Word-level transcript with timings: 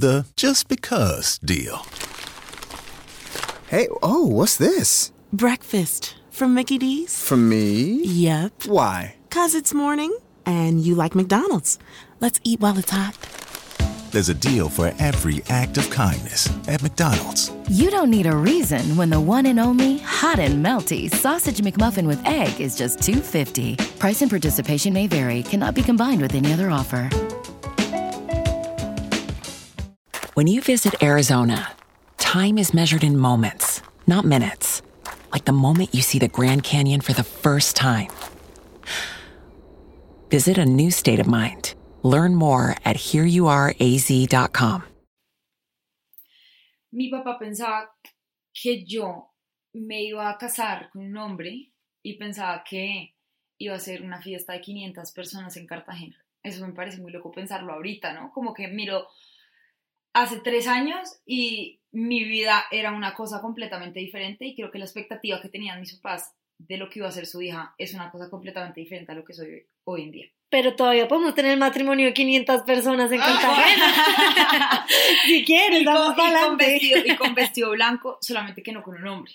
The 0.00 0.24
just 0.34 0.68
because 0.68 1.36
deal. 1.44 1.84
Hey, 3.68 3.86
oh, 4.02 4.26
what's 4.26 4.56
this? 4.56 5.12
Breakfast 5.30 6.14
from 6.30 6.54
Mickey 6.54 6.78
D's. 6.78 7.22
From 7.22 7.50
me? 7.50 8.02
Yep. 8.04 8.64
Why? 8.64 9.16
Cause 9.28 9.54
it's 9.54 9.74
morning 9.74 10.16
and 10.46 10.80
you 10.80 10.94
like 10.94 11.14
McDonald's. 11.14 11.78
Let's 12.18 12.40
eat 12.44 12.60
while 12.60 12.78
it's 12.78 12.90
hot. 12.90 13.14
There's 14.10 14.30
a 14.30 14.34
deal 14.34 14.70
for 14.70 14.90
every 14.98 15.42
act 15.50 15.76
of 15.76 15.90
kindness 15.90 16.48
at 16.66 16.82
McDonald's. 16.82 17.52
You 17.68 17.90
don't 17.90 18.10
need 18.10 18.24
a 18.24 18.34
reason 18.34 18.96
when 18.96 19.10
the 19.10 19.20
one 19.20 19.44
and 19.44 19.60
only 19.60 19.98
hot 19.98 20.38
and 20.38 20.64
melty 20.64 21.12
sausage 21.14 21.60
McMuffin 21.60 22.06
with 22.06 22.26
egg 22.26 22.58
is 22.58 22.74
just 22.74 23.00
2.50. 23.00 23.76
Price 23.98 24.22
and 24.22 24.30
participation 24.30 24.94
may 24.94 25.06
vary. 25.06 25.42
Cannot 25.42 25.74
be 25.74 25.82
combined 25.82 26.22
with 26.22 26.34
any 26.34 26.54
other 26.54 26.70
offer. 26.70 27.10
When 30.40 30.46
you 30.46 30.62
visit 30.62 31.02
Arizona, 31.02 31.72
time 32.16 32.56
is 32.56 32.72
measured 32.72 33.04
in 33.04 33.18
moments, 33.18 33.82
not 34.06 34.24
minutes. 34.24 34.80
Like 35.32 35.44
the 35.44 35.52
moment 35.52 35.94
you 35.94 36.00
see 36.00 36.18
the 36.18 36.28
Grand 36.28 36.62
Canyon 36.64 37.02
for 37.02 37.12
the 37.12 37.22
first 37.22 37.76
time. 37.76 38.08
Visit 40.30 40.56
a 40.56 40.64
new 40.64 40.90
state 40.90 41.20
of 41.20 41.26
mind. 41.26 41.74
Learn 42.02 42.34
more 42.34 42.74
at 42.86 42.96
hereyouareaz.com. 42.96 44.82
Mi 46.90 47.10
papá 47.10 47.38
pensaba 47.38 47.90
que 48.54 48.82
yo 48.86 49.34
me 49.74 50.04
iba 50.04 50.30
a 50.30 50.38
casar 50.38 50.88
con 50.90 51.02
un 51.02 51.18
hombre 51.18 51.70
y 52.02 52.16
pensaba 52.16 52.64
que 52.64 53.14
iba 53.58 53.74
a 53.74 53.78
ser 53.78 54.00
una 54.00 54.22
fiesta 54.22 54.54
de 54.54 54.62
500 54.62 55.12
personas 55.12 55.58
en 55.58 55.66
Cartagena. 55.66 56.16
Eso 56.42 56.66
me 56.66 56.72
parece 56.72 57.02
muy 57.02 57.12
loco 57.12 57.30
pensarlo 57.30 57.74
ahorita, 57.74 58.14
¿no? 58.14 58.32
Como 58.32 58.54
que 58.54 58.68
miro 58.68 59.06
hace 60.12 60.40
tres 60.40 60.66
años 60.66 61.20
y 61.24 61.80
mi 61.92 62.24
vida 62.24 62.64
era 62.70 62.92
una 62.92 63.14
cosa 63.14 63.40
completamente 63.40 64.00
diferente 64.00 64.46
y 64.46 64.54
creo 64.54 64.70
que 64.70 64.78
la 64.78 64.84
expectativa 64.84 65.40
que 65.40 65.48
tenían 65.48 65.80
mis 65.80 65.94
papás 65.96 66.34
de 66.58 66.76
lo 66.76 66.90
que 66.90 66.98
iba 66.98 67.08
a 67.08 67.12
ser 67.12 67.26
su 67.26 67.40
hija 67.40 67.74
es 67.78 67.94
una 67.94 68.10
cosa 68.10 68.28
completamente 68.28 68.80
diferente 68.80 69.12
a 69.12 69.14
lo 69.14 69.24
que 69.24 69.32
soy 69.32 69.66
hoy 69.84 70.02
en 70.02 70.10
día. 70.10 70.26
Pero 70.50 70.74
todavía 70.74 71.06
podemos 71.06 71.34
tener 71.34 71.52
el 71.52 71.60
matrimonio 71.60 72.06
de 72.06 72.12
500 72.12 72.62
personas 72.62 73.10
en 73.12 73.18
Cartagena. 73.18 74.86
si 75.26 75.44
quieres, 75.44 75.82
y 75.82 75.84
vamos 75.84 76.14
con, 76.14 76.28
y, 76.28 76.32
con 76.32 76.56
vestido, 76.56 77.02
y 77.04 77.16
con 77.16 77.34
vestido 77.34 77.70
blanco, 77.70 78.18
solamente 78.20 78.62
que 78.62 78.72
no 78.72 78.82
con 78.82 78.96
un 78.96 79.06
hombre. 79.06 79.32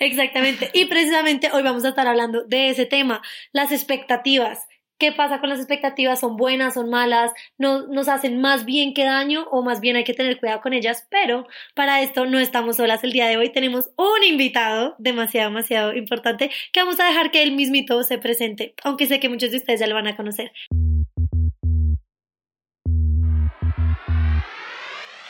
Exactamente. 0.00 0.70
Y 0.74 0.84
precisamente 0.84 1.50
hoy 1.50 1.62
vamos 1.62 1.84
a 1.86 1.88
estar 1.88 2.06
hablando 2.06 2.44
de 2.44 2.68
ese 2.68 2.84
tema, 2.84 3.22
las 3.52 3.72
expectativas. 3.72 4.66
¿Qué 5.00 5.12
pasa 5.12 5.40
con 5.40 5.48
las 5.48 5.58
expectativas? 5.58 6.20
¿Son 6.20 6.36
buenas? 6.36 6.74
¿Son 6.74 6.90
malas? 6.90 7.32
¿No, 7.56 7.86
¿Nos 7.86 8.06
hacen 8.08 8.38
más 8.38 8.66
bien 8.66 8.92
que 8.92 9.04
daño? 9.04 9.46
¿O 9.50 9.62
más 9.62 9.80
bien 9.80 9.96
hay 9.96 10.04
que 10.04 10.12
tener 10.12 10.38
cuidado 10.38 10.60
con 10.60 10.74
ellas? 10.74 11.06
Pero 11.10 11.46
para 11.74 12.02
esto 12.02 12.26
no 12.26 12.38
estamos 12.38 12.76
solas 12.76 13.02
el 13.02 13.12
día 13.12 13.26
de 13.26 13.38
hoy. 13.38 13.48
Tenemos 13.48 13.92
un 13.96 14.22
invitado 14.28 14.96
demasiado, 14.98 15.48
demasiado 15.48 15.94
importante 15.94 16.50
que 16.70 16.80
vamos 16.80 17.00
a 17.00 17.06
dejar 17.06 17.30
que 17.30 17.42
él 17.42 17.52
mismito 17.52 18.02
se 18.02 18.18
presente, 18.18 18.74
aunque 18.84 19.06
sé 19.06 19.20
que 19.20 19.30
muchos 19.30 19.52
de 19.52 19.56
ustedes 19.56 19.80
ya 19.80 19.86
lo 19.86 19.94
van 19.94 20.06
a 20.06 20.16
conocer. 20.16 20.52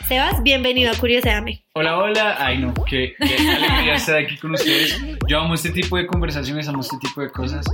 Sebas, 0.08 0.42
bienvenido 0.42 0.90
a 0.90 0.98
Curioseame. 0.98 1.64
Hola, 1.72 1.98
hola. 1.98 2.36
Ay, 2.44 2.58
no, 2.58 2.74
qué, 2.88 3.14
qué 3.16 3.36
alegría 3.48 3.94
estar 3.94 4.16
aquí 4.16 4.36
con 4.38 4.50
ustedes. 4.52 5.00
Yo 5.28 5.38
amo 5.38 5.54
este 5.54 5.70
tipo 5.70 5.96
de 5.96 6.06
conversaciones, 6.08 6.66
amo 6.66 6.80
este 6.80 6.96
tipo 6.98 7.20
de 7.20 7.30
cosas. 7.30 7.64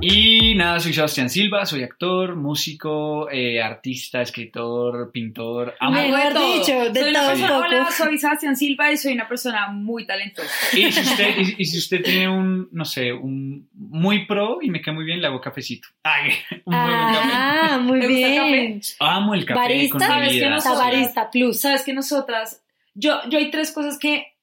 Y 0.00 0.54
nada, 0.54 0.80
soy 0.80 0.94
Sebastián 0.94 1.28
Silva, 1.28 1.66
soy 1.66 1.82
actor, 1.82 2.34
músico, 2.34 3.30
eh, 3.30 3.62
artista, 3.62 4.22
escritor, 4.22 5.12
pintor. 5.12 5.74
Amo. 5.80 5.92
Mejor 6.00 6.32
todo. 6.32 6.54
dicho, 6.54 6.90
de 6.92 7.00
soy 7.00 7.10
una 7.10 7.20
todo 7.20 7.28
persona-. 7.28 7.58
Hola, 7.58 7.90
soy 7.90 8.18
Sebastián 8.18 8.56
Silva 8.56 8.90
y 8.90 8.96
soy 8.96 9.12
una 9.12 9.28
persona 9.28 9.68
muy 9.68 10.06
talentosa. 10.06 10.48
Y 10.74 10.90
si, 10.90 11.00
usted, 11.02 11.34
y, 11.36 11.54
y 11.58 11.64
si 11.66 11.76
usted 11.78 12.02
tiene 12.02 12.28
un, 12.30 12.70
no 12.72 12.86
sé, 12.86 13.12
un 13.12 13.68
muy 13.74 14.24
pro 14.24 14.60
y 14.62 14.70
me 14.70 14.80
cae 14.80 14.94
muy 14.94 15.04
bien, 15.04 15.20
le 15.20 15.26
hago 15.26 15.42
cafecito. 15.42 15.88
Ay, 16.04 16.32
un 16.64 16.74
muy 16.74 16.86
buen 16.88 17.12
café. 17.12 17.30
Ah, 17.34 17.78
muy 17.82 18.06
bien. 18.06 18.80
Amo 18.98 19.34
el 19.34 19.44
café 19.44 19.60
Barista, 19.60 19.92
con 19.92 20.00
¿sabes 20.00 20.28
que 20.28 20.34
bebida. 20.36 20.50
no 20.50 20.56
O 20.56 20.60
sea, 20.60 20.72
soy- 20.72 20.84
barista 20.84 21.30
plus. 21.30 21.60
Sabes 21.60 21.82
que 21.82 21.92
nosotras, 21.92 22.62
yo, 22.94 23.20
yo 23.28 23.38
hay 23.38 23.50
tres 23.50 23.72
cosas 23.72 23.98
que, 23.98 24.36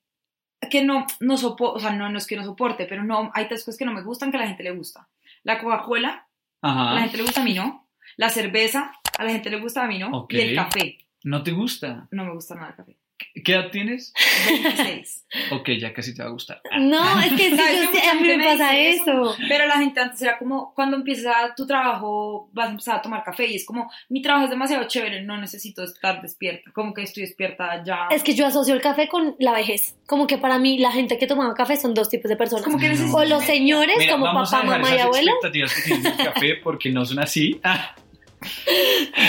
que 0.70 0.84
no, 0.84 1.06
no 1.20 1.38
soporto, 1.38 1.78
o 1.78 1.80
sea, 1.80 1.92
no, 1.92 2.10
no 2.10 2.18
es 2.18 2.28
que 2.28 2.36
no 2.36 2.44
soporte, 2.44 2.86
pero 2.86 3.04
no, 3.04 3.32
hay 3.34 3.48
tres 3.48 3.64
cosas 3.64 3.78
que 3.78 3.86
no 3.86 3.94
me 3.94 4.04
gustan 4.04 4.32
que 4.32 4.38
a 4.38 4.42
la 4.42 4.48
gente 4.48 4.64
le 4.64 4.72
gusta. 4.72 5.08
La 5.44 5.60
Coca-Cola, 5.60 6.28
a 6.62 6.94
la 6.94 7.02
gente 7.02 7.18
le 7.18 7.24
gusta, 7.24 7.42
a 7.42 7.46
mí 7.46 7.54
no. 7.54 7.88
La 8.18 8.30
cerveza, 8.30 8.92
a 9.18 9.24
la 9.24 9.32
gente 9.32 9.50
le 9.50 9.60
gusta, 9.60 9.84
a 9.84 9.88
mí 9.88 10.00
no. 10.00 10.28
Y 10.30 10.40
el 10.40 10.56
café, 10.56 10.98
¿No 11.24 11.44
te 11.44 11.52
gusta? 11.52 12.08
no 12.12 12.26
me 12.26 12.34
gusta 12.34 12.56
nada 12.56 12.70
el 12.70 12.76
café. 12.76 12.99
¿Qué 13.44 13.54
edad 13.54 13.70
tienes? 13.72 14.14
26. 14.48 15.26
Ok, 15.52 15.70
ya 15.80 15.94
casi 15.94 16.16
te 16.16 16.24
va 16.24 16.30
a 16.30 16.32
gustar. 16.32 16.60
No, 16.80 17.20
es 17.20 17.32
que 17.34 17.50
sí, 17.52 17.56
¿Sabes 17.56 17.76
yo 17.76 17.92
sé, 17.92 17.98
mucha 17.98 18.12
a 18.12 18.14
mí 18.16 18.22
me 18.22 18.28
gente 18.30 18.46
pasa 18.46 18.78
eso. 18.80 19.36
Pero 19.48 19.68
la 19.68 19.78
gente 19.78 20.00
antes 20.00 20.20
era 20.24 20.40
como, 20.40 20.74
cuando 20.74 20.98
empieza 20.98 21.32
tu 21.56 21.68
trabajo, 21.68 22.50
vas 22.52 22.68
a 22.68 22.72
empezar 22.72 22.96
a 22.98 23.02
tomar 23.04 23.24
café 23.24 23.46
y 23.46 23.56
es 23.56 23.64
como, 23.66 23.92
mi 24.10 24.24
trabajo 24.24 24.46
es 24.46 24.50
demasiado 24.50 24.86
chévere, 24.88 25.22
no 25.22 25.38
necesito 25.38 25.84
estar 25.84 26.20
despierta. 26.24 26.72
Como 26.72 26.96
que 26.96 27.04
estoy 27.04 27.22
despierta 27.24 27.84
ya. 27.84 28.08
Es 28.10 28.24
que 28.24 28.34
yo 28.34 28.48
asocio 28.48 28.74
el 28.74 28.82
café 28.82 29.08
con 29.08 29.36
la 29.38 29.52
vejez. 29.52 29.96
Como 30.08 30.26
que 30.26 30.40
para 30.40 30.58
mí 30.58 30.80
la 30.80 30.92
gente 30.92 31.20
que 31.20 31.28
tomaba 31.28 31.54
café 31.54 31.78
son 31.78 31.94
dos 31.94 32.10
tipos 32.10 32.28
de 32.30 32.36
personas. 32.36 32.64
Como 32.66 32.80
que 32.80 32.86
No. 32.88 32.94
necesito 32.94 33.18
O 33.18 33.24
los 33.26 33.44
señores 33.44 33.98
Mira, 34.00 34.14
como 34.14 34.26
papá, 34.26 34.64
mamá 34.64 34.96
y 34.96 35.00
abuelo. 35.00 35.32
expectativas 35.34 35.74
que 35.76 35.82
tienes 35.84 36.04
del 36.04 36.26
café 36.26 36.56
porque 36.64 36.90
no 36.90 37.06
son 37.06 37.20
así. 37.20 37.60
Ah, 37.64 37.94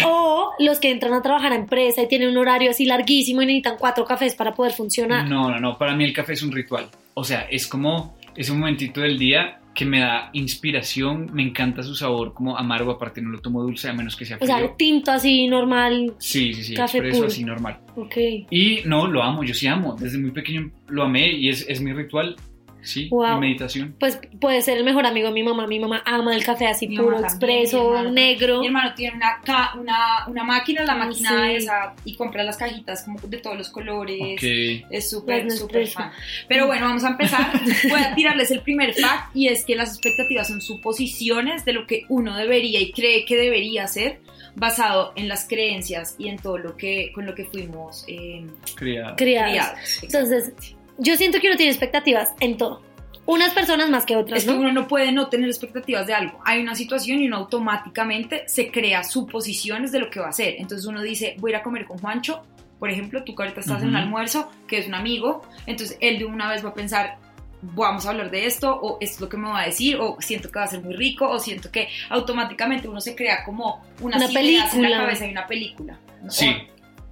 O 0.06 0.52
los 0.58 0.78
que 0.78 0.90
entran 0.90 1.12
a 1.14 1.22
trabajar 1.22 1.52
a 1.52 1.56
empresa 1.56 2.02
y 2.02 2.08
tienen 2.08 2.30
un 2.30 2.36
horario 2.38 2.70
así 2.70 2.84
larguísimo 2.84 3.42
y 3.42 3.46
necesitan 3.46 3.76
cuatro 3.78 4.04
cafés 4.04 4.34
para 4.34 4.52
poder 4.52 4.72
funcionar. 4.72 5.28
No, 5.28 5.50
no, 5.50 5.58
no. 5.60 5.78
Para 5.78 5.94
mí 5.96 6.04
el 6.04 6.12
café 6.12 6.34
es 6.34 6.42
un 6.42 6.52
ritual. 6.52 6.88
O 7.14 7.24
sea, 7.24 7.42
es 7.50 7.66
como 7.66 8.16
ese 8.36 8.52
momentito 8.52 9.00
del 9.00 9.18
día 9.18 9.56
que 9.74 9.84
me 9.84 10.00
da 10.00 10.30
inspiración. 10.32 11.30
Me 11.32 11.42
encanta 11.42 11.82
su 11.82 11.94
sabor 11.94 12.34
como 12.34 12.56
amargo. 12.56 12.90
Aparte, 12.92 13.20
no 13.22 13.30
lo 13.30 13.40
tomo 13.40 13.62
dulce 13.62 13.88
a 13.88 13.92
menos 13.92 14.16
que 14.16 14.24
sea 14.24 14.36
O 14.36 14.40
frío. 14.40 14.56
sea, 14.56 14.76
tinto 14.76 15.10
así 15.10 15.46
normal. 15.48 16.14
sí, 16.18 16.52
sí, 16.54 16.62
sí. 16.62 16.74
café 16.74 16.98
expreso 16.98 17.18
puro. 17.18 17.28
así 17.28 17.44
normal. 17.44 17.78
Ok. 17.96 18.16
Y 18.50 18.80
no, 18.84 19.06
lo 19.06 19.22
amo. 19.22 19.44
Yo 19.44 19.54
sí 19.54 19.66
amo. 19.66 19.96
Desde 19.98 20.18
muy 20.18 20.30
pequeño 20.30 20.70
lo 20.88 21.02
amé 21.04 21.32
y 21.32 21.48
es, 21.48 21.64
es 21.68 21.80
mi 21.80 21.92
ritual. 21.92 22.36
Sí, 22.82 23.08
Wow. 23.10 23.34
mi 23.34 23.40
meditación. 23.48 23.94
Pues 23.98 24.18
puede 24.40 24.62
ser 24.62 24.78
el 24.78 24.84
mejor 24.84 25.06
amigo 25.06 25.28
de 25.28 25.34
mi 25.34 25.42
mamá. 25.42 25.66
Mi 25.66 25.78
mamá 25.78 26.02
ama 26.06 26.34
el 26.34 26.44
café 26.44 26.66
así 26.66 26.88
Mi 26.88 26.96
puro, 26.96 27.18
mi 27.18 27.24
expreso, 27.24 27.88
hermano. 27.90 28.10
negro. 28.12 28.60
Mi 28.60 28.66
hermano 28.66 28.94
tiene 28.94 29.16
una, 29.16 29.40
ca- 29.44 29.72
una, 29.78 30.26
una 30.28 30.44
máquina, 30.44 30.82
la 30.84 30.92
Ah, 30.92 30.96
máquina 30.96 31.30
sí. 31.46 31.54
esa, 31.56 31.94
y 32.04 32.14
compra 32.16 32.42
las 32.42 32.56
cajitas 32.56 33.04
como 33.04 33.18
de 33.20 33.38
todos 33.38 33.56
los 33.56 33.68
colores. 33.70 34.18
Ok. 34.20 34.86
Es 34.90 35.10
súper, 35.10 35.50
súper 35.50 35.86
fan. 35.86 36.10
Pero 36.48 36.66
bueno, 36.66 36.86
vamos 36.86 37.04
a 37.04 37.08
empezar. 37.08 37.52
Voy 37.90 38.00
a 38.00 38.14
tirarles 38.14 38.50
el 38.50 38.60
primer 38.62 38.94
fact 38.94 39.34
y 39.34 39.48
es 39.48 39.64
que 39.64 39.74
las 39.76 39.90
expectativas 39.90 40.48
son 40.48 40.60
suposiciones 40.60 41.64
de 41.64 41.72
lo 41.72 41.86
que 41.86 42.04
uno 42.08 42.36
debería 42.36 42.80
y 42.80 42.92
cree 42.92 43.24
que 43.24 43.36
debería 43.36 43.84
hacer 43.84 44.20
basado 44.56 45.12
en 45.16 45.28
las 45.28 45.46
creencias 45.46 46.16
y 46.18 46.28
en 46.28 46.36
todo 46.36 46.58
lo 46.58 46.76
que 46.76 47.12
con 47.14 47.24
lo 47.26 47.34
que 47.34 47.44
fuimos 47.44 48.04
eh, 48.08 48.44
criados. 48.74 49.14
criados. 49.16 50.02
Entonces, 50.02 50.52
yo 51.00 51.16
siento 51.16 51.40
que 51.40 51.48
uno 51.48 51.56
tiene 51.56 51.72
expectativas 51.72 52.34
en 52.40 52.56
todo. 52.56 52.82
Unas 53.26 53.52
personas 53.54 53.90
más 53.90 54.06
que 54.06 54.16
otras, 54.16 54.38
Es 54.40 54.44
que 54.44 54.52
¿no? 54.52 54.58
uno 54.60 54.72
no 54.72 54.88
puede 54.88 55.12
no 55.12 55.28
tener 55.28 55.48
expectativas 55.48 56.06
de 56.06 56.14
algo. 56.14 56.40
Hay 56.44 56.60
una 56.60 56.74
situación 56.74 57.20
y 57.20 57.26
uno 57.26 57.36
automáticamente 57.36 58.44
se 58.46 58.70
crea 58.70 59.04
suposiciones 59.04 59.92
de 59.92 60.00
lo 60.00 60.10
que 60.10 60.20
va 60.20 60.26
a 60.26 60.30
hacer. 60.30 60.54
Entonces 60.58 60.86
uno 60.86 61.00
dice, 61.02 61.36
voy 61.38 61.50
a 61.50 61.54
ir 61.56 61.60
a 61.60 61.62
comer 61.62 61.84
con 61.84 61.98
Juancho, 61.98 62.42
por 62.78 62.90
ejemplo, 62.90 63.22
tú 63.24 63.34
que 63.34 63.42
ahorita 63.42 63.60
estás 63.60 63.82
en 63.82 63.88
un 63.90 63.96
almuerzo, 63.96 64.50
que 64.66 64.78
es 64.78 64.88
un 64.88 64.94
amigo, 64.94 65.42
entonces 65.66 65.98
él 66.00 66.18
de 66.18 66.24
una 66.24 66.48
vez 66.48 66.64
va 66.64 66.70
a 66.70 66.74
pensar, 66.74 67.18
vamos 67.60 68.06
a 68.06 68.10
hablar 68.10 68.30
de 68.30 68.46
esto, 68.46 68.74
o 68.74 68.96
esto 69.02 69.16
es 69.16 69.20
lo 69.20 69.28
que 69.28 69.36
me 69.36 69.48
va 69.48 69.60
a 69.60 69.66
decir, 69.66 69.96
o 70.00 70.16
siento 70.20 70.50
que 70.50 70.58
va 70.58 70.64
a 70.64 70.68
ser 70.68 70.82
muy 70.82 70.94
rico, 70.94 71.28
o 71.28 71.38
siento 71.38 71.70
que 71.70 71.88
automáticamente 72.08 72.88
uno 72.88 73.02
se 73.02 73.14
crea 73.14 73.44
como 73.44 73.84
unas 74.00 74.16
Una 74.30 74.40
ideas 74.42 74.74
en 74.74 74.80
la 74.82 74.88
película. 74.88 75.04
cabeza 75.04 75.26
y 75.26 75.30
una 75.30 75.46
película. 75.46 76.00
¿no? 76.22 76.30
Sí, 76.30 76.56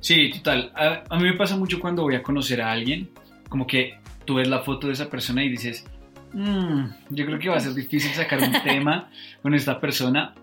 sí, 0.01 0.31
total. 0.31 0.73
A, 0.75 1.05
a 1.11 1.17
mí 1.19 1.25
me 1.25 1.35
pasa 1.35 1.55
mucho 1.55 1.79
cuando 1.79 2.03
voy 2.03 2.15
a 2.15 2.23
conocer 2.23 2.63
a 2.63 2.73
alguien, 2.73 3.11
como 3.49 3.67
que 3.67 3.99
tú 4.25 4.35
ves 4.37 4.49
la 4.49 4.61
foto 4.61 4.87
de 4.89 4.93
esa 4.95 5.09
persona 5.11 5.45
y 5.45 5.49
dices, 5.49 5.85
"Mm, 6.33 6.85
yo 7.11 7.27
creo 7.27 7.39
que 7.39 7.49
va 7.49 7.57
a 7.57 7.61
ser 7.61 7.75
difícil 7.75 8.11
sacar 8.13 8.41
un 8.43 8.53
tema 8.63 9.11
con 9.43 9.55
esta 9.55 9.81
persona, 9.81 10.35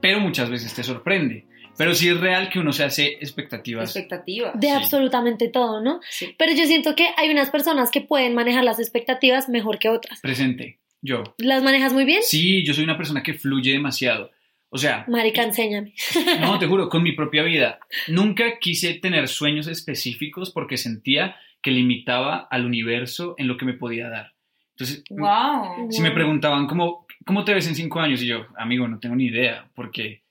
pero 0.00 0.20
muchas 0.20 0.50
veces 0.50 0.74
te 0.74 0.82
sorprende. 0.82 1.46
Pero 1.78 1.94
sí 1.94 2.08
es 2.08 2.18
real 2.18 2.48
que 2.48 2.58
uno 2.58 2.72
se 2.72 2.84
hace 2.84 3.18
expectativas. 3.20 3.84
Expectativas. 3.94 4.58
De 4.58 4.68
Sí. 4.68 4.72
absolutamente 4.72 5.48
todo, 5.48 5.82
¿no? 5.82 6.00
Sí. 6.08 6.34
Pero 6.38 6.52
yo 6.54 6.64
siento 6.64 6.94
que 6.94 7.08
hay 7.18 7.28
unas 7.30 7.50
personas 7.50 7.90
que 7.90 8.00
pueden 8.00 8.34
manejar 8.34 8.64
las 8.64 8.78
expectativas 8.80 9.50
mejor 9.50 9.78
que 9.78 9.90
otras. 9.90 10.20
Presente, 10.22 10.78
yo. 11.02 11.22
¿Las 11.36 11.62
manejas 11.62 11.92
muy 11.92 12.06
bien? 12.06 12.22
Sí, 12.22 12.64
yo 12.64 12.72
soy 12.72 12.84
una 12.84 12.96
persona 12.96 13.22
que 13.22 13.34
fluye 13.34 13.72
demasiado. 13.72 14.30
O 14.70 14.78
sea, 14.78 15.04
Marica, 15.06 15.42
enséñame. 15.42 15.92
No, 16.40 16.58
te 16.58 16.66
juro, 16.66 16.88
con 16.88 17.02
mi 17.02 17.12
propia 17.16 17.42
vida. 17.42 17.78
Nunca 18.08 18.58
quise 18.58 18.94
tener 18.94 19.28
sueños 19.28 19.66
específicos 19.66 20.50
porque 20.52 20.78
sentía 20.78 21.36
que 21.66 21.72
limitaba 21.72 22.46
al 22.48 22.64
universo 22.64 23.34
en 23.38 23.48
lo 23.48 23.56
que 23.56 23.64
me 23.64 23.72
podía 23.72 24.08
dar. 24.08 24.34
Entonces, 24.70 25.02
Wow. 25.10 25.90
si 25.90 26.00
me 26.00 26.12
preguntaban 26.12 26.68
cómo, 26.68 27.08
cómo 27.24 27.42
te 27.44 27.52
ves 27.52 27.66
en 27.66 27.74
cinco 27.74 27.98
años, 27.98 28.22
y 28.22 28.28
yo, 28.28 28.46
amigo, 28.56 28.86
no 28.86 29.00
tengo 29.00 29.16
ni 29.16 29.24
idea, 29.24 29.68
porque, 29.74 30.22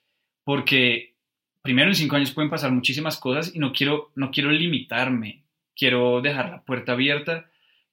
porque 0.46 1.14
primero 1.62 1.90
en 1.90 1.96
cinco 1.96 2.16
años 2.16 2.32
pueden 2.32 2.50
pasar 2.50 2.72
muchísimas 2.72 3.18
cosas 3.18 3.54
y 3.54 3.60
no 3.60 3.74
quiero, 3.74 4.12
no 4.16 4.32
quiero 4.32 4.50
limitarme, 4.50 5.44
quiero 5.76 6.22
dejar 6.22 6.50
la 6.52 6.62
puerta 6.62 6.94
abierta 6.94 7.50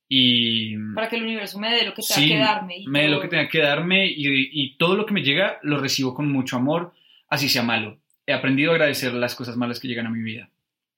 y... 0.09 0.77
Para 0.94 1.09
que 1.09 1.17
el 1.17 1.25
universo 1.25 1.59
me 1.59 1.71
dé 1.75 1.85
lo 1.85 1.94
que 1.94 2.03
tenga 2.03 2.15
Sí, 2.21 2.29
que 2.29 2.39
darme. 2.39 2.77
y 2.79 2.87
me 2.87 3.03
dé 3.03 3.09
lo 3.09 3.21
que 3.21 3.27
tenga 3.29 3.49
que 3.49 3.59
darme 3.61 4.06
y, 4.06 4.25
y 4.53 4.77
todo 4.77 4.94
lo 4.94 5.05
que 5.05 5.15
me 5.15 5.23
llega 5.25 5.59
lo 5.62 5.79
recibo 5.79 6.15
con 6.15 6.31
mucho 6.31 6.56
amor, 6.56 6.93
así 7.29 7.49
sea 7.49 7.65
malo. 7.65 7.99
He 8.25 8.33
aprendido 8.35 8.71
a 8.71 8.75
agradecer 8.75 9.12
las 9.15 9.35
cosas 9.35 9.56
malas 9.56 9.81
que 9.81 9.89
llegan 9.89 10.06
a 10.06 10.11
mi 10.11 10.23
vida. 10.23 10.49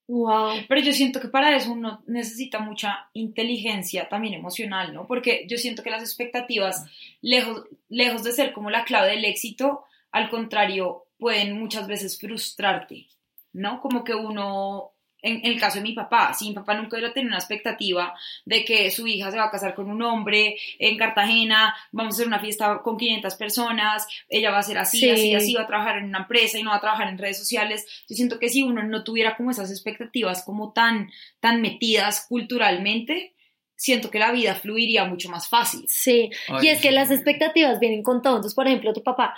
Wow. 0.07 0.65
Pero 0.67 0.81
yo 0.81 0.93
siento 0.93 1.19
que 1.19 1.29
para 1.29 1.55
eso 1.55 1.71
uno 1.71 2.03
necesita 2.05 2.59
mucha 2.59 3.09
inteligencia 3.13 4.07
también 4.07 4.35
emocional, 4.35 4.93
¿no? 4.93 5.07
Porque 5.07 5.45
yo 5.49 5.57
siento 5.57 5.81
que 5.81 5.89
las 5.89 6.03
expectativas, 6.03 6.85
lejos, 7.21 7.63
lejos 7.89 8.23
de 8.23 8.31
ser 8.31 8.53
como 8.53 8.69
la 8.69 8.85
clave 8.85 9.11
del 9.11 9.25
éxito, 9.25 9.83
al 10.11 10.29
contrario, 10.29 11.05
pueden 11.17 11.59
muchas 11.59 11.87
veces 11.87 12.19
frustrarte, 12.19 13.07
¿no? 13.51 13.81
Como 13.81 14.03
que 14.03 14.13
uno, 14.13 14.91
en, 15.25 15.37
en 15.43 15.51
el 15.53 15.59
caso 15.59 15.77
de 15.77 15.83
mi 15.83 15.93
papá, 15.93 16.33
si 16.33 16.47
mi 16.49 16.53
papá 16.53 16.75
nunca 16.75 16.95
hubiera 16.97 17.13
tenido 17.13 17.29
una 17.29 17.37
expectativa 17.39 18.13
de 18.45 18.63
que 18.63 18.91
su 18.91 19.05
hija 19.07 19.31
se 19.31 19.37
va 19.37 19.45
a 19.45 19.51
casar 19.51 19.73
con 19.75 19.89
un 19.89 20.01
hombre 20.01 20.55
en 20.79 20.97
Cartagena, 20.97 21.75
vamos 21.91 22.13
a 22.13 22.15
hacer 22.15 22.27
una 22.27 22.39
fiesta 22.39 22.79
con 22.83 22.97
500 22.97 23.35
personas, 23.35 24.07
ella 24.29 24.51
va 24.51 24.59
a 24.59 24.63
ser 24.63 24.77
así, 24.77 24.99
Sí. 24.99 25.09
así, 25.09 25.33
así, 25.35 25.53
va 25.55 25.63
a 25.63 25.67
trabajar 25.67 25.97
en 25.97 26.05
una 26.05 26.19
empresa 26.19 26.57
y 26.59 26.63
no 26.63 26.69
va 26.69 26.77
a 26.77 26.81
trabajar 26.81 27.07
en 27.09 27.17
redes 27.17 27.37
sociales. 27.37 27.85
Yo 28.07 28.15
siento 28.15 28.39
que 28.39 28.49
si 28.49 28.63
uno 28.63 28.83
no 28.83 29.03
tuviera 29.03 29.35
como 29.35 29.51
esas 29.51 29.71
expectativas 29.71 30.43
como 30.43 30.71
tan, 30.73 31.09
tan 31.39 31.61
metidas 31.61 32.25
culturalmente, 32.29 33.33
siento 33.75 34.09
que 34.09 34.19
la 34.19 34.31
vida 34.31 34.55
fluiría 34.55 35.05
mucho 35.05 35.29
más 35.29 35.49
fácil. 35.49 35.83
Sí, 35.87 36.29
Ay, 36.47 36.67
y 36.67 36.69
es 36.69 36.81
que 36.81 36.89
sí. 36.89 36.93
las 36.95 37.11
expectativas 37.11 37.79
vienen 37.79 38.03
con 38.03 38.21
todo. 38.21 38.35
Entonces, 38.37 38.55
por 38.55 38.67
ejemplo, 38.67 38.93
tu 38.93 39.03
papá, 39.03 39.35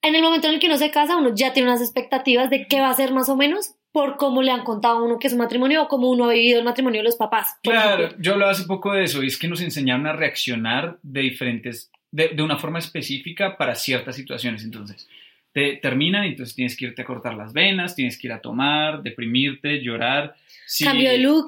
en 0.00 0.14
el 0.14 0.22
momento 0.22 0.46
en 0.48 0.54
el 0.54 0.60
que 0.60 0.68
uno 0.68 0.76
se 0.78 0.90
casa, 0.90 1.16
uno 1.16 1.34
ya 1.34 1.52
tiene 1.52 1.68
unas 1.68 1.82
expectativas 1.82 2.50
de 2.50 2.66
qué 2.66 2.80
va 2.80 2.88
a 2.90 2.94
ser 2.94 3.12
más 3.12 3.28
o 3.28 3.36
menos 3.36 3.74
por 3.98 4.16
cómo 4.16 4.42
le 4.42 4.52
han 4.52 4.62
contado 4.62 4.98
a 4.98 5.02
uno 5.02 5.18
que 5.18 5.26
es 5.26 5.32
un 5.32 5.40
matrimonio 5.40 5.82
o 5.82 5.88
cómo 5.88 6.08
uno 6.08 6.26
ha 6.30 6.32
vivido 6.32 6.60
el 6.60 6.64
matrimonio 6.64 7.00
de 7.00 7.04
los 7.06 7.16
papás. 7.16 7.56
Claro, 7.64 8.04
ejemplo. 8.04 8.22
yo 8.22 8.32
hablaba 8.34 8.52
hace 8.52 8.62
poco 8.62 8.92
de 8.92 9.02
eso, 9.02 9.24
y 9.24 9.26
es 9.26 9.36
que 9.36 9.48
nos 9.48 9.60
enseñaron 9.60 10.06
a 10.06 10.12
reaccionar 10.12 10.98
de 11.02 11.22
diferentes, 11.22 11.90
de, 12.12 12.28
de 12.28 12.42
una 12.44 12.58
forma 12.58 12.78
específica 12.78 13.56
para 13.56 13.74
ciertas 13.74 14.14
situaciones. 14.14 14.62
Entonces, 14.62 15.08
te 15.52 15.78
terminan 15.82 16.22
entonces 16.24 16.54
tienes 16.54 16.76
que 16.76 16.84
irte 16.84 17.02
a 17.02 17.04
cortar 17.04 17.34
las 17.34 17.52
venas, 17.52 17.96
tienes 17.96 18.16
que 18.16 18.28
ir 18.28 18.32
a 18.32 18.40
tomar, 18.40 19.02
deprimirte, 19.02 19.82
llorar. 19.82 20.36
Si- 20.64 20.84
Cambio 20.84 21.10
de 21.10 21.18
look. 21.18 21.46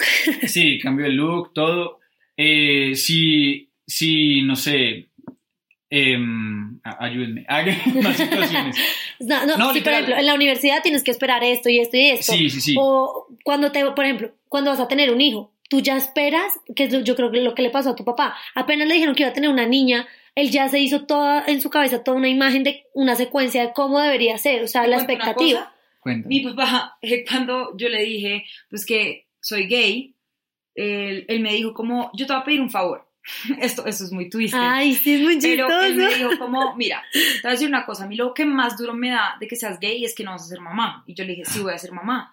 Sí, 0.48 0.80
cambio 0.80 1.04
de 1.04 1.12
look, 1.12 1.52
todo. 1.54 2.00
Eh, 2.36 2.96
si, 2.96 3.68
si, 3.86 4.42
no 4.42 4.56
sé, 4.56 5.06
a- 6.84 7.04
ayúdenme, 7.04 7.44
hagan 7.48 7.76
más 8.02 8.16
situaciones. 8.16 8.76
No, 9.20 9.44
no, 9.44 9.56
No, 9.58 9.72
sí, 9.74 9.80
por 9.82 9.92
ejemplo, 9.92 10.16
en 10.16 10.24
la 10.24 10.34
universidad 10.34 10.82
tienes 10.82 11.02
que 11.04 11.10
esperar 11.10 11.44
esto 11.44 11.68
y 11.68 11.78
esto 11.78 11.96
y 11.98 12.06
esto. 12.10 12.32
Sí, 12.32 12.48
sí, 12.48 12.60
sí. 12.60 12.74
O 12.78 13.26
cuando 13.44 13.70
te, 13.70 13.84
por 13.90 14.04
ejemplo, 14.04 14.32
cuando 14.48 14.70
vas 14.70 14.80
a 14.80 14.88
tener 14.88 15.12
un 15.12 15.20
hijo, 15.20 15.52
tú 15.68 15.80
ya 15.80 15.96
esperas, 15.98 16.52
que 16.74 16.84
es 16.84 16.92
lo- 16.92 17.00
yo 17.00 17.14
creo 17.16 17.30
que 17.30 17.40
lo 17.42 17.54
que 17.54 17.62
le 17.62 17.68
pasó 17.70 17.90
a 17.90 17.96
tu 17.96 18.04
papá. 18.04 18.34
Apenas 18.54 18.88
le 18.88 18.94
dijeron 18.94 19.14
que 19.14 19.24
iba 19.24 19.30
a 19.30 19.34
tener 19.34 19.50
una 19.50 19.66
niña, 19.66 20.06
él 20.34 20.50
ya 20.50 20.68
se 20.68 20.80
hizo 20.80 21.04
toda 21.06 21.44
en 21.46 21.60
su 21.60 21.68
cabeza 21.68 22.02
toda 22.02 22.16
una 22.16 22.28
imagen 22.28 22.62
de 22.64 22.84
una 22.94 23.14
secuencia 23.14 23.60
de 23.66 23.72
cómo 23.74 24.00
debería 24.00 24.38
ser, 24.38 24.62
o 24.62 24.68
sea, 24.68 24.82
¿Te 24.82 24.88
la 24.88 24.96
expectativa. 24.96 25.74
Mi 26.28 26.40
papá, 26.40 26.96
eh, 27.02 27.24
cuando 27.28 27.76
yo 27.76 27.88
le 27.90 28.02
dije, 28.04 28.44
pues 28.70 28.86
que 28.86 29.26
soy 29.40 29.66
gay, 29.66 30.14
él, 30.74 31.26
él 31.28 31.40
me 31.40 31.52
dijo 31.52 31.74
como, 31.74 32.10
yo 32.14 32.26
te 32.26 32.32
voy 32.32 32.40
a 32.40 32.44
pedir 32.44 32.60
un 32.62 32.70
favor. 32.70 33.06
Esto, 33.60 33.84
esto 33.86 34.04
es 34.04 34.12
muy 34.12 34.28
twisted. 34.30 34.58
Ay, 34.60 34.94
sí, 34.94 35.14
es 35.14 35.22
muy 35.22 35.38
Pero 35.40 35.68
él 35.82 35.94
me 35.94 36.08
chistoso. 36.08 36.28
dijo 36.30 36.38
como, 36.40 36.74
mira, 36.76 37.02
te 37.12 37.18
voy 37.42 37.48
a 37.48 37.50
decir 37.50 37.68
una 37.68 37.84
cosa, 37.84 38.04
a 38.04 38.06
mí 38.08 38.16
lo 38.16 38.32
que 38.34 38.44
más 38.44 38.76
duro 38.78 38.94
me 38.94 39.10
da 39.10 39.36
de 39.38 39.46
que 39.46 39.56
seas 39.56 39.78
gay 39.78 40.04
es 40.04 40.14
que 40.14 40.24
no 40.24 40.32
vas 40.32 40.42
a 40.44 40.46
ser 40.46 40.60
mamá. 40.60 41.04
Y 41.06 41.14
yo 41.14 41.24
le 41.24 41.30
dije, 41.34 41.44
sí 41.44 41.60
voy 41.60 41.72
a 41.74 41.78
ser 41.78 41.92
mamá. 41.92 42.32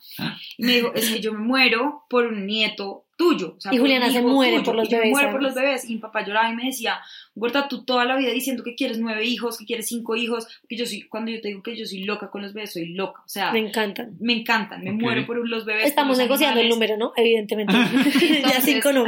Y 0.58 0.64
me 0.66 0.76
dijo, 0.76 0.94
es 0.96 1.10
que 1.12 1.20
yo 1.20 1.34
me 1.34 1.40
muero 1.40 2.04
por 2.10 2.26
un 2.26 2.46
nieto 2.48 3.04
tuyo. 3.18 3.56
o 3.58 3.62
sea, 3.62 3.74
Y 3.74 3.78
Juliana 3.80 4.12
se 4.12 4.22
muere 4.22 4.54
tuyo. 4.60 4.64
por 4.64 4.76
los 4.76 4.88
Y 4.90 4.92
bebés, 4.96 5.10
muero 5.12 5.32
por 5.32 5.42
los 5.44 5.56
bebés. 5.56 5.90
Y 5.90 5.94
mi 5.96 6.00
papá 6.00 6.26
lloraba 6.26 6.50
y 6.52 6.56
me 6.56 6.66
decía, 6.66 7.00
Gorda, 7.36 7.68
tú 7.68 7.84
toda 7.84 8.06
la 8.06 8.16
vida 8.16 8.32
diciendo 8.32 8.64
que 8.64 8.76
quieres 8.76 8.98
nueve 9.00 9.26
hijos, 9.26 9.58
que 9.58 9.66
quieres 9.66 9.88
cinco 9.88 10.16
hijos, 10.16 10.48
que 10.70 10.78
yo 10.78 10.86
soy, 10.86 11.02
cuando 11.04 11.32
yo 11.32 11.42
te 11.42 11.50
digo 11.50 11.62
que 11.64 11.76
yo 11.76 11.86
soy 11.86 12.04
loca 12.06 12.30
con 12.30 12.42
los 12.42 12.54
bebés, 12.54 12.74
soy 12.74 12.94
loca. 12.94 13.22
O 13.26 13.30
sea, 13.30 13.52
Me 13.52 13.62
me, 13.62 13.68
encantan. 13.70 14.16
encantan, 14.28 14.84
me 14.84 14.92
Ok. 14.92 15.02
muero 15.02 15.26
por 15.26 15.48
los 15.48 15.66
bebés. 15.66 15.86
Estamos 15.88 16.18
los 16.18 16.20
negociando 16.26 16.60
el 16.60 16.68
animales. 16.68 16.90
número, 16.90 17.06
¿no? 17.08 17.14
Evidentemente. 17.18 17.74
ya 17.74 18.36
Entonces- 18.38 18.64
cinco 18.64 18.94
no. 18.94 19.06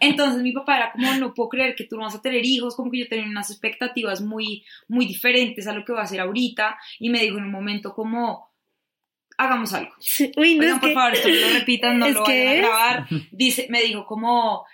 Entonces 0.00 0.42
mi 0.42 0.52
papá 0.52 0.76
era 0.76 0.92
como, 0.92 1.12
no 1.14 1.34
puedo 1.34 1.48
creer 1.50 1.74
que 1.74 1.84
tú 1.84 1.96
no 1.96 2.02
vas 2.04 2.14
a 2.14 2.22
tener 2.22 2.44
hijos, 2.44 2.74
como 2.74 2.90
que 2.90 3.00
yo 3.00 3.08
tenía 3.08 3.26
unas 3.26 3.50
expectativas 3.50 4.20
muy, 4.22 4.64
muy 4.88 5.06
diferentes 5.06 5.66
a 5.66 5.72
lo 5.74 5.84
que 5.84 5.92
va 5.92 6.00
a 6.00 6.04
hacer 6.04 6.20
ahorita, 6.20 6.78
y 6.98 7.10
me 7.10 7.20
dijo 7.22 7.38
en 7.38 7.44
un 7.44 7.52
momento 7.52 7.92
como, 7.94 8.50
hagamos 9.36 9.72
algo. 9.72 9.92
Uy, 10.36 10.56
no 10.56 10.62
Oigan, 10.62 10.64
es 10.68 10.78
por 10.80 10.88
que... 10.88 10.94
favor, 10.94 11.12
esto 11.14 11.28
no 11.28 11.34
lo 11.34 11.48
repitan, 11.58 11.98
no 11.98 12.06
es 12.06 12.14
lo 12.14 12.24
que 12.24 12.44
vayan 12.44 12.64
a 12.64 12.68
grabar. 12.68 13.06
Dice, 13.30 13.66
me 13.70 13.82
dijo 13.82 14.04
como, 14.06 14.64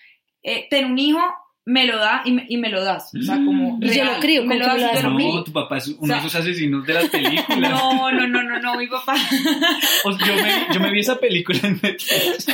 eh, 0.42 0.66
ten 0.70 0.84
un 0.86 0.98
hijo, 0.98 1.20
me 1.68 1.84
lo 1.84 1.98
da 1.98 2.22
y 2.24 2.30
me, 2.30 2.46
y 2.48 2.58
me 2.58 2.68
lo 2.68 2.84
das. 2.84 3.12
O 3.12 3.22
sea, 3.22 3.34
como 3.36 3.80
yo 3.80 3.88
real, 3.88 4.06
lo 4.06 4.20
me 4.20 4.38
¿cómo 4.38 4.38
lo 4.38 4.42
que 4.42 4.46
me 4.46 4.58
das 4.58 4.80
lo 4.80 4.86
das 4.86 5.02
yo 5.02 5.10
lo. 5.10 5.18
No, 5.18 5.42
tu 5.44 5.52
papá 5.52 5.78
es 5.78 5.88
uno 5.88 5.98
O 6.00 6.06
sea- 6.06 6.14
de 6.16 6.20
esos 6.20 6.34
asesinos 6.36 6.86
de 6.86 6.94
las 6.94 7.04
películas. 7.10 7.58
No, 7.70 8.12
no, 8.12 8.26
no, 8.28 8.42
no, 8.44 8.60
no, 8.60 8.76
mi 8.76 8.86
papá. 8.86 9.14
O 10.04 10.12
sea, 10.12 10.26
yo, 10.28 10.34
me, 10.34 10.74
yo 10.74 10.80
me 10.80 10.90
vi 10.92 11.00
esa 11.00 11.18
película 11.18 11.58
en 11.64 11.80
Netflix. 11.82 12.46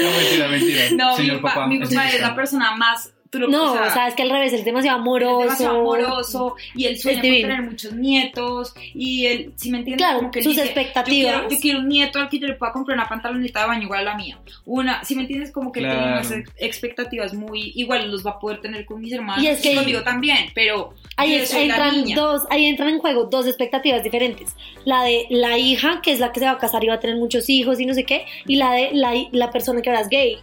No, 0.00 0.10
mentira, 0.10 0.48
mentira. 0.48 0.82
No, 0.92 1.16
Señor 1.16 1.36
mi 1.36 1.42
papá, 1.42 1.66
mi 1.66 1.82
es 1.82 1.88
papá 1.88 2.08
es 2.08 2.20
la 2.20 2.34
persona 2.34 2.76
más... 2.76 3.12
tú 3.30 3.38
lo- 3.40 3.48
No, 3.48 3.72
o 3.72 3.76
sea, 3.76 3.86
o 3.86 3.90
sea, 3.92 4.08
es 4.08 4.14
que 4.14 4.22
al 4.22 4.30
revés, 4.30 4.52
él 4.52 4.60
es 4.60 4.64
demasiado 4.64 4.96
Él 4.98 5.02
amoroso. 5.02 5.38
es 5.40 5.44
demasiado 5.44 5.80
amoroso 5.80 6.56
y 6.74 6.84
él 6.86 6.98
sueña 6.98 7.20
con 7.20 7.30
divino. 7.30 7.48
tener 7.48 7.62
muchos 7.64 7.92
nietos 7.92 8.74
y 8.94 9.26
él, 9.26 9.52
si 9.56 9.70
me 9.70 9.78
entiendes, 9.78 10.04
Claro, 10.04 10.18
como 10.18 10.30
que 10.30 10.42
sus 10.42 10.52
dice, 10.54 10.64
expectativas. 10.66 11.32
Yo 11.34 11.38
quiero, 11.40 11.50
yo 11.54 11.60
quiero 11.60 11.78
un 11.80 11.88
nieto 11.88 12.18
al 12.18 12.28
que 12.28 12.38
yo 12.38 12.46
le 12.46 12.54
pueda 12.54 12.72
comprar 12.72 12.96
una 12.98 13.08
pantaloneta 13.08 13.60
de 13.62 13.66
baño 13.66 13.82
igual 13.82 14.00
a 14.00 14.12
la 14.12 14.16
mía. 14.16 14.38
Una, 14.64 15.02
si 15.04 15.14
me 15.14 15.22
entiendes, 15.22 15.50
como 15.52 15.72
que 15.72 15.80
él 15.80 15.86
tiene 15.88 16.04
unas 16.06 16.30
ex- 16.30 16.50
expectativas 16.58 17.34
muy 17.34 17.72
igual 17.74 18.10
los 18.10 18.24
va 18.26 18.32
a 18.32 18.38
poder 18.38 18.60
tener 18.60 18.84
con 18.84 19.00
mis 19.00 19.12
hermanos 19.12 19.42
Y 19.42 19.48
es 19.48 19.60
que- 19.60 19.74
conmigo 19.74 20.02
también, 20.02 20.50
pero 20.54 20.94
Ahí, 21.16 21.34
es- 21.34 21.52
entran 21.54 21.96
niña. 22.04 22.16
dos, 22.16 22.42
ahí 22.50 22.66
entran 22.66 22.90
en 22.90 22.98
juego 22.98 23.24
dos 23.24 23.46
expectativas 23.46 24.02
diferentes. 24.02 24.54
La 24.84 25.02
de 25.02 25.26
la 25.30 25.58
hija, 25.58 26.00
que 26.02 26.12
es 26.12 26.20
la 26.20 26.32
que 26.32 26.40
se 26.40 26.46
va 26.46 26.52
a 26.52 26.58
casar 26.58 26.84
y 26.84 26.88
va 26.88 26.94
a 26.94 27.00
tener 27.00 27.16
muchos 27.16 27.48
hijos 27.48 27.80
y 27.80 27.86
no 27.86 27.94
sé 27.94 28.04
qué, 28.04 28.26
y 28.46 28.56
la 28.56 28.72
de 28.72 28.90
la, 28.92 29.12
la 29.32 29.50
persona 29.50 29.82
que 29.82 29.90
ahora 29.90 30.02
es 30.02 30.08
gay. 30.08 30.38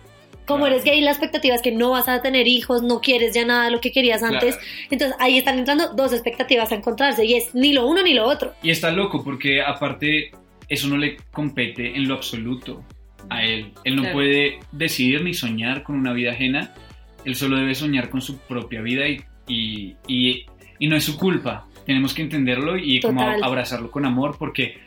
Como 0.45 0.59
Claro. 0.65 0.73
eres 0.75 0.85
gay, 0.85 1.01
la 1.01 1.11
expectativa 1.11 1.55
es 1.55 1.61
que 1.61 1.71
no 1.71 1.91
vas 1.91 2.07
a 2.09 2.21
tener 2.21 2.47
hijos, 2.47 2.81
no 2.83 2.99
quieres 3.01 3.33
ya 3.33 3.45
nada 3.45 3.65
de 3.65 3.71
lo 3.71 3.79
que 3.81 3.91
querías 3.91 4.23
antes. 4.23 4.55
Claro. 4.55 4.69
Entonces 4.91 5.17
ahí 5.19 5.37
están 5.37 5.57
entrando 5.59 5.93
dos 5.93 6.11
expectativas 6.13 6.71
a 6.71 6.75
encontrarse 6.75 7.25
y 7.25 7.35
es 7.35 7.53
ni 7.55 7.71
lo 7.73 7.87
uno 7.87 8.03
ni 8.03 8.13
lo 8.13 8.25
otro. 8.25 8.53
Y 8.61 8.69
está 8.71 8.91
loco 8.91 9.23
porque 9.23 9.61
aparte 9.61 10.31
eso 10.69 10.87
no 10.87 10.97
le 10.97 11.17
compete 11.31 11.95
en 11.95 12.07
lo 12.07 12.15
absoluto 12.15 12.83
a 13.29 13.43
él. 13.43 13.71
Él 13.85 13.95
no 13.95 14.01
Claro. 14.01 14.15
puede 14.15 14.59
decidir 14.71 15.23
ni 15.23 15.33
soñar 15.33 15.83
con 15.83 15.95
una 15.95 16.11
vida 16.13 16.31
ajena. 16.31 16.73
Él 17.25 17.35
solo 17.35 17.57
debe 17.57 17.73
soñar 17.73 18.09
con 18.09 18.21
su 18.21 18.37
propia 18.39 18.81
vida 18.81 19.07
y, 19.07 19.21
y, 19.47 19.95
y- 20.07 20.45
y 20.79 20.87
no 20.87 20.97
es 20.97 21.05
su 21.05 21.17
culpa. 21.17 21.67
Tenemos 21.85 22.13
que 22.13 22.21
entenderlo 22.21 22.77
y 22.77 22.99
como 22.99 23.21
abrazarlo 23.21 23.91
con 23.91 24.05
amor 24.05 24.35
porque 24.37 24.77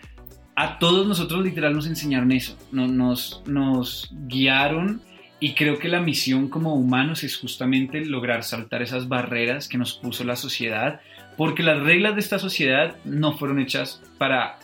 a 0.54 0.78
todos 0.78 1.06
nosotros 1.06 1.42
literal 1.44 1.74
nos 1.74 1.86
enseñaron 1.86 2.32
eso. 2.32 2.58
No- 2.72 2.86
nos, 2.88 3.42
nos 3.46 4.10
guiaron 4.26 5.00
y 5.38 5.54
creo 5.54 5.78
que 5.78 5.88
la 5.88 6.00
misión 6.00 6.48
como 6.48 6.74
humanos 6.74 7.22
es 7.24 7.36
justamente 7.36 8.04
lograr 8.04 8.42
saltar 8.42 8.82
esas 8.82 9.08
barreras 9.08 9.68
que 9.68 9.78
nos 9.78 9.94
puso 9.94 10.24
la 10.24 10.36
sociedad 10.36 11.00
porque 11.36 11.62
las 11.62 11.82
reglas 11.82 12.14
de 12.14 12.20
esta 12.20 12.38
sociedad 12.38 12.96
no 13.04 13.36
fueron 13.36 13.60
hechas 13.60 14.02
para 14.16 14.58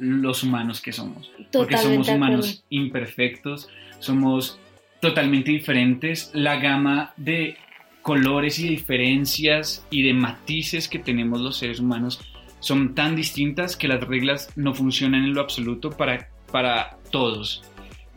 los 0.00 0.42
humanos 0.42 0.80
que 0.80 0.92
somos. 0.92 1.30
Porque 1.52 1.76
Totalmente 1.76 1.82
somos 1.82 2.06
de 2.06 2.12
acuerdo. 2.12 2.34
humanos 2.34 2.64
imperfectos, 2.70 3.68
somos 4.00 4.58
totalmente 5.00 5.52
diferentes. 5.52 6.30
La 6.34 6.56
gama 6.56 7.12
de 7.16 7.56
colores 8.02 8.58
y 8.58 8.68
diferencias 8.68 9.86
y 9.90 10.02
de 10.02 10.14
matices 10.14 10.88
que 10.88 10.98
tenemos 10.98 11.40
los 11.40 11.58
seres 11.58 11.78
humanos 11.80 12.20
son 12.58 12.94
tan 12.94 13.14
distintas 13.14 13.76
que 13.76 13.88
las 13.88 14.02
reglas 14.02 14.50
no 14.56 14.74
funcionan 14.74 15.24
en 15.24 15.34
lo 15.34 15.40
absoluto 15.40 15.90
para, 15.90 16.30
para 16.50 16.98
todos. 17.10 17.62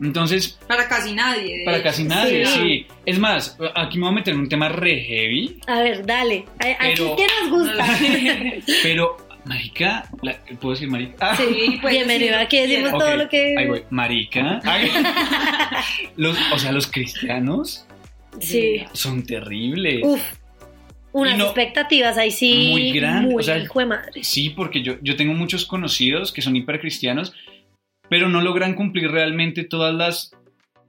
Entonces, 0.04 0.58
Para 0.68 0.86
casi 0.88 1.12
nadie. 1.14 1.62
para 1.64 1.78
hecho. 1.78 1.84
casi 1.84 2.04
nadie, 2.04 2.46
Sí. 2.46 2.60
sí. 2.60 2.86
Es 3.06 3.18
más, 3.18 3.56
aquí 3.74 3.96
me 3.98 4.04
voy 4.04 4.12
a 4.12 4.14
meter 4.16 4.34
en 4.34 4.40
un 4.40 4.48
tema 4.48 4.68
re 4.68 5.00
heavy, 5.00 5.58
A 5.66 5.80
ver, 5.80 6.04
dale. 6.06 6.44
A- 6.58 6.84
Aquí 6.86 6.94
Pero- 6.96 7.16
que 7.16 7.26
nos 7.42 7.50
gusta. 7.50 7.86
pero, 8.82 9.16
marica, 9.44 10.08
la- 10.22 10.38
¿puedo 10.60 10.74
decir 10.74 10.88
marica? 10.88 11.14
Ah, 11.20 11.36
Sí, 11.36 11.78
pues, 11.80 11.94
Bienvenido, 11.94 12.38
aquí 12.38 12.58
decimos 12.58 12.92
todo 12.92 13.16
lo 13.16 13.28
que... 13.28 13.54
Ahí 13.58 13.66
voy, 13.66 13.82
marica. 13.90 14.60
Los, 16.16 16.36
o 16.52 16.58
sea, 16.58 16.72
los 16.72 16.86
cristianos 16.86 17.86
Sí. 18.40 18.82
son 18.92 19.24
terribles. 19.24 20.00
Uf, 20.02 20.20
unas 21.12 21.38
no- 21.38 21.44
expectativas 21.44 22.18
ahí 22.18 22.30
sí. 22.30 22.68
Muy 22.72 22.92
grande, 22.92 23.30
Muy 23.32 23.40
o 23.40 23.44
sea, 23.44 23.58
hijo 23.58 23.78
de 23.80 23.86
madre. 23.86 24.24
Sí, 24.24 24.50
porque 24.50 24.82
yo, 24.82 24.94
yo 25.02 25.14
tengo 25.16 25.34
muchos 25.34 25.64
conocidos 25.64 26.32
que 26.32 26.42
son 26.42 26.56
hipercristianos, 26.56 27.32
pero 28.08 28.28
no 28.28 28.40
logran 28.40 28.74
cumplir 28.74 29.10
realmente 29.10 29.64
todas 29.64 30.32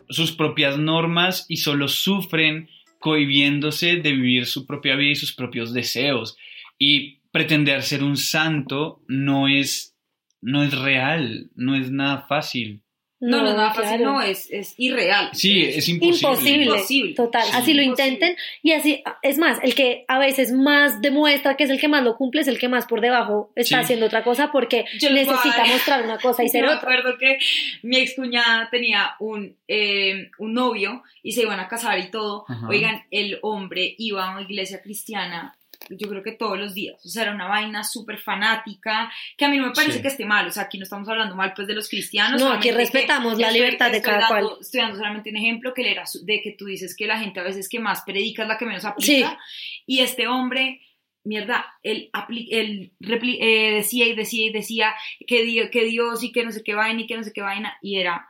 sus 0.10 0.32
propias 0.32 0.78
normas 0.78 1.46
y 1.50 1.58
solo 1.58 1.88
sufren 1.88 2.70
cohibiéndose 3.00 3.98
de 3.98 4.12
vivir 4.14 4.46
su 4.46 4.66
propia 4.66 4.96
vida 4.96 5.12
y 5.12 5.16
sus 5.16 5.34
propios 5.34 5.74
deseos. 5.74 6.38
Y 6.78 7.20
pretender 7.32 7.84
ser 7.84 8.04
un 8.04 8.18
santo 8.18 9.02
no 9.08 9.48
es, 9.48 9.96
no 10.42 10.64
es 10.64 10.78
real, 10.78 11.50
no 11.56 11.76
es 11.76 11.92
nada 11.92 12.26
fácil. 12.28 12.82
No, 13.22 13.42
no, 13.42 13.50
es 13.50 13.56
nada 13.56 13.74
fácil, 13.74 13.98
claro. 13.98 14.04
no, 14.14 14.22
es, 14.22 14.52
es 14.52 14.74
irreal. 14.78 15.30
Sí, 15.34 15.64
es 15.64 15.88
imposible. 15.88 16.18
Imposible. 16.30 16.66
Imposible. 16.66 17.14
Total, 17.16 17.44
Sí. 17.44 17.52
así 17.54 17.74
lo 17.74 17.82
intenten 17.82 18.36
y 18.62 18.74
así, 18.74 19.02
es 19.22 19.38
más, 19.38 19.58
el 19.64 19.74
que 19.74 20.04
a 20.10 20.20
veces 20.20 20.52
más 20.52 21.02
demuestra 21.02 21.56
que 21.56 21.64
es 21.64 21.70
el 21.70 21.80
que 21.80 21.88
más 21.88 22.04
lo 22.04 22.18
cumple 22.18 22.42
es 22.42 22.48
el 22.48 22.60
que 22.60 22.68
más 22.68 22.86
por 22.86 23.00
debajo 23.02 23.52
está 23.56 23.78
Sí. 23.78 23.84
haciendo 23.84 24.06
otra 24.08 24.24
cosa 24.24 24.52
porque 24.52 24.86
Yo 25.00 25.10
voy 25.10 25.20
necesita 25.20 25.66
mostrar 25.66 26.04
una 26.04 26.18
cosa 26.20 26.44
y 26.44 26.50
ser 26.50 26.62
Yo 26.62 26.68
me 26.68 26.76
otra. 26.76 26.90
acuerdo 26.92 27.18
que 27.18 27.38
mi 27.84 27.98
excuñada 27.98 28.70
tenía 28.70 29.16
un, 29.20 29.56
eh, 29.68 30.30
un 30.38 30.54
novio 30.54 31.02
y 31.24 31.32
se 31.32 31.44
iban 31.44 31.60
a 31.60 31.68
casar 31.70 31.98
y 32.00 32.12
todo. 32.12 32.44
Ajá. 32.48 32.68
Oigan, 32.68 33.04
el 33.12 33.40
hombre 33.44 33.96
iba 33.98 34.26
a 34.28 34.32
una 34.34 34.42
iglesia 34.42 34.82
cristiana, 34.82 35.56
yo 35.89 36.10
creo 36.10 36.24
que 36.24 36.32
todos 36.34 36.58
los 36.58 36.74
días. 36.74 37.04
O 37.06 37.10
sea, 37.10 37.24
era 37.24 37.34
una 37.34 37.48
vaina 37.48 37.84
súper 37.84 38.18
fanática, 38.18 39.12
que 39.38 39.46
a 39.46 39.50
mí 39.50 39.58
no 39.58 39.68
me 39.68 39.74
parece 39.74 39.98
Sí. 39.98 40.01
que 40.01 40.08
esté 40.08 40.25
mal. 40.25 40.48
O 40.48 40.51
sea, 40.51 40.63
aquí 40.63 40.77
no 40.77 40.84
estamos 40.84 41.08
hablando 41.10 41.36
mal 41.36 41.54
pues 41.56 41.68
de 41.68 41.74
los 41.75 41.89
cristianos. 41.89 42.42
No, 42.42 42.48
aquí 42.51 42.70
solamente 42.70 42.70
que 42.70 42.75
respetamos 43.00 43.38
la 43.39 43.48
estoy- 43.48 43.60
libertad 43.62 43.92
de 43.92 44.01
cada 44.01 44.20
dando- 44.20 44.27
cual. 44.50 44.58
Estoy 44.62 44.82
dando 44.82 44.96
solamente 44.98 45.30
un 45.30 45.38
ejemplo 45.38 45.74
que 45.74 45.82
él 45.82 45.88
era 45.88 46.04
de 46.24 46.42
que 46.42 46.51
tú 46.51 46.65
dices 46.65 46.96
que 46.96 47.08
la 47.08 47.20
gente 47.20 47.39
a 47.39 47.44
veces 47.44 47.70
que 47.70 47.80
más 47.80 48.01
predica 48.01 48.44
es 48.44 48.48
la 48.48 48.58
que 48.58 48.65
menos 48.65 48.86
aplica. 48.86 49.38
Y 49.86 50.00
este 50.00 50.27
hombre 50.27 50.82
mierda, 51.24 51.65
él, 51.82 52.10
apli- 52.13 52.48
él 52.51 52.92
eh, 53.01 53.72
decía 53.74 54.06
y 54.06 54.13
decía 54.15 54.46
y 54.46 54.51
decía 54.51 54.94
que, 55.25 55.70
que 55.72 55.86
Dios 55.86 56.24
y 56.24 56.32
que 56.32 56.46
no 56.46 56.51
sé 56.51 56.63
qué 56.63 56.75
vaina 56.75 57.01
y 57.01 57.08
que 57.08 57.18
no 57.18 57.24
sé 57.24 57.34
qué 57.34 57.42
vaina, 57.42 57.75
y 57.82 57.98
era 58.00 58.27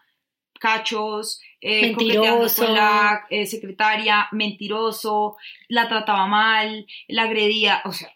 cachos, 0.60 1.42
eh, 1.62 1.88
Mentiroso. 1.88 2.66
con 2.66 2.76
la 2.76 3.26
eh, 3.30 3.46
secretaria, 3.46 4.28
mentiroso, 4.32 5.38
la 5.68 5.88
trataba 5.88 6.28
mal, 6.28 6.86
la 7.08 7.24
agredía, 7.24 7.82
o 7.86 7.92
sea, 7.92 8.10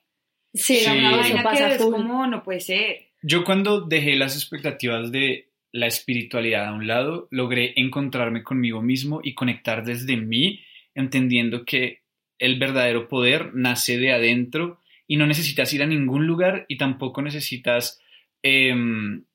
Sí, 0.53 0.77
era 0.77 0.93
una 0.93 1.17
vaina 1.17 1.43
que 1.43 1.75
es 1.75 1.81
como, 1.81 2.25
no 2.27 2.43
puede 2.43 2.59
ser. 2.59 3.09
Yo 3.21 3.43
cuando 3.43 3.81
dejé 3.81 4.15
las 4.15 4.35
expectativas 4.35 5.11
de 5.11 5.49
la 5.71 5.87
espiritualidad 5.87 6.67
a 6.67 6.73
un 6.73 6.87
lado, 6.87 7.27
logré 7.29 7.73
encontrarme 7.75 8.43
conmigo 8.43 8.81
mismo 8.81 9.21
y 9.23 9.35
conectar 9.35 9.85
desde 9.85 10.17
mí, 10.17 10.61
entendiendo 10.95 11.65
que 11.65 12.01
el 12.39 12.57
verdadero 12.57 13.07
poder 13.07 13.53
nace 13.53 13.97
de 13.97 14.11
adentro 14.11 14.79
y 15.05 15.17
no 15.17 15.27
necesitas 15.27 15.71
ir 15.73 15.83
a 15.83 15.87
ningún 15.87 16.25
lugar 16.25 16.65
y 16.67 16.77
tampoco 16.77 17.21
necesitas 17.21 17.99
em, 18.41 19.25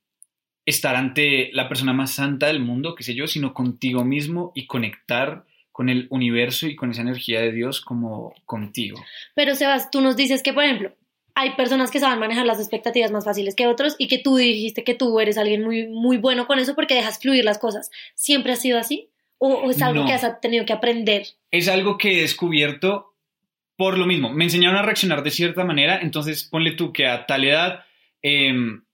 estar 0.66 0.96
ante 0.96 1.50
la 1.52 1.68
persona 1.68 1.92
más 1.92 2.12
santa 2.12 2.46
del 2.46 2.60
mundo, 2.60 2.94
qué 2.94 3.02
sé 3.02 3.14
yo, 3.14 3.26
sino 3.26 3.52
contigo 3.54 4.04
mismo 4.04 4.52
y 4.54 4.66
conectar 4.66 5.44
con 5.72 5.88
el 5.88 6.06
universo 6.10 6.66
y 6.66 6.76
con 6.76 6.90
esa 6.90 7.02
energía 7.02 7.40
de 7.40 7.52
Dios 7.52 7.80
como 7.80 8.32
contigo. 8.46 8.98
Pero 9.34 9.54
Sebas, 9.56 9.90
tú 9.90 10.00
nos 10.00 10.16
dices 10.16 10.42
que, 10.42 10.52
por 10.52 10.64
ejemplo, 10.64 10.92
hay 11.34 11.50
personas 11.56 11.90
que 11.90 11.98
saben 11.98 12.20
manejar 12.20 12.46
las 12.46 12.60
expectativas 12.60 13.10
más 13.10 13.24
fáciles 13.24 13.56
que 13.56 13.66
otros 13.66 13.96
y 13.98 14.06
que 14.06 14.18
tú 14.20 14.36
dijiste 14.36 14.84
que 14.84 14.94
tú 14.94 15.18
eres 15.18 15.36
alguien 15.36 15.64
muy, 15.64 15.88
muy 15.88 16.16
bueno 16.16 16.46
con 16.46 16.60
eso 16.60 16.76
porque 16.76 16.94
dejas 16.94 17.18
fluir 17.18 17.44
las 17.44 17.58
cosas. 17.58 17.90
¿Siempre 18.14 18.52
ha 18.52 18.56
sido 18.56 18.78
así? 18.78 19.10
¿O, 19.38 19.48
o 19.48 19.70
es 19.70 19.82
algo 19.82 20.02
No. 20.02 20.06
que 20.06 20.12
has 20.12 20.40
tenido 20.40 20.64
que 20.64 20.72
aprender? 20.72 21.26
es 21.50 21.66
algo 21.68 21.98
que 21.98 22.12
he 22.18 22.20
descubierto 22.22 23.14
por 23.76 23.98
lo 23.98 24.06
mismo. 24.06 24.30
Me 24.32 24.44
enseñaron 24.44 24.76
a 24.76 24.82
reaccionar 24.82 25.24
de 25.24 25.30
cierta 25.32 25.64
manera, 25.64 25.98
entonces 26.00 26.44
ponle 26.44 26.70
tú 26.72 26.92
que 26.92 27.08
a 27.08 27.26
tal 27.26 27.44
edad 27.44 27.80
em, 28.22 28.84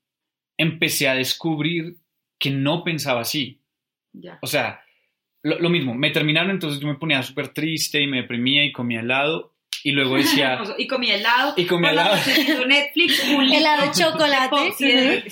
empecé 0.61 1.09
a 1.09 1.15
descubrir 1.15 1.97
que 2.39 2.51
no 2.51 2.85
pensaba 2.85 3.21
así. 3.21 3.61
Ya. 4.13 4.39
O 4.43 4.47
sea, 4.47 4.83
lo, 5.43 5.59
lo 5.59 5.71
mismo, 5.71 5.95
me 5.95 6.11
terminaron, 6.11 6.51
entonces 6.51 6.81
yo 6.81 6.89
me 6.89 6.97
ponía 6.97 7.23
súper 7.23 7.49
triste 7.49 8.01
y 8.01 8.07
me 8.07 8.19
deprimía 8.19 8.65
y 8.65 8.73
comía 8.73 9.01
helado 9.01 9.55
y 9.83 9.93
luego 9.93 10.17
decía. 10.17 10.61
Y 10.79 10.87
comí 10.87 11.11
helado. 11.11 11.55
Y 11.57 11.65
comí 11.65 11.87
por 11.87 11.95
la 11.95 12.21
helado. 12.21 12.67
Netflix, 12.67 13.25
un 13.37 13.53
Helado 13.53 13.87
de 13.87 13.91
chocolate. 14.03 15.25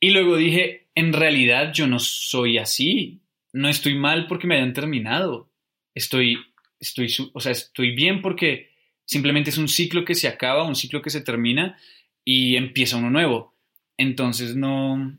Y 0.00 0.10
luego 0.10 0.36
dije, 0.36 0.88
en 0.94 1.12
realidad 1.12 1.72
yo 1.72 1.86
no 1.86 1.98
soy 1.98 2.58
así, 2.58 3.20
no 3.52 3.68
estoy 3.68 3.94
mal 3.94 4.26
porque 4.26 4.46
me 4.46 4.56
hayan 4.56 4.72
terminado, 4.72 5.50
estoy, 5.94 6.38
estoy, 6.78 7.12
o 7.34 7.40
sea, 7.40 7.52
estoy 7.52 7.94
bien 7.94 8.22
porque 8.22 8.70
simplemente 9.04 9.50
es 9.50 9.58
un 9.58 9.68
ciclo 9.68 10.04
que 10.04 10.14
se 10.14 10.28
acaba, 10.28 10.66
un 10.66 10.76
ciclo 10.76 11.02
que 11.02 11.10
se 11.10 11.20
termina 11.20 11.78
y 12.24 12.56
empieza 12.56 12.96
uno 12.96 13.10
nuevo. 13.10 13.54
Entonces 14.00 14.56
no, 14.56 15.16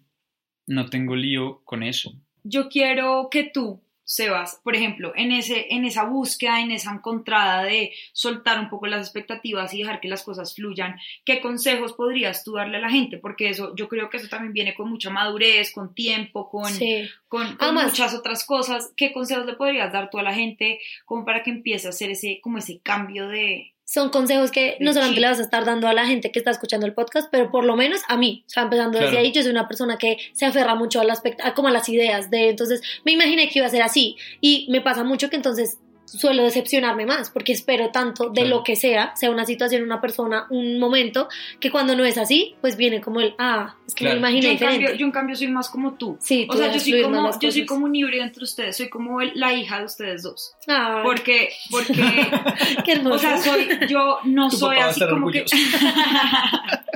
no 0.68 0.86
tengo 0.90 1.16
lío 1.16 1.62
con 1.64 1.84
eso. 1.84 2.12
yo 2.44 2.68
quiero 2.70 3.28
que 3.30 3.44
tú, 3.44 3.82
Sebas, 4.04 4.60
por 4.64 4.76
ejemplo, 4.76 5.14
en, 5.16 5.32
ese, 5.32 5.68
en 5.70 5.86
esa 5.86 6.04
búsqueda, 6.04 6.60
en 6.60 6.72
esa 6.72 6.92
encontrada 6.92 7.64
de 7.64 7.94
soltar 8.12 8.60
un 8.60 8.70
poco 8.70 8.88
las 8.88 9.04
expectativas 9.08 9.74
y 9.74 9.78
dejar 9.84 10.02
que 10.02 10.10
las 10.10 10.24
cosas 10.24 10.54
fluyan, 10.54 10.96
¿qué 11.24 11.40
consejos 11.40 11.94
podrías 11.94 12.44
tú 12.44 12.54
darle 12.54 12.78
a 12.78 12.82
la 12.82 12.90
gente? 12.90 13.18
Porque 13.20 13.48
eso, 13.50 13.74
yo 13.78 13.88
creo 13.88 14.10
que 14.10 14.18
eso 14.18 14.28
también 14.28 14.52
viene 14.52 14.74
con 14.76 14.90
mucha 14.90 15.12
madurez, 15.12 15.72
con 15.72 15.94
tiempo, 15.94 16.50
con, 16.50 16.66
Sí. 16.74 17.08
con, 17.30 17.46
con 17.56 17.58
Además- 17.62 17.92
muchas 17.92 18.14
otras 18.14 18.44
cosas. 18.46 18.92
¿Qué 18.98 19.14
consejos 19.14 19.46
le 19.46 19.54
podrías 19.54 19.94
dar 19.94 20.10
tú 20.10 20.18
a 20.18 20.24
la 20.24 20.34
gente 20.34 20.80
como 21.06 21.24
para 21.24 21.42
que 21.44 21.52
empiece 21.52 21.88
a 21.88 21.92
hacer 21.92 22.10
ese, 22.10 22.40
como 22.42 22.58
ese 22.58 22.82
cambio 22.82 23.30
de... 23.30 23.76
Son 23.94 24.10
consejos 24.10 24.52
que 24.52 24.78
no 24.80 24.92
Sí. 24.92 24.94
solamente 24.96 25.20
le 25.20 25.28
vas 25.28 25.40
a 25.40 25.42
estar 25.42 25.66
dando 25.66 25.86
a 25.90 25.94
la 25.94 26.06
gente 26.06 26.32
que 26.32 26.40
está 26.40 26.50
escuchando 26.52 26.86
el 26.86 26.94
podcast, 26.94 27.28
pero 27.30 27.52
por 27.52 27.66
lo 27.66 27.76
menos 27.76 28.00
a 28.08 28.16
mí. 28.16 28.44
O 28.48 28.50
sea, 28.50 28.64
empezando 28.64 28.98
desde 28.98 29.12
Claro. 29.12 29.26
ahí, 29.26 29.32
yo 29.34 29.42
soy 29.42 29.52
una 29.52 29.68
persona 29.68 29.98
que 29.98 30.18
se 30.32 30.46
aferra 30.46 30.76
mucho 30.76 31.02
al 31.02 31.10
aspecto, 31.10 31.44
a 31.46 31.54
como 31.54 31.68
a 31.68 31.72
las 31.72 31.90
ideas 31.90 32.30
de, 32.30 32.48
entonces 32.52 32.82
me 33.04 33.12
imaginé 33.12 33.50
que 33.50 33.60
iba 33.60 33.66
a 33.68 33.70
ser 33.70 33.82
así. 33.82 34.16
Y 34.40 34.68
me 34.70 34.80
pasa 34.80 35.04
mucho 35.04 35.30
que 35.30 35.36
entonces 35.36 35.78
suelo 36.20 36.44
decepcionarme 36.44 37.06
más, 37.06 37.30
porque 37.30 37.54
espero 37.54 37.90
tanto 37.92 38.30
de 38.30 38.42
Claro. 38.42 38.58
lo 38.58 38.64
que 38.64 38.76
sea, 38.76 39.16
sea 39.16 39.32
una 39.32 39.46
situación, 39.46 39.82
una 39.84 40.02
persona, 40.02 40.46
un 40.50 40.78
momento, 40.80 41.30
que 41.60 41.72
cuando 41.72 41.96
no 41.96 42.04
es 42.06 42.18
así, 42.18 42.56
pues 42.62 42.76
viene 42.78 43.00
como 43.02 43.22
el, 43.22 43.34
ah, 43.38 43.76
es 43.88 43.96
que 43.96 44.04
Claro. 44.06 44.16
me 44.20 44.30
imaginé 44.30 44.42
Yo 44.42 44.48
en, 44.50 44.54
diferente. 44.56 44.86
cambio, 44.86 45.00
yo 45.00 45.06
en 45.06 45.12
cambio 45.12 45.36
soy 45.36 45.48
más 45.48 45.70
como 45.70 45.94
tú. 45.94 46.18
Sí, 46.20 46.46
O 46.50 46.54
tú 46.54 46.58
sea, 46.60 46.72
yo 46.72 46.80
soy, 46.80 47.02
como, 47.02 47.40
yo 47.40 47.52
soy 47.52 47.66
como 47.66 47.86
un 47.86 47.96
híbrido 47.96 48.24
entre 48.24 48.44
ustedes, 48.44 48.78
soy 48.78 48.90
como 48.90 49.22
el- 49.22 49.32
la 49.36 49.54
hija 49.54 49.80
de 49.80 49.86
ustedes 49.86 50.24
dos. 50.24 50.54
Ay, 50.68 51.02
Porque, 51.04 51.50
porque 51.70 51.94
qué 52.86 52.92
hermoso. 52.94 53.16
O 53.16 53.20
sea, 53.20 53.38
soy, 53.38 53.68
yo 53.88 54.20
no 54.26 54.50
Tu 54.50 54.58
soy 54.58 54.76
papá 54.76 54.80
va 54.82 54.86
a 54.86 54.90
así 54.90 55.00
como 55.08 55.32
que. 55.32 55.42
orgulloso. 55.42 55.56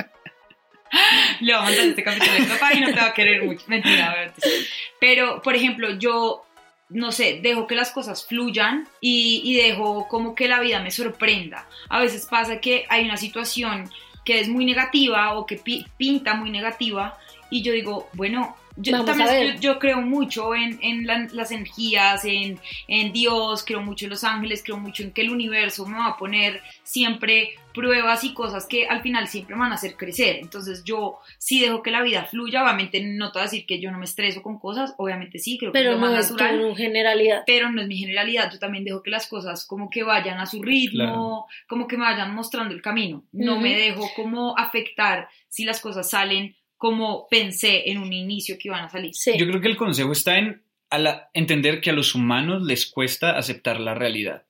Le 1.40 1.52
voy 1.52 1.60
a 1.62 1.64
mandar 1.64 1.84
este 1.86 2.02
capítulo 2.02 2.32
mi 2.38 2.46
papá 2.46 2.72
y 2.72 2.80
no 2.80 2.86
te 2.86 2.92
va 2.94 3.06
a 3.06 3.12
querer 3.14 3.42
mucho. 3.44 3.64
Mentira, 3.66 4.12
a 4.12 4.14
ver. 4.14 4.32
Pero, 5.00 5.42
por 5.42 5.54
ejemplo, 5.54 5.90
yo, 5.98 6.45
no 6.88 7.10
sé, 7.12 7.40
dejo 7.42 7.66
que 7.66 7.74
las 7.74 7.90
cosas 7.90 8.26
fluyan 8.26 8.88
y, 9.00 9.40
y 9.44 9.54
dejo 9.54 10.06
como 10.08 10.34
que 10.34 10.48
la 10.48 10.60
vida 10.60 10.80
me 10.80 10.90
sorprenda. 10.90 11.66
A 11.88 12.00
veces 12.00 12.26
pasa 12.26 12.60
que 12.60 12.86
hay 12.88 13.04
una 13.04 13.16
situación 13.16 13.90
que 14.24 14.40
es 14.40 14.48
muy 14.48 14.64
negativa 14.64 15.34
o 15.34 15.46
que 15.46 15.56
pi- 15.56 15.86
pinta 15.96 16.34
muy 16.34 16.50
negativa 16.50 17.16
y 17.50 17.62
yo 17.62 17.72
digo, 17.72 18.08
bueno. 18.12 18.56
Yo, 18.78 18.92
Vamos 18.92 19.06
también 19.06 19.28
a 19.28 19.32
ver. 19.32 19.54
yo, 19.54 19.60
yo 19.60 19.78
creo 19.78 20.00
mucho 20.02 20.54
en, 20.54 20.78
en 20.82 21.06
la- 21.06 21.28
las 21.32 21.50
energías, 21.50 22.24
en, 22.26 22.60
en 22.88 23.12
Dios, 23.12 23.64
creo 23.64 23.80
mucho 23.80 24.04
en 24.04 24.10
los 24.10 24.22
ángeles, 24.24 24.62
creo 24.62 24.76
mucho 24.76 25.02
en 25.02 25.12
que 25.12 25.22
el 25.22 25.30
universo 25.30 25.86
me 25.86 25.96
va 25.96 26.08
a 26.08 26.16
poner 26.18 26.60
siempre 26.82 27.54
pruebas 27.72 28.24
y 28.24 28.32
cosas 28.32 28.66
que 28.66 28.86
al 28.86 29.02
final 29.02 29.28
siempre 29.28 29.54
me 29.54 29.62
van 29.62 29.72
a 29.72 29.74
hacer 29.74 29.96
crecer. 29.96 30.36
Entonces 30.40 30.82
yo 30.84 31.18
sí 31.38 31.60
dejo 31.60 31.82
que 31.82 31.90
la 31.90 32.02
vida 32.02 32.24
fluya, 32.24 32.62
obviamente 32.62 33.02
no 33.02 33.32
te 33.32 33.38
voy 33.38 33.42
a 33.42 33.50
decir 33.50 33.66
que 33.66 33.80
yo 33.80 33.90
no 33.90 33.98
me 33.98 34.04
estreso 34.06 34.42
con 34.42 34.58
cosas, 34.58 34.94
obviamente 34.98 35.38
sí, 35.38 35.58
creo 35.58 35.72
que 35.72 35.78
pero 35.78 35.90
es 35.92 35.96
lo 35.98 36.06
no 36.06 36.12
más 36.12 36.24
es 36.26 36.30
natural. 36.32 36.60
tu 36.60 36.74
generalidad. 36.74 37.42
Pero 37.46 37.70
no 37.70 37.82
es 37.82 37.88
mi 37.88 37.96
generalidad, 37.98 38.50
yo 38.52 38.58
también 38.58 38.84
dejo 38.84 39.02
que 39.02 39.10
las 39.10 39.26
cosas 39.26 39.66
como 39.66 39.90
que 39.90 40.02
vayan 40.02 40.38
a 40.38 40.46
su 40.46 40.62
ritmo, 40.62 40.96
Claro. 40.96 41.46
como 41.68 41.86
que 41.86 41.96
me 41.98 42.04
vayan 42.04 42.34
mostrando 42.34 42.74
el 42.74 42.80
camino. 42.82 43.24
No 43.32 43.60
me 43.60 43.74
dejo 43.76 44.08
como 44.16 44.56
afectar 44.56 45.28
si 45.48 45.64
las 45.64 45.80
cosas 45.80 46.08
salen 46.10 46.56
como 46.76 47.26
pensé 47.30 47.90
en 47.90 47.98
un 47.98 48.12
inicio 48.12 48.56
que 48.58 48.68
iban 48.68 48.84
a 48.84 48.88
salir. 48.88 49.14
Sí. 49.14 49.32
Yo 49.38 49.46
creo 49.46 49.60
que 49.60 49.68
el 49.68 49.76
consejo 49.76 50.12
está 50.12 50.38
en 50.38 50.62
a 50.90 50.98
la- 50.98 51.30
entender 51.34 51.80
que 51.80 51.90
a 51.90 51.94
los 51.94 52.14
humanos 52.14 52.62
les 52.62 52.86
cuesta 52.86 53.36
aceptar 53.36 53.80
la 53.80 53.94
realidad. 53.94 54.44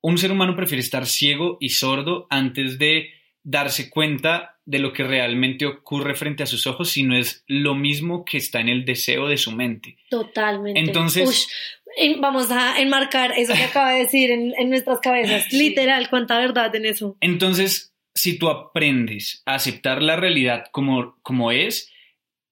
Un 0.00 0.18
ser 0.18 0.32
humano 0.32 0.56
prefiere 0.56 0.80
estar 0.80 1.06
ciego 1.06 1.58
y 1.60 1.70
sordo 1.70 2.26
antes 2.30 2.78
de 2.78 3.10
darse 3.44 3.90
cuenta 3.90 4.58
de 4.64 4.78
lo 4.78 4.92
que 4.92 5.02
realmente 5.04 5.66
ocurre 5.66 6.14
frente 6.14 6.42
a 6.42 6.46
sus 6.46 6.66
ojos, 6.66 6.90
si 6.90 7.02
no 7.02 7.16
es 7.16 7.44
lo 7.48 7.74
mismo 7.74 8.24
que 8.24 8.38
está 8.38 8.60
en 8.60 8.68
el 8.68 8.84
deseo 8.84 9.26
de 9.28 9.36
su 9.36 9.52
mente. 9.52 9.96
Totalmente. 10.10 10.78
Entonces- 10.80 11.28
Ush, 11.28 12.16
vamos 12.20 12.50
a 12.50 12.80
enmarcar 12.80 13.32
eso 13.36 13.52
que 13.54 13.64
acaba 13.64 13.92
de 13.92 14.00
decir 14.04 14.30
en, 14.30 14.54
en 14.56 14.70
nuestras 14.70 15.00
cabezas. 15.00 15.44
Sí. 15.50 15.58
Literal, 15.58 16.08
cuánta 16.08 16.38
verdad 16.38 16.74
en 16.76 16.86
eso. 16.86 17.16
Entonces, 17.20 17.91
si 18.22 18.38
tú 18.38 18.48
aprendes 18.48 19.42
a 19.46 19.54
aceptar 19.54 20.00
la 20.00 20.14
realidad 20.14 20.66
como, 20.70 21.16
como 21.22 21.50
es 21.50 21.92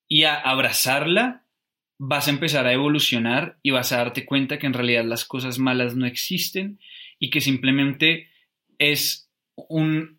y 0.08 0.24
a 0.24 0.34
abrazarla, 0.34 1.44
vas 1.96 2.26
a 2.26 2.32
empezar 2.32 2.66
a 2.66 2.72
evolucionar 2.72 3.56
y 3.62 3.70
vas 3.70 3.92
a 3.92 3.98
darte 3.98 4.26
cuenta 4.26 4.58
que 4.58 4.66
en 4.66 4.72
realidad 4.72 5.04
las 5.04 5.24
cosas 5.24 5.60
malas 5.60 5.94
no 5.94 6.06
existen 6.06 6.80
y 7.20 7.30
que 7.30 7.40
simplemente 7.40 8.30
es 8.80 9.30
un... 9.54 10.18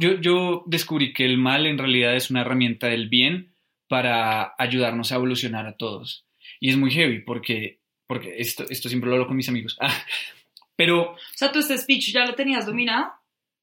Yo, 0.00 0.20
yo 0.20 0.64
descubrí 0.66 1.12
que 1.12 1.26
el 1.26 1.38
mal 1.38 1.66
en 1.66 1.78
realidad 1.78 2.16
es 2.16 2.30
una 2.30 2.40
herramienta 2.40 2.88
del 2.88 3.08
bien 3.08 3.54
para 3.86 4.56
ayudarnos 4.58 5.12
a 5.12 5.14
evolucionar 5.14 5.68
a 5.68 5.76
todos. 5.76 6.26
Y 6.58 6.70
es 6.70 6.76
muy 6.76 6.90
heavy 6.90 7.20
porque, 7.20 7.78
porque 8.08 8.34
esto, 8.38 8.64
esto 8.68 8.88
siempre 8.88 9.10
lo 9.10 9.14
hablo 9.14 9.28
con 9.28 9.36
mis 9.36 9.48
amigos. 9.48 9.78
Ah, 9.88 9.94
pero 10.74 11.12
O 11.12 11.16
sea, 11.36 11.52
tú 11.52 11.60
este 11.60 11.78
speech 11.78 12.12
ya 12.12 12.26
lo 12.26 12.34
tenías 12.34 12.66
dominado. 12.66 13.12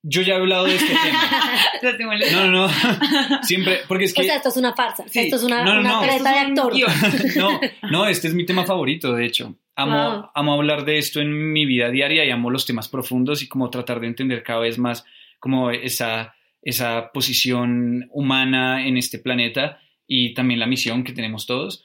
Yo 0.08 0.22
ya 0.22 0.34
he 0.36 0.38
hablado 0.38 0.66
de 0.66 0.76
este 0.76 0.94
tema. 1.98 2.16
No, 2.32 2.48
no, 2.48 2.68
no. 2.68 2.70
Siempre, 3.44 3.80
porque 3.88 4.06
es 4.06 4.14
que... 4.14 4.22
O 4.22 4.24
sea, 4.24 4.36
esto 4.36 4.50
es 4.50 4.58
una 4.58 4.74
farsa. 4.76 5.04
Sí. 5.08 5.20
Esto 5.22 5.38
es 5.38 5.44
una, 5.44 5.64
No, 5.64 5.74
no, 5.74 5.80
una 5.80 5.90
no. 5.94 6.02
treta 6.02 6.32
de 6.32 6.38
actor. 6.40 6.74
No, 7.36 7.60
no, 7.90 8.06
este 8.08 8.28
es 8.28 8.34
mi 8.36 8.46
tema 8.46 8.66
favorito, 8.66 9.14
de 9.14 9.26
hecho. 9.26 9.56
Amo, 9.76 10.12
Wow. 10.20 10.30
amo 10.36 10.54
hablar 10.54 10.86
de 10.86 11.00
esto 11.00 11.22
en 11.22 11.52
mi 11.52 11.66
vida 11.66 11.90
diaria 11.90 12.24
y 12.24 12.30
amo 12.30 12.50
los 12.52 12.66
temas 12.68 12.88
profundos 12.88 13.42
y 13.42 13.48
como 13.48 13.70
tratar 13.72 14.00
de 14.00 14.08
entender 14.08 14.44
cada 14.44 14.60
vez 14.60 14.78
más 14.78 15.04
como 15.40 15.72
esa, 15.72 16.36
esa 16.62 17.12
posición 17.12 18.08
humana 18.12 18.86
en 18.88 18.98
este 18.98 19.18
planeta 19.20 19.80
y 20.08 20.34
también 20.36 20.60
la 20.60 20.68
misión 20.68 21.04
que 21.04 21.14
tenemos 21.14 21.46
todos. 21.48 21.84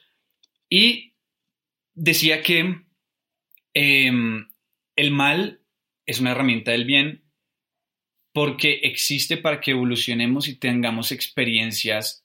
Y 0.69 1.15
decía 1.95 2.41
que 2.43 2.81
em, 3.73 4.47
el 4.95 5.11
mal 5.11 5.61
es 6.05 6.19
una 6.19 6.31
herramienta 6.31 6.71
del 6.71 6.85
bien 6.85 7.20
porque 8.33 8.79
existe 8.83 9.37
para 9.37 9.59
que 9.59 9.71
evolucionemos 9.71 10.47
y 10.47 10.55
tengamos 10.55 11.11
experiencias 11.11 12.23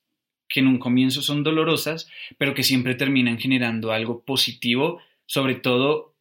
que 0.49 0.61
en 0.61 0.69
un 0.69 0.79
comienzo 0.79 1.23
son 1.23 1.43
dolorosas, 1.43 2.09
pero 2.39 2.55
que 2.55 2.63
siempre 2.63 2.95
terminan 2.95 3.39
generando 3.39 3.93
algo 3.93 4.23
positivo, 4.25 5.01
sobre 5.27 5.57
todo 5.57 6.15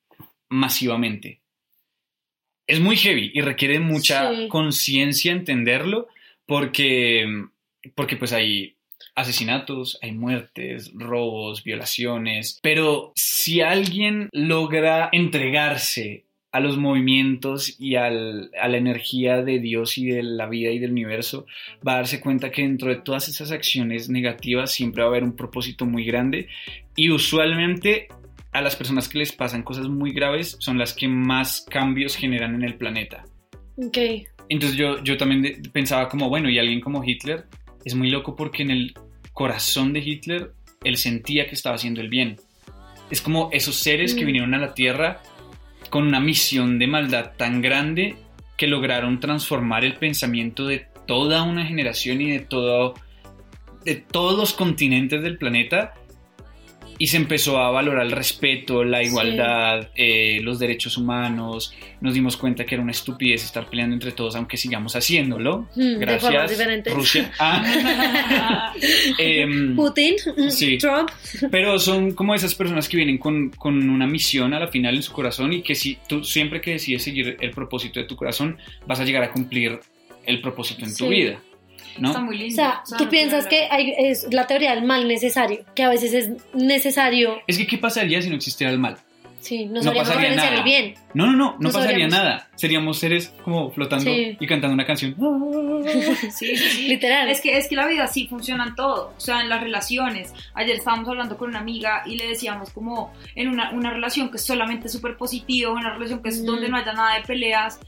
masivamente. 0.50 1.42
Es 2.68 2.80
muy 2.80 2.98
heavy 2.98 3.32
y 3.34 3.42
requiere 3.42 3.80
mucha 3.80 4.34
Sí. 4.34 4.48
conciencia 4.48 5.32
entenderlo 5.32 6.08
porque, 6.48 7.28
porque 7.94 8.16
pues 8.16 8.34
hay 8.34 8.76
asesinatos, 9.14 10.00
hay 10.02 10.12
muertes, 10.12 10.92
robos, 10.96 11.64
violaciones, 11.64 12.60
pero 12.64 13.14
si 13.16 13.62
alguien 13.62 14.30
logra 14.34 15.10
entregarse 15.12 16.25
a 16.56 16.60
los 16.62 16.78
movimientos 16.78 17.76
y 17.80 17.96
al- 17.96 18.50
a 18.62 18.68
la 18.68 18.78
energía 18.78 19.44
de 19.44 19.60
Dios 19.60 19.98
y 19.98 20.06
de 20.08 20.24
la 20.24 20.48
vida 20.48 20.72
y 20.72 20.80
del 20.80 20.92
universo, 20.92 21.46
va 21.86 21.94
a 21.94 21.96
darse 21.98 22.20
cuenta 22.22 22.50
que 22.52 22.62
dentro 22.62 22.90
de 22.90 22.98
todas 22.98 23.28
esas 23.28 23.52
acciones 23.52 24.10
negativas 24.10 24.72
siempre 24.72 25.02
va 25.04 25.08
a 25.08 25.12
haber 25.12 25.24
un 25.24 25.36
propósito 25.36 25.86
muy 25.86 26.06
grande 26.06 26.48
y 26.96 27.10
usualmente 27.12 28.08
a 28.52 28.62
las 28.62 28.76
personas 28.76 29.10
que 29.10 29.18
les 29.20 29.34
pasan 29.34 29.64
cosas 29.64 29.88
muy 29.90 30.12
graves 30.14 30.56
son 30.60 30.78
las 30.78 30.94
que 30.94 31.08
más 31.08 31.66
cambios 31.70 32.16
generan 32.16 32.56
en 32.56 32.64
el 32.64 32.76
planeta. 32.76 33.26
Ok. 33.76 33.98
Entonces 34.48 34.78
yo, 34.78 35.04
yo 35.04 35.18
también 35.18 35.62
pensaba 35.74 36.08
como, 36.08 36.30
bueno, 36.30 36.50
y 36.50 36.58
alguien 36.60 36.80
como 36.80 37.04
Hitler 37.04 37.46
es 37.84 37.96
muy 37.96 38.10
loco 38.10 38.36
porque 38.36 38.64
en 38.64 38.72
el 38.72 38.94
corazón 39.34 39.92
de 39.92 40.00
Hitler 40.00 40.52
él 40.86 40.96
sentía 40.98 41.48
que 41.48 41.56
estaba 41.56 41.76
haciendo 41.76 42.00
el 42.00 42.10
bien. 42.10 42.38
Es 43.12 43.22
como 43.22 43.50
esos 43.52 43.76
seres 43.76 44.14
que 44.16 44.24
Mm. 44.24 44.28
vinieron 44.28 44.54
a 44.54 44.58
la 44.60 44.74
Tierra 44.74 45.22
con 45.96 46.08
una 46.08 46.20
misión 46.20 46.78
de 46.78 46.88
maldad 46.88 47.38
tan 47.38 47.62
grande 47.62 48.18
que 48.58 48.68
lograron 48.68 49.22
transformar 49.22 49.86
el 49.86 49.94
pensamiento 49.94 50.68
de 50.68 50.88
toda 51.08 51.44
una 51.44 51.66
generación 51.66 52.20
y 52.20 52.32
de 52.32 52.42
todo 52.42 52.96
de 53.86 53.96
todos 53.96 54.38
los 54.38 54.52
continentes 54.52 55.24
del 55.24 55.38
planeta 55.38 55.94
y 56.98 57.08
se 57.08 57.18
empezó 57.18 57.58
a 57.60 57.72
valorar 57.72 58.06
el 58.06 58.12
respeto, 58.12 58.84
la 58.84 59.00
Sí. 59.02 59.08
igualdad, 59.08 59.90
eh, 59.96 60.40
los 60.42 60.60
derechos 60.60 60.98
humanos. 60.98 61.74
Nos 62.02 62.14
dimos 62.14 62.38
cuenta 62.38 62.66
que 62.66 62.76
era 62.76 62.82
una 62.84 62.92
estupidez 62.92 63.44
estar 63.44 63.70
peleando 63.70 63.94
entre 63.96 64.12
todos, 64.12 64.36
aunque 64.36 64.58
sigamos 64.58 64.96
haciéndolo. 64.96 65.68
Mm, 65.76 66.00
Gracias. 66.00 66.86
Rusia. 66.94 67.32
Ah. 67.40 68.74
Em, 69.18 69.76
Putin, 69.76 70.16
Sí. 70.50 70.78
Trump. 70.78 71.10
pero 71.52 71.80
son 71.80 72.12
como 72.14 72.34
esas 72.36 72.56
personas 72.56 72.88
que 72.90 72.98
vienen 72.98 73.18
con, 73.18 73.50
con 73.52 73.90
una 73.90 74.08
misión 74.08 74.54
a 74.54 74.60
la 74.60 74.68
final 74.68 74.96
en 74.96 75.04
su 75.04 75.12
corazón 75.12 75.54
y 75.54 75.62
que 75.62 75.76
si 75.76 75.98
tú 76.08 76.24
siempre 76.24 76.62
que 76.62 76.72
decides 76.72 77.04
seguir 77.04 77.38
el 77.40 77.52
propósito 77.52 78.00
de 78.00 78.06
tu 78.06 78.16
corazón, 78.16 78.58
vas 78.88 79.00
a 79.00 79.06
llegar 79.06 79.24
a 79.24 79.32
cumplir 79.32 79.80
el 80.26 80.42
propósito 80.42 80.86
en 80.86 80.96
tu 80.96 81.08
vida. 81.10 81.40
¿No? 82.00 82.10
Está 82.10 82.22
muy 82.22 82.38
lindo. 82.38 82.54
O 82.54 82.56
sea, 82.56 82.84
tú 82.98 83.10
piensas 83.10 83.46
que 83.48 83.68
hay, 83.70 83.94
es 83.98 84.28
la 84.34 84.48
teoría 84.48 84.76
del 84.76 84.84
mal 84.84 85.08
necesario, 85.08 85.64
que 85.76 85.84
a 85.84 85.90
veces 85.90 86.14
es 86.14 86.30
necesario, 86.54 87.42
Es 87.48 87.58
que, 87.58 87.68
¿qué 87.68 87.78
pasaría 87.78 88.22
si 88.22 88.30
no 88.30 88.36
existiera 88.36 88.72
el 88.72 88.80
mal? 88.80 88.98
sí, 89.40 89.68
no 89.68 89.80
No 89.80 89.94
pasaría 89.94 90.34
nada. 90.36 90.56
el 90.56 90.64
bien. 90.64 90.96
No, 91.14 91.28
no, 91.28 91.34
no, 91.34 91.38
no 91.38 91.58
No 91.60 91.70
pasaría 91.70 91.90
sabríamos. 92.10 92.14
nada. 92.16 92.50
Seríamos 92.56 92.98
seres 92.98 93.32
como 93.44 93.70
flotando 93.70 94.04
Sí. 94.12 94.36
y 94.40 94.48
cantando 94.48 94.74
una 94.74 94.88
canción. 94.88 95.16
Sí, 96.32 96.56
sí, 96.58 96.58
sí. 96.58 96.88
Literal. 96.88 97.30
Es 97.30 97.42
que, 97.42 97.56
es 97.56 97.68
que 97.68 97.76
la 97.76 97.86
vida 97.86 98.08
sí 98.08 98.26
funciona 98.28 98.66
en 98.66 98.74
todo, 98.74 99.14
o 99.16 99.20
sea, 99.20 99.42
en 99.42 99.50
las 99.50 99.62
relaciones. 99.62 100.34
Ayer 100.56 100.78
estábamos 100.78 101.08
hablando 101.10 101.38
con 101.38 101.50
una 101.50 101.60
amiga 101.60 102.02
y 102.08 102.18
le 102.18 102.28
decíamos 102.28 102.72
como 102.72 103.14
en 103.36 103.50
una, 103.50 103.70
una 103.72 103.92
relación 103.92 104.32
que 104.32 104.38
es 104.38 104.44
solamente 104.46 104.90
súper 104.90 105.16
positiva, 105.16 105.72
una 105.72 105.94
relación 105.94 106.24
que 106.24 106.30
es 106.30 106.42
Mm. 106.42 106.46
donde 106.48 106.70
no 106.70 106.78
haya 106.78 106.94
nada 106.94 107.14
de 107.16 107.22
peleas, 107.22 107.80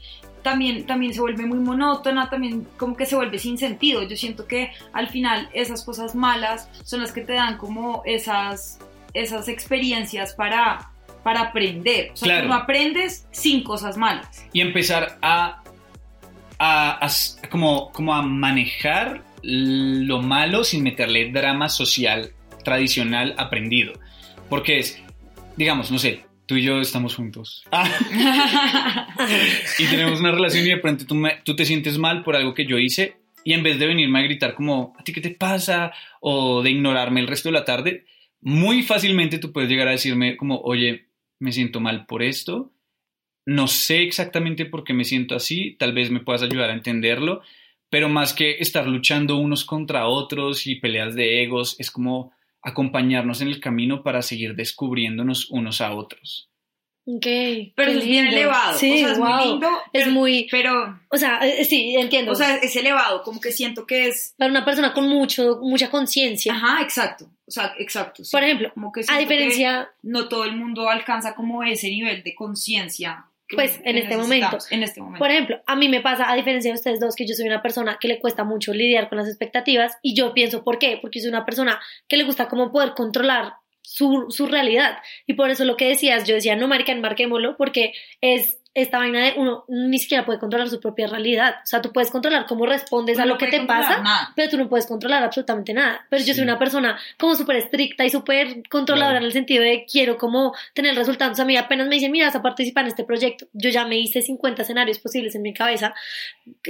también, 0.42 0.86
también 0.86 1.12
se 1.14 1.20
vuelve 1.20 1.44
muy 1.46 1.58
monótona, 1.58 2.28
también 2.30 2.66
como 2.76 2.96
que 2.96 3.06
se 3.06 3.16
vuelve 3.16 3.38
sin 3.38 3.58
sentido. 3.58 4.02
Yo 4.02 4.16
siento 4.16 4.46
que 4.46 4.70
al 4.92 5.08
final 5.08 5.48
esas 5.52 5.84
cosas 5.84 6.14
malas 6.14 6.68
son 6.84 7.00
las 7.00 7.12
que 7.12 7.20
te 7.22 7.32
dan 7.34 7.56
como 7.58 8.02
esas, 8.06 8.78
esas 9.14 9.48
experiencias 9.48 10.34
para, 10.34 10.90
para 11.22 11.40
aprender. 11.42 12.10
O 12.12 12.16
sea, 12.16 12.26
Claro. 12.26 12.42
tú 12.42 12.48
no 12.48 12.54
aprendes 12.54 13.26
sin 13.30 13.62
cosas 13.62 13.96
malas. 13.96 14.44
y 14.52 14.60
empezar 14.60 15.18
a, 15.22 15.62
a- 16.58 17.06
a 17.06 17.48
como, 17.50 17.90
como 17.92 18.14
a 18.14 18.22
manejar 18.22 19.22
lo 19.42 20.20
malo 20.20 20.64
sin 20.64 20.82
meterle 20.82 21.30
drama 21.30 21.68
social 21.68 22.32
tradicional 22.64 23.34
aprendido. 23.38 23.92
Porque 24.48 24.78
es, 24.78 25.00
digamos, 25.56 25.90
no 25.90 25.98
sé, 25.98 26.24
tú 26.48 26.56
y 26.56 26.62
yo 26.62 26.80
estamos 26.80 27.14
juntos. 27.14 27.64
y 29.78 29.86
tenemos 29.86 30.20
una 30.20 30.32
relación 30.32 30.66
y 30.66 30.70
de 30.70 30.76
pronto 30.78 31.06
tú, 31.06 31.14
me- 31.14 31.38
tú 31.44 31.54
te 31.54 31.64
sientes 31.64 31.98
mal 31.98 32.22
por 32.24 32.36
algo 32.36 32.54
que 32.54 32.66
yo 32.66 32.78
hice 32.78 33.16
y 33.44 33.52
en 33.52 33.62
vez 33.62 33.78
de 33.78 33.86
venirme 33.86 34.18
a 34.18 34.22
gritar 34.22 34.54
como, 34.54 34.94
¿a 34.98 35.04
ti 35.04 35.12
qué 35.12 35.20
te 35.20 35.30
pasa? 35.30 35.92
O 36.20 36.62
de 36.62 36.70
ignorarme 36.70 37.20
el 37.20 37.28
resto 37.28 37.48
de 37.48 37.52
la 37.52 37.64
tarde, 37.64 38.04
muy 38.40 38.82
fácilmente 38.82 39.38
tú 39.38 39.52
puedes 39.52 39.70
llegar 39.70 39.88
a 39.88 39.92
decirme 39.92 40.36
como, 40.36 40.60
oye, 40.60 41.06
me 41.38 41.52
siento 41.52 41.80
mal 41.80 42.06
por 42.06 42.22
esto, 42.22 42.72
no 43.46 43.66
sé 43.68 44.02
exactamente 44.02 44.66
por 44.66 44.84
qué 44.84 44.92
me 44.92 45.04
siento 45.04 45.34
así, 45.34 45.76
tal 45.78 45.92
vez 45.92 46.10
me 46.10 46.20
puedas 46.20 46.42
ayudar 46.42 46.70
a 46.70 46.74
entenderlo, 46.74 47.42
pero 47.90 48.08
más 48.08 48.34
que 48.34 48.56
estar 48.58 48.86
luchando 48.86 49.36
unos 49.36 49.64
contra 49.64 50.06
otros 50.08 50.66
y 50.66 50.74
peleas 50.76 51.14
de 51.14 51.42
egos, 51.42 51.76
es 51.78 51.90
como 51.90 52.32
acompañarnos 52.62 53.40
en 53.40 53.48
el 53.48 53.60
camino 53.60 54.02
para 54.02 54.22
seguir 54.22 54.54
descubriéndonos 54.54 55.50
unos 55.50 55.80
a 55.80 55.94
otros. 55.94 56.50
Ok. 57.10 57.26
Pero 57.74 57.92
es 57.92 58.04
bien 58.04 58.26
elevado. 58.26 58.78
Sí, 58.78 58.92
o 58.92 58.98
sea, 58.98 59.12
es 59.12 59.18
wow. 59.18 59.28
muy 59.28 59.44
lindo. 59.46 59.68
Es 59.68 60.02
pero- 60.04 60.10
muy, 60.10 60.46
Pero, 60.50 61.00
o 61.08 61.16
sea, 61.16 61.38
eh, 61.38 61.64
sí, 61.64 61.94
entiendo. 61.96 62.32
o 62.32 62.34
sea, 62.34 62.56
es 62.56 62.76
elevado, 62.76 63.22
como 63.22 63.40
que 63.40 63.50
siento 63.50 63.86
que 63.86 64.08
es... 64.08 64.34
para 64.36 64.50
una 64.50 64.64
persona 64.64 64.92
con 64.92 65.08
mucho, 65.08 65.58
mucha 65.62 65.90
conciencia. 65.90 66.52
Ajá, 66.52 66.82
exacto. 66.82 67.30
O 67.46 67.50
sea, 67.50 67.72
exacto. 67.78 68.24
sí. 68.24 68.30
Por 68.30 68.44
ejemplo, 68.44 68.70
como 68.74 68.92
que 68.92 69.00
a 69.08 69.18
diferencia, 69.18 69.88
que 70.02 70.08
no 70.08 70.28
todo 70.28 70.44
el 70.44 70.54
mundo 70.54 70.90
alcanza 70.90 71.34
como 71.34 71.62
ese 71.62 71.88
nivel 71.88 72.22
de 72.22 72.34
conciencia. 72.34 73.24
Pues, 73.54 73.80
en 73.84 73.96
este 73.96 74.16
momento. 74.16 74.58
En 74.70 74.82
este 74.82 75.00
momento. 75.00 75.18
por 75.18 75.30
ejemplo, 75.30 75.60
a 75.66 75.76
mí 75.76 75.88
me 75.88 76.00
pasa, 76.00 76.30
a 76.30 76.36
diferencia 76.36 76.70
de 76.70 76.76
ustedes 76.76 77.00
dos, 77.00 77.14
que 77.16 77.26
yo 77.26 77.34
soy 77.34 77.46
una 77.46 77.62
persona 77.62 77.98
que 78.00 78.08
le 78.08 78.18
cuesta 78.20 78.44
mucho 78.44 78.74
lidiar 78.74 79.08
con 79.08 79.18
las 79.18 79.28
expectativas 79.28 79.96
y 80.02 80.14
yo 80.14 80.34
pienso, 80.34 80.64
¿por 80.64 80.78
qué? 80.78 80.98
Porque 81.00 81.20
soy 81.20 81.30
una 81.30 81.46
persona 81.46 81.80
que 82.08 82.16
le 82.16 82.24
gusta 82.24 82.48
como 82.48 82.70
poder 82.70 82.92
controlar 82.94 83.54
su, 83.82 84.26
su 84.28 84.46
realidad. 84.46 84.98
Y 85.26 85.34
por 85.34 85.48
eso 85.50 85.64
lo 85.64 85.76
que 85.76 85.88
decías, 85.88 86.24
yo 86.24 86.34
decía, 86.34 86.56
no, 86.56 86.68
marica, 86.68 86.92
embarquémoslo, 86.92 87.56
porque 87.56 87.94
es 88.20 88.58
esta 88.80 88.98
vaina 88.98 89.24
de 89.24 89.34
uno 89.36 89.64
ni 89.68 89.98
siquiera 89.98 90.24
puede 90.24 90.38
controlar 90.38 90.68
su 90.68 90.80
propia 90.80 91.06
realidad. 91.06 91.56
O 91.62 91.66
sea, 91.66 91.82
tú 91.82 91.92
puedes 91.92 92.10
controlar 92.10 92.46
cómo 92.46 92.66
respondes 92.66 93.16
Uno 93.16 93.22
a 93.24 93.26
lo 93.26 93.34
no 93.34 93.38
que 93.38 93.46
te 93.48 93.60
pasa, 93.64 94.00
nada. 94.02 94.32
pero 94.36 94.50
tú 94.50 94.56
no 94.56 94.68
puedes 94.68 94.86
controlar 94.86 95.22
absolutamente 95.22 95.72
nada. 95.74 96.06
Pero 96.10 96.20
yo 96.20 96.28
Sí. 96.32 96.34
soy 96.34 96.44
una 96.44 96.58
persona 96.58 96.98
como 97.18 97.34
súper 97.34 97.56
estricta 97.56 98.04
y 98.04 98.10
súper 98.10 98.62
controladora 98.68 99.14
Claro. 99.18 99.24
en 99.24 99.26
el 99.26 99.32
sentido 99.32 99.62
de 99.62 99.84
quiero 99.90 100.16
como 100.18 100.54
tener 100.74 100.94
resultados. 100.94 101.38
A 101.40 101.44
mí 101.44 101.56
apenas 101.56 101.88
me 101.88 101.96
dicen, 101.96 102.12
mira, 102.12 102.26
vas 102.26 102.36
a 102.36 102.42
participar 102.42 102.84
en 102.84 102.88
este 102.88 103.04
proyecto. 103.04 103.46
Yo 103.52 103.70
ya 103.70 103.84
me 103.86 103.98
hice 103.98 104.22
50 104.22 104.62
escenarios 104.62 104.98
posibles 104.98 105.34
en 105.34 105.42
mi 105.42 105.52
cabeza. 105.54 105.94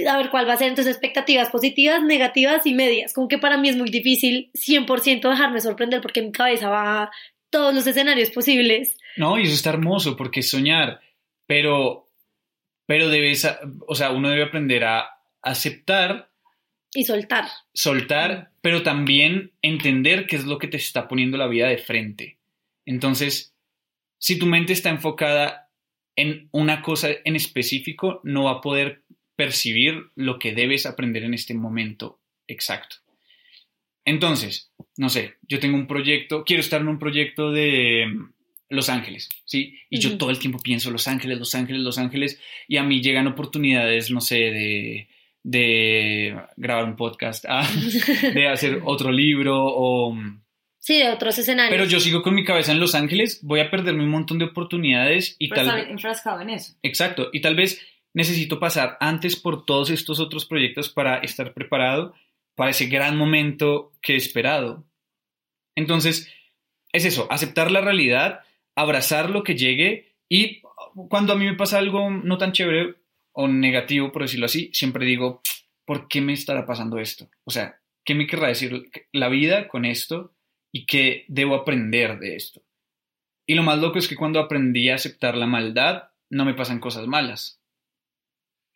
A 0.09 0.17
ver 0.17 0.29
cuál 0.29 0.47
va 0.47 0.53
a 0.53 0.57
ser. 0.57 0.69
Entonces, 0.69 0.93
expectativas 0.95 1.49
positivas, 1.49 2.01
negativas 2.03 2.65
y 2.65 2.73
medias. 2.73 3.13
Como 3.13 3.27
que 3.27 3.37
para 3.37 3.57
mí 3.57 3.69
es 3.69 3.75
muy 3.77 3.89
difícil 3.89 4.49
100% 4.53 5.29
dejarme 5.29 5.61
sorprender 5.61 6.01
porque 6.01 6.21
mi 6.21 6.31
cabeza 6.31 6.69
va 6.69 7.03
a 7.03 7.11
todos 7.49 7.73
los 7.73 7.85
escenarios 7.87 8.29
posibles. 8.29 8.95
No, 9.17 9.37
y 9.39 9.43
eso 9.43 9.53
está 9.53 9.71
hermoso 9.71 10.15
porque 10.15 10.41
soñar, 10.43 10.99
pero, 11.49 12.11
pero 12.85 13.09
debes, 13.09 13.47
o 13.87 13.95
sea, 13.95 14.11
uno 14.11 14.29
debe 14.29 14.43
aprender 14.43 14.83
a 14.83 15.09
aceptar, 15.41 16.29
Y 16.93 17.05
soltar. 17.05 17.45
soltar, 17.73 18.51
pero 18.61 18.83
también 18.83 19.53
entender 19.63 20.27
qué 20.27 20.35
es 20.35 20.45
lo 20.45 20.59
que 20.59 20.67
te 20.67 20.77
está 20.77 21.07
poniendo 21.07 21.39
la 21.39 21.47
vida 21.47 21.67
de 21.67 21.79
frente. 21.79 22.37
Entonces, 22.85 23.55
si 24.19 24.37
tu 24.37 24.45
mente 24.45 24.73
está 24.73 24.91
enfocada 24.91 25.71
en 26.15 26.49
una 26.51 26.83
cosa 26.83 27.09
en 27.25 27.35
específico, 27.35 28.21
no 28.23 28.43
va 28.43 28.51
a 28.51 28.61
poder 28.61 29.01
percibir 29.35 30.11
lo 30.13 30.37
que 30.37 30.53
debes 30.53 30.85
aprender 30.85 31.23
en 31.23 31.33
este 31.33 31.55
momento 31.55 32.19
exacto. 32.47 32.97
Entonces, 34.05 34.71
no 34.97 35.09
sé, 35.09 35.37
yo 35.41 35.59
tengo 35.59 35.77
un 35.77 35.87
proyecto, 35.87 36.43
quiero 36.43 36.61
estar 36.61 36.79
en 36.79 36.89
un 36.89 36.99
proyecto 36.99 37.51
de 37.51 38.05
Los 38.69 38.89
Ángeles, 38.89 39.29
¿sí? 39.45 39.79
Y 39.89 39.99
yo 39.99 40.17
todo 40.17 40.29
el 40.29 40.39
tiempo 40.39 40.59
pienso 40.59 40.91
Los 40.91 41.07
Ángeles, 41.07 41.39
Los 41.39 41.55
Ángeles, 41.55 41.81
Los 41.81 41.97
Ángeles, 41.97 42.39
y 42.67 42.77
a 42.77 42.83
mí 42.83 43.01
llegan 43.01 43.27
oportunidades, 43.27 44.11
no 44.11 44.21
sé, 44.21 44.35
de, 44.35 45.07
de 45.43 46.39
grabar 46.55 46.85
un 46.85 46.95
podcast, 46.95 47.45
ah, 47.47 47.67
de 48.33 48.47
hacer 48.47 48.81
otro 48.85 49.11
libro 49.11 49.57
o... 49.59 50.15
Sí, 50.77 50.97
de 50.97 51.09
otros 51.09 51.37
escenarios. 51.37 51.71
Pero 51.71 51.89
yo 51.89 51.99
sigo 51.99 52.21
con 52.21 52.35
mi 52.35 52.45
cabeza 52.45 52.71
en 52.71 52.79
Los 52.79 52.95
Ángeles, 52.95 53.39
voy 53.41 53.59
a 53.59 53.69
perderme 53.69 54.03
un 54.03 54.09
montón 54.09 54.39
de 54.39 54.45
oportunidades 54.45 55.35
y 55.39 55.49
Pero 55.49 55.65
tal 55.65 55.79
estar 55.79 55.91
enfrascado 55.91 56.41
en 56.41 56.51
eso. 56.51 56.73
Exacto, 56.83 57.29
y 57.33 57.41
tal 57.41 57.55
vez 57.55 57.81
necesito 58.13 58.59
pasar 58.59 58.97
antes 58.99 59.35
por 59.35 59.65
todos 59.65 59.89
estos 59.89 60.19
otros 60.19 60.45
proyectos 60.45 60.89
para 60.89 61.17
estar 61.17 61.53
preparado 61.53 62.13
para 62.59 62.71
ese 62.71 62.87
gran 62.87 63.15
momento 63.15 63.93
que 64.01 64.15
he 64.15 64.17
esperado. 64.17 64.83
Entonces, 65.75 66.29
es 66.91 67.05
eso, 67.05 67.25
aceptar 67.31 67.71
la 67.71 67.79
realidad, 67.79 68.41
abrazar 68.81 69.29
lo 69.29 69.43
que 69.43 69.55
llegue 69.55 70.13
y 70.27 70.61
cuando 71.09 71.33
a 71.33 71.35
mí 71.35 71.45
me 71.45 71.55
pasa 71.55 71.77
algo 71.77 72.09
no 72.09 72.37
tan 72.37 72.51
chévere 72.51 72.95
o 73.31 73.47
negativo, 73.47 74.11
por 74.11 74.23
decirlo 74.23 74.45
así, 74.45 74.69
siempre 74.73 75.05
digo, 75.05 75.41
¿por 75.85 76.07
qué 76.07 76.21
me 76.21 76.33
estará 76.33 76.65
pasando 76.65 76.99
esto? 76.99 77.29
O 77.45 77.51
sea, 77.51 77.79
¿qué 78.03 78.15
me 78.15 78.27
querrá 78.27 78.47
decir 78.47 78.89
la 79.11 79.29
vida 79.29 79.67
con 79.67 79.85
esto 79.85 80.33
y 80.71 80.85
qué 80.85 81.25
debo 81.27 81.55
aprender 81.55 82.19
de 82.19 82.35
esto? 82.35 82.61
Y 83.45 83.55
lo 83.55 83.63
más 83.63 83.79
loco 83.79 83.97
es 83.97 84.07
que 84.07 84.15
cuando 84.15 84.39
aprendí 84.39 84.89
a 84.89 84.95
aceptar 84.95 85.35
la 85.35 85.47
maldad, 85.47 86.09
no 86.29 86.45
me 86.45 86.53
pasan 86.53 86.79
cosas 86.79 87.07
malas. 87.07 87.59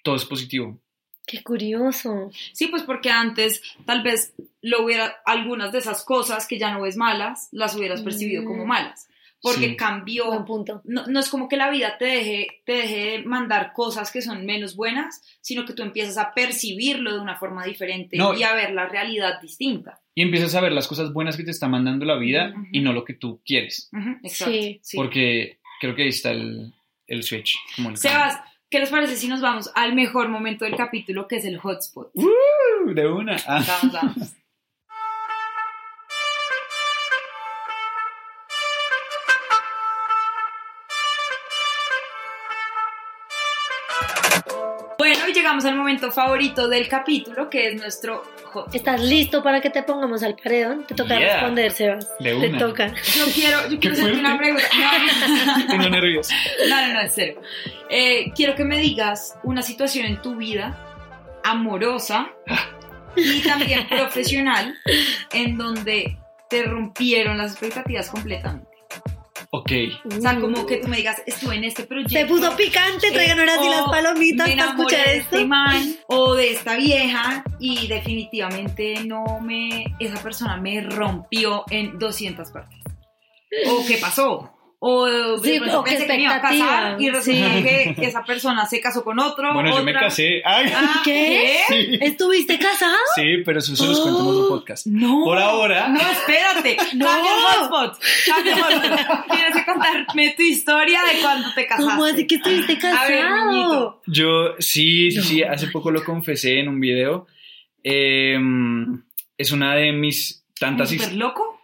Todo 0.04 0.16
es 0.16 0.26
positivo. 0.26 0.80
Qué 1.26 1.42
curioso. 1.44 2.32
Sí, 2.52 2.68
pues 2.68 2.84
porque 2.84 3.10
antes 3.10 3.62
tal 3.86 4.04
vez 4.04 4.34
lo 4.62 4.84
hubiera, 4.84 5.16
algunas 5.26 5.72
de 5.72 5.78
esas 5.80 6.04
cosas 6.04 6.48
que 6.48 6.58
ya 6.60 6.74
no 6.74 6.82
ves 6.82 6.98
malas, 6.98 7.48
las 7.52 7.76
hubieras 7.76 8.02
percibido 8.02 8.42
Mm. 8.42 8.46
como 8.46 8.66
malas. 8.66 9.08
Porque 9.44 9.68
Sí. 9.72 9.76
cambió. 9.76 10.28
Buen 10.28 10.46
punto. 10.46 10.82
No, 10.86 11.06
no 11.06 11.20
es 11.20 11.28
como 11.30 11.50
que 11.50 11.58
la 11.58 11.70
vida 11.70 11.98
te 12.00 12.06
deje, 12.06 12.48
te 12.66 12.72
deje 12.74 13.24
mandar 13.26 13.74
cosas 13.74 14.10
que 14.12 14.22
son 14.22 14.46
menos 14.46 14.76
buenas, 14.78 15.22
sino 15.42 15.66
que 15.66 15.74
tú 15.74 15.84
empiezas 15.84 16.18
a 16.18 16.34
percibirlo 16.34 17.14
de 17.14 17.20
una 17.20 17.36
forma 17.36 17.66
diferente 17.66 18.16
No. 18.18 18.34
y 18.34 18.44
a 18.44 18.54
ver 18.56 18.72
la 18.72 18.88
realidad 18.88 19.42
distinta. 19.42 20.00
Y 20.16 20.22
empiezas 20.22 20.56
a 20.56 20.62
ver 20.62 20.72
las 20.72 20.88
cosas 20.88 21.12
buenas 21.12 21.36
que 21.36 21.44
te 21.44 21.52
está 21.52 21.68
mandando 21.68 22.06
la 22.06 22.16
vida 22.16 22.54
Ujú. 22.56 22.68
y 22.72 22.80
no 22.80 22.94
lo 22.94 23.04
que 23.04 23.16
tú 23.16 23.42
quieres. 23.46 23.90
Exacto. 24.24 24.54
Sí. 24.54 24.80
sí. 24.82 24.96
Porque 24.98 25.58
creo 25.82 25.94
que 25.94 26.04
ahí 26.04 26.10
está 26.10 26.32
el, 26.32 26.74
el 27.08 27.24
switch. 27.24 27.54
Como 27.76 27.90
el 27.90 27.98
Sebas, 27.98 28.40
¿qué 28.70 28.80
les 28.80 28.90
parece 28.90 29.18
si 29.18 29.28
nos 29.28 29.42
vamos 29.42 29.70
al 29.76 29.94
mejor 29.94 30.30
momento 30.30 30.64
del 30.64 30.78
capítulo, 30.78 31.28
que 31.28 31.36
es 31.36 31.46
el 31.46 31.58
hotspot? 31.58 32.14
cambio. 32.14 32.32
Uh, 32.86 32.94
de 32.94 33.08
una. 33.08 33.36
Ah. 33.46 33.62
Vamos, 33.68 33.94
vamos. 33.94 34.34
llegamos 45.54 45.66
al 45.66 45.76
momento 45.78 46.12
favorito 46.12 46.68
del 46.68 46.88
capítulo, 46.88 47.50
que 47.50 47.70
es 47.70 47.76
nuestro. 47.80 48.24
¿Estás 48.72 49.02
listo 49.02 49.44
para 49.44 49.62
que 49.62 49.70
te 49.70 49.84
pongamos 49.84 50.24
al 50.24 50.36
paredón? 50.36 50.86
Te 50.86 50.96
toca 50.96 51.18
Yeah. 51.20 51.34
responder, 51.34 51.72
Sebas. 51.72 52.08
De 52.20 52.34
Te 52.36 52.50
toca. 52.58 52.88
Yo 52.88 53.26
quiero, 53.34 53.70
yo 53.70 53.80
quiero 53.80 53.96
hacerte 53.96 54.20
una 54.20 54.38
pregunta. 54.38 54.64
No. 55.58 55.68
Tengo 55.68 55.90
nervios. 55.90 56.30
No, 56.70 56.88
no, 56.88 56.94
no, 56.94 57.02
en 57.02 57.12
serio. 57.12 57.42
Eh, 57.90 58.32
quiero 58.36 58.56
que 58.56 58.64
me 58.64 58.78
digas 58.80 59.38
una 59.44 59.62
situación 59.62 60.06
en 60.08 60.22
tu 60.22 60.36
vida 60.36 60.78
amorosa 61.44 62.30
y 63.16 63.42
también 63.42 63.88
profesional 63.90 64.76
en 65.34 65.58
donde 65.58 66.18
te 66.50 66.64
rompieron 66.64 67.38
las 67.38 67.52
expectativas 67.52 68.10
completamente. 68.10 68.73
Ok. 69.56 69.72
O 70.06 70.20
sea, 70.20 70.40
como 70.40 70.66
que 70.66 70.78
tú 70.78 70.88
me 70.88 70.98
digas, 70.98 71.22
estuve 71.28 71.58
en 71.58 71.66
este 71.66 71.84
proyecto. 71.84 72.12
Se 72.12 72.26
puso 72.26 72.58
picante, 72.58 73.12
traigan 73.12 73.40
ahora 73.40 73.62
sí 73.62 73.70
las 73.70 73.84
palomitas 73.84 74.50
para 74.50 74.70
escuchar 74.72 75.06
de 75.06 75.18
esto. 75.18 75.36
este 75.36 75.46
man 75.46 75.96
o 76.08 76.34
de 76.34 76.54
esta 76.54 76.76
vieja 76.76 77.44
y 77.60 77.88
definitivamente 77.88 79.04
no 79.06 79.40
me 79.42 79.96
esa 80.00 80.24
persona 80.24 80.58
me 80.58 80.82
rompió 80.82 81.66
en 81.70 82.00
200 82.00 82.50
partes 82.50 82.80
o 83.68 83.86
qué 83.88 83.98
pasó 83.98 84.53
o 84.86 85.38
Sí, 85.42 85.60
o 85.74 85.82
pensé 85.84 86.06
que 86.06 86.14
me 86.14 86.24
iba 86.24 86.36
a 86.36 86.42
casar 86.42 87.02
y 87.02 87.10
resulta 87.10 87.48
que 87.64 87.96
esa 88.02 88.22
persona 88.26 88.66
se 88.66 88.82
casó 88.82 89.02
con 89.04 89.18
otro 89.18 89.54
Bueno, 89.54 89.78
yo 89.78 89.82
me 89.84 89.94
casé. 89.94 90.42
Ay, 90.44 90.72
Ah, 90.76 91.02
¿Qué? 91.06 91.60
Sí. 91.70 91.98
¿Estuviste 92.02 92.60
casado? 92.60 92.98
Sí, 93.16 93.38
pero 93.46 93.60
eso 93.60 93.76
se 93.78 93.86
los 93.88 94.02
cuento 94.02 94.20
en 94.20 94.28
otro 94.28 94.50
podcast. 94.50 94.86
no 94.88 95.24
Por 95.24 95.38
ahora. 95.38 95.88
no 95.88 96.02
espérate 96.02 96.76
No. 96.96 97.06
cambia 97.06 97.32
el 97.32 97.40
hotspot 97.60 98.00
cambia 98.26 98.54
el 98.56 98.62
hotspot 98.62 99.32
tienes 99.32 99.56
que 99.56 99.66
contarme 99.72 100.34
tu 100.36 100.44
historia 100.44 101.00
de 101.14 101.22
cuando 101.22 101.48
te 101.54 101.66
casaste 101.66 101.90
¿Cómo 101.92 102.04
así 102.06 102.28
que 102.28 102.36
estuviste 102.36 102.74
A 102.88 103.08
ver, 103.08 103.20
casado? 103.22 103.52
niñito. 103.52 104.02
Yo, 104.08 104.56
sí, 104.60 105.12
sí, 105.12 105.22
sí, 105.22 105.44
hace 105.44 105.68
poco 105.68 105.92
lo 105.92 106.04
confesé 106.04 106.60
en 106.60 106.68
un 106.68 106.80
video. 106.82 107.26
Eh, 107.84 108.38
es 109.38 109.52
una 109.52 109.76
de 109.76 109.92
mis 109.94 110.46
tantas 110.60 110.90
¿Súper 110.90 111.08
his- 111.10 111.16
loco? 111.16 111.62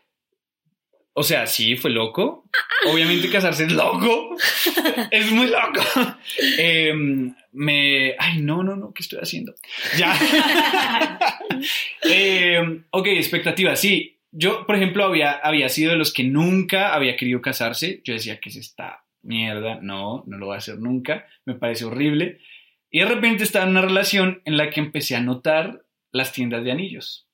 O 1.19 1.23
sea, 1.23 1.47
sí, 1.47 1.75
fue 1.75 1.91
loco. 1.91 2.45
Obviamente 2.89 3.29
casarse 3.29 3.65
es 3.65 3.73
loco. 3.73 4.37
es 5.11 5.29
muy 5.33 5.47
loco. 5.47 5.81
Eh, 6.57 6.93
me... 7.51 8.15
Ay, 8.17 8.41
no, 8.41 8.63
no, 8.63 8.77
no, 8.77 8.93
¿qué 8.93 9.03
estoy 9.03 9.19
haciendo? 9.21 9.53
Ya. 9.97 10.17
Eh, 12.09 12.83
ok, 12.91 13.07
expectativas. 13.07 13.81
Sí, 13.81 14.21
yo, 14.31 14.65
por 14.65 14.77
ejemplo, 14.77 15.03
había, 15.03 15.33
había 15.33 15.67
sido 15.67 15.91
de 15.91 15.97
los 15.97 16.13
que 16.13 16.23
nunca 16.23 16.93
había 16.93 17.17
querido 17.17 17.41
casarse. 17.41 18.01
Yo 18.05 18.13
decía 18.13 18.39
que 18.39 18.47
es 18.47 18.55
esta 18.55 19.03
mierda. 19.21 19.79
No, 19.81 20.23
no 20.25 20.37
lo 20.37 20.45
voy 20.45 20.55
a 20.55 20.59
hacer 20.59 20.79
nunca. 20.79 21.27
Me 21.43 21.55
parece 21.55 21.83
horrible. 21.83 22.39
Y 22.89 22.99
de 22.99 23.05
repente 23.07 23.43
estaba 23.43 23.65
en 23.65 23.71
una 23.71 23.81
relación 23.81 24.41
en 24.45 24.55
la 24.55 24.69
que 24.69 24.79
empecé 24.79 25.17
a 25.17 25.21
notar 25.21 25.83
las 26.13 26.31
tiendas 26.31 26.63
de 26.63 26.71
anillos. 26.71 27.27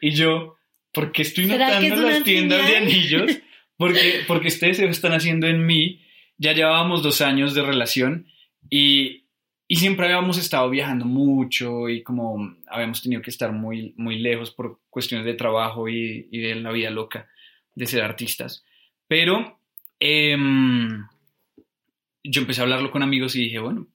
Y 0.00 0.12
yo, 0.12 0.56
¿por 0.96 1.12
qué 1.12 1.22
estoy 1.22 1.46
¿Será 1.46 1.78
que 1.78 1.88
es 1.88 1.90
notando 1.90 2.10
las 2.10 2.24
tiendas 2.24 2.66
de 2.66 2.76
anillos? 2.78 3.38
Porque, 3.76 4.24
porque 4.26 4.48
ustedes 4.48 4.78
se 4.78 4.86
están 4.86 5.12
haciendo 5.12 5.46
en 5.46 5.66
mí. 5.66 6.00
Ya 6.38 6.54
llevábamos 6.54 7.02
dos 7.02 7.20
años 7.20 7.52
de 7.52 7.60
relación 7.60 8.26
y, 8.70 9.26
y 9.68 9.76
siempre 9.76 10.06
habíamos 10.06 10.38
estado 10.38 10.70
viajando 10.70 11.04
mucho 11.04 11.90
y 11.90 12.02
como 12.02 12.56
habíamos 12.68 13.02
tenido 13.02 13.20
que 13.20 13.28
estar 13.28 13.52
muy, 13.52 13.92
muy 13.98 14.18
lejos 14.18 14.50
por 14.50 14.80
cuestiones 14.88 15.26
de 15.26 15.34
trabajo 15.34 15.90
y, 15.90 16.26
y 16.32 16.38
de 16.38 16.54
la 16.54 16.72
vida 16.72 16.88
loca 16.88 17.28
de 17.74 17.86
ser 17.86 18.02
artistas. 18.02 18.64
Pero 19.08 19.60
em, 20.00 21.06
yo 22.24 22.40
empecé 22.40 22.62
a 22.62 22.64
hablarlo 22.64 22.90
con 22.90 23.02
amigos 23.02 23.36
y 23.36 23.42
dije, 23.42 23.58
bueno, 23.58 23.88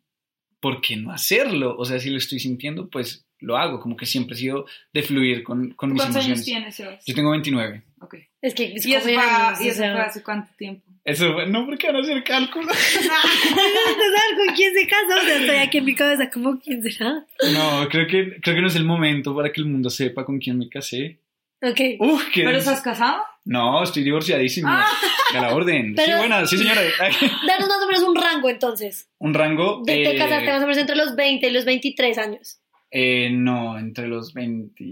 ¿por 0.60 0.80
qué 0.80 0.96
no 0.96 1.12
hacerlo? 1.12 1.76
O 1.76 1.86
sea, 1.86 1.98
si 1.98 2.12
lo 2.12 2.20
estoy 2.20 2.38
sintiendo, 2.38 2.88
pues 2.88 3.26
lo 3.42 3.58
hago. 3.58 3.80
Como 3.80 3.98
que 3.98 4.06
siempre 4.06 4.36
he 4.36 4.40
sido 4.40 4.66
de 4.94 5.04
fluir 5.04 5.44
con, 5.44 5.72
con 5.72 5.92
mis 5.92 6.02
¿Cuántos 6.02 6.24
años 6.26 6.38
emociones. 6.40 6.46
tienes, 6.46 6.76
Sebas? 6.76 7.06
Yo 7.06 7.14
tengo 7.14 7.32
29. 7.32 7.82
Ok. 8.02 8.16
Es 8.42 8.56
que 8.56 8.74
es 8.74 8.86
¿Y 8.86 8.96
eso, 8.96 9.04
fue, 9.04 9.18
años, 9.18 9.62
¿y 9.62 9.68
o 9.68 9.72
eso 9.72 9.78
sea. 9.82 9.92
fue 9.94 10.02
hace 10.02 10.24
cuánto 10.24 10.52
tiempo? 10.58 10.84
Eso 11.04 11.34
fue- 11.34 11.48
no, 11.48 11.66
porque 11.66 11.88
van 11.88 11.98
a 11.98 12.00
hacer 12.00 12.24
cálculos. 12.24 12.76
¿Sabes 12.78 14.38
con 14.38 14.56
quién 14.56 14.74
se 14.74 14.88
casó? 14.88 15.22
O 15.22 15.26
sea, 15.26 15.38
estoy 15.40 15.56
aquí 15.58 15.78
en 15.80 15.86
mi 15.86 15.96
cabeza 15.96 16.30
como, 16.30 16.60
¿quién 16.60 16.82
será? 16.84 17.26
No, 17.54 17.88
creo 17.90 18.08
que, 18.08 18.40
creo 18.42 18.56
que 18.56 18.62
no 18.62 18.68
es 18.68 18.76
el 18.76 18.86
momento 18.86 19.36
para 19.36 19.52
que 19.52 19.62
el 19.62 19.68
mundo 19.68 19.90
sepa 19.90 20.26
con 20.26 20.40
quién 20.40 20.58
me 20.58 20.70
casé. 20.70 21.20
Ok. 21.62 21.80
Uf, 22.00 22.30
qué 22.34 22.44
¿Pero 22.44 22.58
estás 22.58 22.82
casado? 22.82 23.24
No, 23.46 23.84
estoy 23.84 24.04
divorciadísimo. 24.04 24.70
A 24.70 24.88
la 25.34 25.54
orden. 25.54 25.90
Sí, 25.90 26.04
Pero- 26.06 26.18
buena, 26.18 26.46
sí, 26.46 26.58
señora. 26.58 26.82
Danos 27.48 27.68
más 27.68 27.82
o 27.84 27.88
menos 27.88 28.04
un 28.04 28.16
rango 28.16 28.50
entonces. 28.50 29.10
Un 29.20 29.34
rango. 29.34 29.82
De, 29.86 29.94
te 29.94 30.16
eh, 30.16 30.18
casaste 30.18 30.48
más 30.48 30.58
o 30.58 30.62
menos 30.62 30.78
entre 30.78 30.96
los 30.96 31.16
20 31.16 31.48
y 31.48 31.52
los 31.52 31.66
23 31.66 32.18
años. 32.18 32.60
Eh, 32.92 33.30
no, 33.32 33.80
entre 33.80 34.08
los 34.08 34.34
20. 34.34 34.84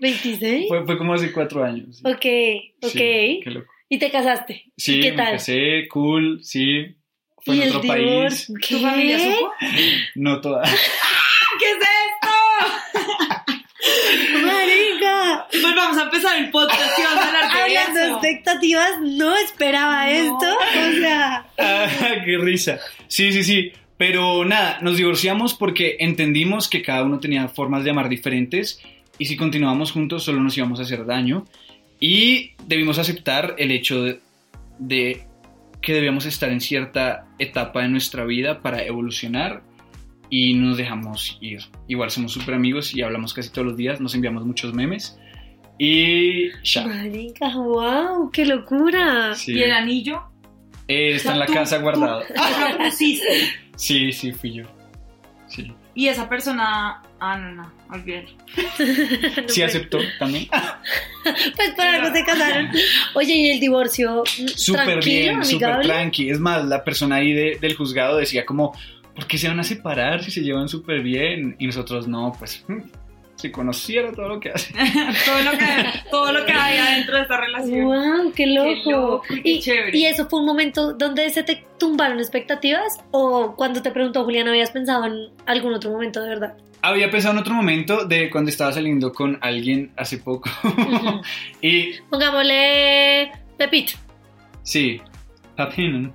¿26? 0.00 0.68
Fue, 0.68 0.84
fue 0.84 0.98
como 0.98 1.14
hace 1.14 1.32
cuatro 1.32 1.64
años. 1.64 2.00
Ok, 2.04 2.26
ok. 2.82 2.90
Sí, 2.90 3.40
qué 3.42 3.50
loco. 3.50 3.72
¿Y 3.88 3.98
te 3.98 4.10
casaste? 4.10 4.64
Sí, 4.76 4.96
¿Y 4.98 5.00
qué 5.00 5.10
me 5.12 5.16
tal? 5.16 5.32
casé, 5.32 5.88
cool, 5.88 6.40
sí. 6.44 6.94
Fue 7.42 7.56
¿Y 7.56 7.62
en 7.62 7.68
el 7.68 7.74
otro 7.76 7.88
país. 7.88 8.52
¿Qué? 8.60 8.74
¿Tu 8.76 8.80
familia 8.82 9.18
supo? 9.18 9.52
No 10.16 10.40
toda. 10.40 10.62
¿Qué 11.58 11.70
es 11.70 11.78
esto? 11.78 13.50
¡Marica! 14.46 15.46
Pues 15.50 15.62
vamos 15.74 15.98
a 15.98 16.02
empezar 16.04 16.36
el 16.38 16.50
podcast 16.50 16.98
y 16.98 17.02
vamos 17.02 17.24
a 17.24 17.26
hablar 17.28 17.52
de 17.52 17.60
Hablando 17.62 18.00
eso. 18.00 18.12
expectativas, 18.14 18.90
no 19.00 19.36
esperaba 19.36 20.06
No. 20.06 20.10
esto. 20.12 20.56
O 20.58 20.92
sea, 21.00 21.46
Ah, 21.58 21.88
qué 22.24 22.36
risa. 22.38 22.78
Sí, 23.08 23.32
sí, 23.32 23.42
sí. 23.42 23.72
Pero 24.00 24.46
nada, 24.46 24.78
nos 24.80 24.96
divorciamos 24.96 25.52
porque 25.52 25.96
entendimos 26.00 26.70
que 26.70 26.80
cada 26.80 27.04
uno 27.04 27.20
tenía 27.20 27.48
formas 27.48 27.84
de 27.84 27.90
amar 27.90 28.08
diferentes 28.08 28.80
y 29.18 29.26
si 29.26 29.36
continuábamos 29.36 29.92
juntos 29.92 30.24
solo 30.24 30.40
nos 30.40 30.56
íbamos 30.56 30.80
a 30.80 30.84
hacer 30.84 31.04
daño. 31.04 31.44
Y 32.00 32.52
debimos 32.66 32.98
aceptar 32.98 33.56
el 33.58 33.70
hecho 33.72 34.02
de, 34.02 34.20
de 34.78 35.26
que 35.82 35.92
debíamos 35.92 36.24
estar 36.24 36.48
en 36.48 36.62
cierta 36.62 37.26
etapa 37.38 37.82
de 37.82 37.88
nuestra 37.88 38.24
vida 38.24 38.62
para 38.62 38.82
evolucionar 38.86 39.62
y 40.30 40.54
nos 40.54 40.78
dejamos 40.78 41.36
ir. 41.42 41.60
Igual 41.86 42.10
somos 42.10 42.32
súper 42.32 42.54
amigos 42.54 42.94
y 42.94 43.02
hablamos 43.02 43.34
casi 43.34 43.50
todos 43.50 43.66
los 43.68 43.76
días, 43.76 44.00
nos 44.00 44.14
enviamos 44.14 44.46
muchos 44.46 44.72
memes 44.72 45.18
y 45.78 46.48
ya. 46.64 46.86
marica, 46.86 47.54
wow, 47.54 48.30
qué 48.30 48.46
locura. 48.46 49.34
Sí. 49.34 49.52
¿Y 49.52 49.62
el 49.62 49.72
anillo? 49.72 50.22
Eh, 50.88 51.16
está 51.16 51.34
en 51.34 51.40
la 51.40 51.46
Tú- 51.46 51.52
casa 51.52 51.76
tú- 51.76 51.82
guardado. 51.82 52.22
tú 52.26 52.34
lo 52.78 52.78
pusiste. 52.84 53.26
Sí, 53.80 54.12
sí, 54.12 54.32
fui 54.32 54.52
yo. 54.52 54.64
Sí. 55.48 55.72
Y 55.94 56.08
esa 56.08 56.28
persona, 56.28 57.02
ah, 57.18 57.36
no, 57.38 57.50
no, 57.52 57.72
olvídalo. 57.90 58.28
Sí 59.48 59.62
aceptó 59.66 59.98
también. 60.18 60.48
Pues 61.56 61.70
por 61.76 61.84
algo 61.84 62.14
se 62.16 62.24
casaron. 62.24 62.70
Oye, 63.14 63.34
¿y 63.34 63.50
el 63.50 63.60
divorcio? 63.60 64.22
Súper 64.26 64.84
tranquilo, 64.86 65.02
bien, 65.32 65.44
súper 65.44 65.80
tranqui. 65.82 66.30
Es 66.30 66.38
más, 66.40 66.64
la 66.64 66.82
persona 66.82 67.16
ahí 67.16 67.32
de- 67.32 67.58
del 67.60 67.74
juzgado 67.74 68.16
decía 68.16 68.46
como, 68.46 68.72
¿por 69.14 69.26
qué 69.26 69.36
se 69.36 69.48
van 69.48 69.60
a 69.60 69.64
separar 69.64 70.22
si 70.24 70.30
se 70.30 70.40
llevan 70.42 70.68
súper 70.68 71.02
bien? 71.02 71.56
Y 71.58 71.66
nosotros 71.66 72.08
no, 72.08 72.34
pues, 72.38 72.64
mm, 72.68 72.78
si 73.40 73.50
conociera 73.50 74.12
todo 74.12 74.28
lo 74.28 74.40
que 74.40 74.50
hace. 74.50 74.72
todo, 75.24 75.42
lo 75.42 75.50
que, 75.52 75.66
todo 76.10 76.32
lo 76.32 76.44
que 76.46 76.52
hay 76.52 76.78
adentro 76.78 77.16
de 77.16 77.22
esta 77.22 77.36
relación. 77.36 77.84
Wow, 77.84 78.32
qué 78.34 78.46
loco. 78.46 78.68
Qué 78.84 78.90
loco 78.90 79.22
y 79.30 79.42
qué 79.42 79.50
y, 79.50 79.60
chévere. 79.60 79.98
y 79.98 80.06
eso 80.06 80.28
fue 80.28 80.40
un 80.40 80.46
momento 80.46 80.92
donde 80.92 81.28
se 81.30 81.42
te 81.42 81.64
tumbaron 81.78 82.18
expectativas 82.18 82.98
o 83.10 83.54
cuando 83.56 83.82
te 83.82 83.90
preguntó 83.90 84.24
Julián 84.24 84.48
habías 84.48 84.70
pensado 84.70 85.04
en 85.06 85.28
algún 85.46 85.74
otro 85.74 85.90
momento 85.90 86.22
de 86.22 86.28
verdad. 86.28 86.54
Había 86.82 87.10
pensado 87.10 87.34
en 87.34 87.40
otro 87.40 87.52
momento 87.54 88.04
de 88.06 88.30
cuando 88.30 88.50
estaba 88.50 88.72
saliendo 88.72 89.12
con 89.12 89.38
alguien 89.42 89.92
hace 89.96 90.18
poco. 90.18 90.48
Y 91.60 91.92
Pongámosle 92.10 93.32
Pepito. 93.58 93.92
sí, 94.62 95.00
Pepino. 95.68 96.14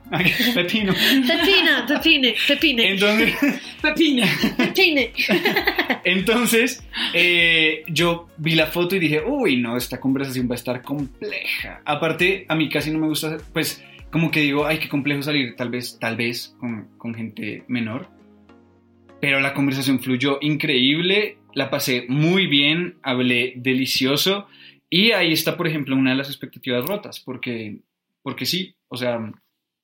Pepino. 0.54 0.94
Pepina, 0.94 1.86
Pepine, 1.88 2.36
Pepine, 2.48 2.90
Entonces, 2.92 3.36
Pepina. 3.82 4.28
Pepine. 4.58 5.12
entonces 6.04 6.84
eh, 7.14 7.84
yo 7.88 8.30
vi 8.38 8.56
la 8.56 8.68
foto 8.68 8.96
y 8.96 9.00
dije, 9.00 9.22
uy, 9.26 9.58
no, 9.58 9.78
esta 9.78 10.00
conversación 10.00 10.50
va 10.50 10.54
a 10.54 10.56
estar 10.56 10.82
compleja. 10.82 11.82
Aparte, 11.86 12.46
a 12.48 12.56
mí 12.56 12.70
casi 12.70 12.92
no 12.92 13.00
me 13.00 13.08
gusta, 13.08 13.38
pues, 13.54 13.84
como 14.12 14.32
que 14.32 14.42
digo, 14.42 14.66
ay, 14.66 14.80
qué 14.80 14.90
complejo 14.90 15.22
salir, 15.22 15.56
tal 15.56 15.70
vez, 15.70 15.98
tal 16.00 16.16
vez, 16.16 16.56
con, 16.60 16.90
con 16.98 17.14
gente 17.14 17.64
menor. 17.68 18.10
Pero 19.22 19.40
la 19.40 19.54
conversación 19.54 20.00
fluyó 20.00 20.38
increíble, 20.42 21.38
la 21.54 21.70
pasé 21.70 22.06
muy 22.08 22.48
bien, 22.48 22.96
hablé 23.02 23.54
delicioso. 23.56 24.48
Y 24.90 25.12
ahí 25.12 25.34
está, 25.34 25.58
por 25.58 25.68
ejemplo, 25.68 25.96
una 25.96 26.12
de 26.12 26.18
las 26.18 26.30
expectativas 26.30 26.86
rotas, 26.86 27.20
porque, 27.20 27.80
porque 28.22 28.46
sí, 28.46 28.76
o 28.96 28.98
sea, 28.98 29.20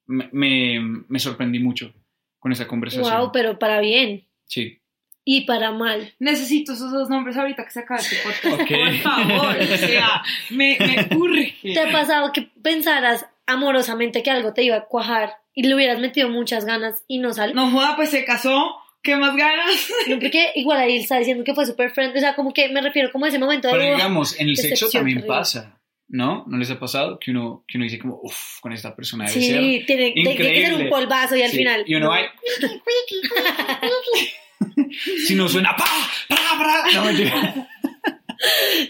me, 0.08 0.30
me, 0.32 0.80
me 1.08 1.19
sorprendí 1.19 1.60
mucho 1.60 1.93
con 2.39 2.52
esa 2.52 2.67
conversación. 2.67 3.10
Wow, 3.19 3.32
pero 3.32 3.60
para 3.60 3.80
bien 3.82 4.28
Sí. 4.45 4.82
y 5.24 5.41
para 5.41 5.71
mal. 5.71 6.13
Necesito 6.19 6.74
esos 6.74 6.91
dos 6.91 7.10
nombres 7.10 7.38
ahorita 7.38 7.63
que 7.63 7.71
se 7.71 7.80
acabe 7.82 8.02
este 8.02 8.17
podcast. 8.24 8.62
Ok. 8.62 8.67
Por 9.04 9.28
favor, 9.28 9.58
o 9.58 9.78
sea, 9.78 10.24
me, 10.50 10.78
me 10.80 11.15
urge. 11.15 11.56
¿Te 11.62 11.80
ha 11.80 11.91
pasado 11.91 12.32
que 12.34 12.50
pensaras 12.63 13.26
amorosamente 13.45 14.24
que 14.24 14.32
algo 14.32 14.54
te 14.54 14.63
iba 14.63 14.76
a 14.78 14.86
cuajar 14.86 15.36
y 15.54 15.63
le 15.63 15.76
hubieras 15.76 16.00
metido 16.00 16.30
muchas 16.30 16.65
ganas 16.65 17.04
y 17.08 17.19
no 17.19 17.34
salió? 17.34 17.54
No 17.56 17.69
joda, 17.69 17.95
pues 17.95 18.10
se 18.10 18.26
casó. 18.26 18.76
¿Qué 19.04 19.15
más 19.15 19.36
ganas? 19.36 19.89
No, 20.08 20.19
porque 20.19 20.52
igual 20.56 20.78
ahí 20.80 20.95
él 20.95 21.02
está 21.02 21.17
diciendo 21.17 21.43
que 21.43 21.56
fue 21.56 21.65
super 21.65 21.89
friend, 21.91 22.15
o 22.15 22.19
sea, 22.19 22.36
como 22.36 22.54
que 22.54 22.69
me 22.69 22.82
refiero 22.82 23.12
como 23.12 23.26
a 23.26 23.30
ese 23.30 23.39
momento 23.39 23.67
de... 23.67 23.74
Pero 23.74 23.95
digamos, 23.95 24.39
en 24.39 24.50
el 24.50 24.56
sexo 24.58 24.89
también 24.91 25.17
terrible. 25.19 25.38
pasa, 25.38 25.80
¿no? 26.13 26.43
¿No 26.47 26.58
les 26.58 26.69
ha 26.71 26.78
pasado 26.80 27.17
que 27.19 27.32
uno, 27.32 27.63
que 27.67 27.78
uno 27.78 27.86
dice 27.86 27.97
como, 28.00 28.19
uff, 28.21 28.60
con 28.60 28.74
esta 28.74 28.93
persona 28.95 29.26
debe 29.28 29.39
Sí, 29.39 29.47
ser 29.47 29.86
tiene, 29.86 30.12
tiene 30.12 30.36
que 30.36 30.43
ser 30.43 30.52
un 30.52 30.58
increíble"? 30.82 30.89
polvazo 30.89 31.36
y 31.38 31.41
al 31.41 31.52
Sí, 31.52 31.58
final... 31.58 31.84
Y 31.88 31.95
uno 31.95 32.06
no. 32.08 32.12
va 32.12 32.19
si 35.26 35.36
no 35.36 35.47
suena 35.47 35.76
pa, 35.76 35.86
pa, 36.28 36.36
pa. 36.58 36.84
No, 36.93 37.06
mentira. 37.06 37.67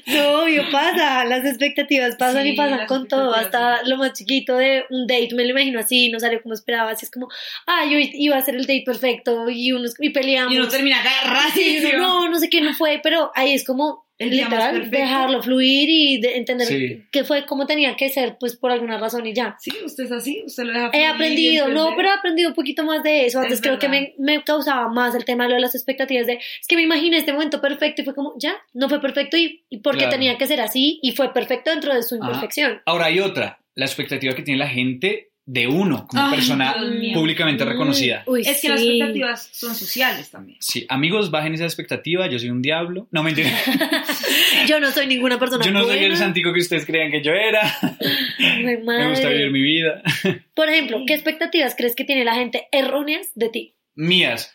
No, 0.07 0.43
obvio, 0.43 0.63
pasa, 0.71 1.25
las 1.25 1.43
expectativas 1.43 2.15
pasan 2.15 2.43
Sí, 2.43 2.51
y 2.51 2.55
pasan 2.55 2.87
con 2.87 3.09
todo, 3.09 3.35
hasta 3.35 3.83
lo 3.83 3.97
más 3.97 4.13
chiquito 4.13 4.55
de 4.55 4.85
un 4.89 5.07
date, 5.07 5.35
me 5.35 5.43
lo 5.43 5.49
imagino 5.49 5.77
así, 5.77 6.09
no 6.09 6.21
salió 6.21 6.41
como 6.41 6.53
esperaba, 6.53 6.91
así 6.91 7.03
es 7.05 7.11
como, 7.11 7.27
ah, 7.67 7.83
yo 7.83 7.97
iba 7.99 8.37
a 8.37 8.41
ser 8.41 8.55
el 8.55 8.61
date 8.61 8.83
perfecto 8.85 9.49
y, 9.49 9.73
unos, 9.73 9.93
y 9.99 10.11
peleamos. 10.11 10.53
Y 10.53 10.57
uno 10.57 10.69
termina 10.69 11.01
Sí, 11.03 11.09
agarradísimo. 11.09 11.97
uno, 11.97 12.21
no, 12.23 12.29
no 12.29 12.39
sé 12.39 12.49
qué 12.49 12.61
no 12.61 12.73
fue, 12.73 13.01
pero 13.03 13.29
ahí 13.35 13.53
es 13.53 13.65
como 13.65 14.05
El 14.21 14.29
literal 14.37 14.89
dejarlo 14.89 15.41
fluir 15.41 15.89
y 15.89 16.21
de- 16.21 16.37
entender 16.37 16.67
Sí. 16.67 17.03
que 17.11 17.23
fue 17.23 17.45
como 17.45 17.65
tenía 17.65 17.95
que 17.95 18.09
ser, 18.09 18.37
pues 18.39 18.55
por 18.55 18.71
alguna 18.71 18.97
razón 18.97 19.25
y 19.25 19.33
ya. 19.33 19.55
Sí, 19.59 19.71
usted 19.83 20.05
es 20.05 20.11
así, 20.11 20.43
usted 20.45 20.63
lo 20.63 20.73
deja 20.73 20.87
He 20.87 20.89
fluir 20.89 21.03
y 21.03 21.05
aprendido, 21.13 21.67
no, 21.69 21.93
pero 21.95 22.09
he 22.09 22.11
aprendido 22.13 22.49
un 22.49 22.55
poquito 22.55 22.83
más 22.83 23.03
de 23.03 23.25
eso. 23.25 23.39
Antes 23.39 23.53
Es 23.55 23.61
creo 23.61 23.79
que 23.79 23.89
me, 23.89 24.13
me 24.17 24.43
causaba 24.43 24.87
más 24.89 25.15
el 25.15 25.25
tema 25.25 25.43
de 25.45 25.49
lo 25.49 25.55
de 25.55 25.61
las 25.61 25.75
expectativas 25.75 26.27
de, 26.27 26.33
es 26.33 26.67
que 26.67 26.75
me 26.75 26.83
imaginé 26.83 27.17
este 27.17 27.33
momento 27.33 27.59
perfecto 27.61 28.01
y 28.01 28.05
fue 28.05 28.13
como, 28.15 28.33
ya, 28.37 28.55
no 28.73 28.87
fue 28.89 29.01
perfecto 29.01 29.37
y, 29.37 29.65
y 29.69 29.77
porque 29.79 29.99
Claro. 29.99 30.11
tenía 30.13 30.37
que 30.37 30.45
ser 30.47 30.61
así 30.61 30.99
y 31.01 31.11
fue 31.13 31.33
perfecto 31.33 31.71
dentro 31.71 31.93
de 31.95 32.03
su 32.03 32.15
Ajá. 32.15 32.25
imperfección. 32.27 32.81
Ahora 32.85 33.05
hay 33.05 33.19
otra, 33.19 33.59
la 33.75 33.85
expectativa 33.85 34.33
que 34.35 34.43
tiene 34.43 34.59
la 34.59 34.67
gente 34.67 35.30
de 35.53 35.67
uno 35.67 36.07
como 36.07 36.23
Ay, 36.27 36.35
persona 36.35 36.73
públicamente 37.13 37.65
reconocida. 37.65 38.23
uy, 38.25 38.41
Es 38.45 38.61
que 38.61 38.69
las 38.69 38.79
expectativas 38.81 39.49
son 39.51 39.75
sociales 39.75 40.31
también. 40.31 40.57
Sí, 40.61 40.85
amigos, 40.87 41.29
bajen 41.29 41.53
esa 41.53 41.65
expectativa, 41.65 42.29
yo 42.29 42.39
soy 42.39 42.51
un 42.51 42.61
diablo. 42.61 43.09
No, 43.11 43.21
mentira. 43.21 43.49
Yo 44.67 44.79
no 44.79 44.91
soy 44.91 45.07
ninguna 45.07 45.39
persona 45.39 45.65
Yo 45.65 45.71
no 45.71 45.83
soy 45.83 45.97
el 46.05 46.15
santico 46.15 46.53
que 46.53 46.59
ustedes 46.61 46.85
creían 46.85 47.11
que 47.11 47.21
yo 47.21 47.33
era. 47.33 47.61
Ay, 48.39 48.77
Me 48.77 49.09
gusta 49.09 49.27
vivir 49.27 49.51
mi 49.51 49.61
vida. 49.61 50.01
Por 50.53 50.69
ejemplo, 50.69 51.01
¿qué 51.05 51.15
expectativas 51.15 51.75
crees 51.75 51.95
que 51.95 52.05
tiene 52.05 52.23
la 52.23 52.35
gente 52.35 52.67
erróneas 52.71 53.31
de 53.35 53.49
ti? 53.49 53.75
mías, 53.95 54.53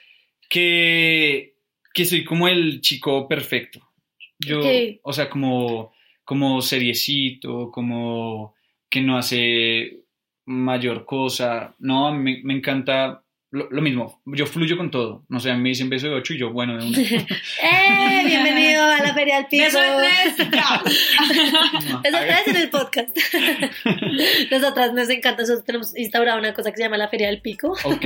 que, 0.49 1.57
que 1.93 2.05
soy 2.07 2.25
como 2.25 2.49
el 2.49 2.81
chico 2.81 3.29
perfecto. 3.29 3.81
Yo, 4.39 4.61
Ok. 4.61 4.67
o 5.03 5.13
sea, 5.13 5.29
como, 5.29 5.93
como 6.25 6.63
seriecito, 6.63 7.71
como 7.71 8.55
que 8.89 9.03
no 9.03 9.19
hace 9.19 10.06
mayor 10.47 11.05
cosa. 11.05 11.75
No, 11.79 12.13
me, 12.15 12.41
me 12.43 12.55
encanta 12.55 13.23
lo, 13.51 13.69
lo 13.71 13.83
mismo. 13.83 14.23
Yo 14.27 14.47
fluyo 14.47 14.77
con 14.77 14.91
todo. 14.91 15.25
No 15.29 15.41
sé, 15.41 15.51
a 15.51 15.55
mí 15.55 15.63
me 15.63 15.69
dicen 15.71 15.89
beso 15.91 16.09
de 16.09 16.15
ocho 16.15 16.35
y 16.35 16.39
yo, 16.39 16.53
bueno, 16.53 16.77
de 16.77 16.87
una. 16.87 16.99
¡Eh! 17.01 18.23
Bienvenido 18.27 18.83
a 18.85 18.99
la 19.03 19.15
Feria 19.15 19.37
del 19.37 19.47
Pico. 19.47 19.65
Beso 19.73 19.79
de 22.19 22.27
tres, 22.27 22.49
en 22.49 22.57
el 22.57 22.71
podcast. 22.71 23.17
Nosotras 24.51 24.93
nos 24.93 25.09
encanta, 25.11 25.43
nosotros 25.43 25.65
tenemos 25.65 25.97
instaurado 25.97 26.39
una 26.39 26.55
cosa 26.55 26.71
que 26.71 26.79
se 26.79 26.83
llama 26.85 26.97
la 26.97 27.09
Feria 27.09 27.29
del 27.29 27.41
Pico. 27.41 27.73
Ok. 27.85 28.05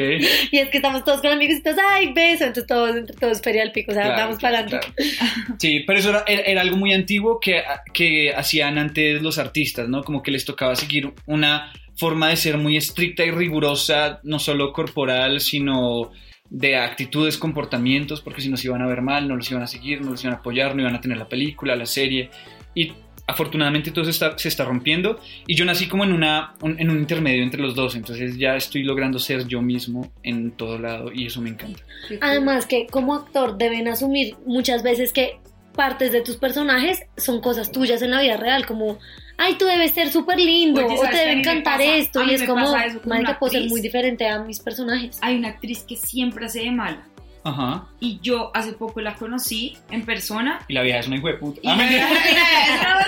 Y 0.51 0.59
es 0.59 0.69
que 0.69 0.79
estamos 0.79 1.05
todos 1.05 1.21
con 1.21 1.33
amigos 1.33 1.59
y 1.59 1.63
todos, 1.63 1.79
¡ay, 1.91 2.13
beso! 2.13 2.45
Entonces 2.45 2.67
todos, 2.67 2.97
entre 2.97 3.17
todos, 3.17 3.41
Feria 3.41 3.63
del 3.63 3.73
Pico. 3.73 3.93
O 3.93 3.95
sea, 3.95 4.05
Claro, 4.05 4.23
vamos 4.23 4.41
para 4.41 4.59
adelante. 4.61 4.87
claro. 4.95 5.55
Sí, 5.59 5.81
pero 5.87 5.99
eso 5.99 6.11
era, 6.11 6.25
era- 6.27 6.43
era 6.43 6.61
algo 6.61 6.77
muy 6.77 6.93
antiguo 6.93 7.41
que, 7.41 7.63
que 7.93 8.33
hacían 8.35 8.79
antes 8.79 9.21
los 9.23 9.39
artistas, 9.39 9.89
¿no? 9.89 10.03
Como 10.05 10.23
que 10.23 10.31
les 10.31 10.45
tocaba 10.45 10.77
seguir 10.77 11.13
una 11.27 11.73
forma 12.01 12.29
de 12.31 12.37
ser 12.37 12.57
muy 12.59 12.77
estricta 12.77 13.23
y 13.25 13.31
rigurosa, 13.31 14.21
no 14.25 14.39
solo 14.39 14.73
corporal, 14.73 15.41
sino 15.41 16.11
de 16.49 16.77
actitudes, 16.77 17.37
comportamientos, 17.37 18.21
porque 18.23 18.41
si 18.41 18.49
no 18.49 18.57
se 18.57 18.67
iban 18.69 18.83
a 18.83 18.87
ver 18.87 19.03
mal, 19.03 19.29
no 19.29 19.37
los 19.37 19.49
iban 19.51 19.63
a 19.63 19.67
seguir, 19.69 20.01
no 20.01 20.11
los 20.13 20.25
iban 20.25 20.35
a 20.35 20.39
apoyar, 20.39 20.75
no 20.75 20.81
iban 20.83 20.97
a 20.97 21.01
tener 21.01 21.19
la 21.19 21.29
película, 21.29 21.77
la 21.77 21.87
serie. 21.87 22.31
Y 22.75 22.93
afortunadamente 23.27 23.93
todo 23.93 24.05
se 24.05 24.11
está, 24.11 24.37
se 24.37 24.49
está 24.49 24.65
rompiendo 24.65 25.21
y 25.47 25.55
yo 25.55 25.65
nací 25.65 25.87
como 25.87 26.03
en, 26.03 26.13
una, 26.13 26.55
un- 26.63 26.81
en 26.81 26.91
un 26.91 26.99
intermedio 26.99 27.45
entre 27.45 27.61
los 27.61 27.77
dos, 27.77 27.95
entonces 27.95 28.37
ya 28.37 28.57
estoy 28.57 28.83
logrando 28.83 29.21
ser 29.21 29.47
yo 29.47 29.63
mismo 29.63 30.11
en 30.25 30.51
todo 30.53 30.79
lado 30.79 31.13
y 31.15 31.27
eso 31.27 31.41
me 31.41 31.51
encanta. 31.51 31.81
Además 32.21 32.67
que 32.67 32.87
como 32.89 33.15
actor 33.15 33.57
deben 33.57 33.87
asumir 33.87 34.35
muchas 34.47 34.83
veces 34.83 35.13
que 35.13 35.39
partes 35.77 36.11
de 36.11 36.23
tus 36.23 36.37
personajes 36.37 37.03
son 37.17 37.41
cosas 37.41 37.71
tuyas 37.71 38.03
en 38.03 38.11
la 38.11 38.21
vida 38.21 38.37
real, 38.37 38.67
como, 38.67 38.99
ay, 39.41 39.55
tú 39.55 39.65
debes 39.65 39.93
ser 39.93 40.11
súper 40.11 40.39
lindo, 40.39 40.85
Oye, 40.85 40.95
o 40.95 40.99
¿sabes 40.99 41.11
te 41.11 41.17
debe 41.27 41.41
encantar 41.41 41.81
esto, 41.81 42.21
a 42.21 42.25
y 42.25 42.35
es 42.35 42.43
como, 42.45 42.75
marica, 43.07 43.39
puedo 43.39 43.53
ser 43.53 43.69
muy 43.69 43.81
diferente 43.81 44.29
a 44.29 44.39
mis 44.41 44.61
personajes. 44.61 45.19
Hay 45.23 45.37
una 45.37 45.49
actriz 45.49 45.83
que 45.83 45.97
siempre 45.97 46.47
hace 46.47 46.61
de 46.61 46.71
mala. 46.71 47.07
Ajá. 47.43 47.87
Y 48.01 48.21
yo 48.21 48.51
hace 48.55 48.73
poco 48.75 49.01
la 49.01 49.15
conocí 49.15 49.77
en 49.91 50.05
persona. 50.05 50.61
Y 50.69 50.75
la 50.75 50.83
vieja 50.83 50.99
es 50.99 51.07
una 51.07 51.17
hijo 51.17 51.29
de 51.29 51.35
puta. 51.35 51.61
Y 51.63 51.69
Ah. 51.69 53.01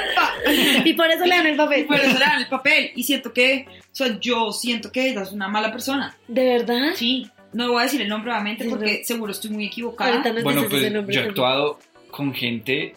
Y 0.84 0.94
por 0.94 1.08
eso 1.10 1.24
le 1.24 1.36
dan 1.36 1.46
el 1.46 1.56
papel. 1.56 1.84
Por 1.84 1.96
eso 1.96 2.18
le 2.18 2.24
dan 2.24 2.40
el 2.40 2.48
papel. 2.48 2.90
Y 2.96 3.02
siento 3.04 3.32
que, 3.32 3.66
o 3.68 3.94
sea, 3.94 4.18
yo 4.20 4.52
siento 4.52 4.90
que 4.90 5.10
ella 5.10 5.22
es 5.22 5.32
una 5.32 5.48
mala 5.48 5.70
persona. 5.70 6.16
¿De 6.28 6.44
verdad? 6.44 6.92
Sí. 6.94 7.28
No 7.52 7.70
voy 7.70 7.80
a 7.80 7.84
decir 7.84 8.00
el 8.00 8.08
nombre 8.08 8.32
obviamente 8.32 8.64
Sí, 8.64 8.70
porque 8.70 8.98
no. 9.00 9.04
seguro 9.04 9.32
estoy 9.32 9.50
muy 9.50 9.66
equivocada. 9.66 10.10
Ahorita 10.12 10.32
nos 10.32 10.42
Bueno, 10.44 10.64
pues 10.68 10.90
yo 11.14 11.20
he 11.20 11.24
actuado 11.24 11.78
con 12.10 12.32
gente. 12.34 12.94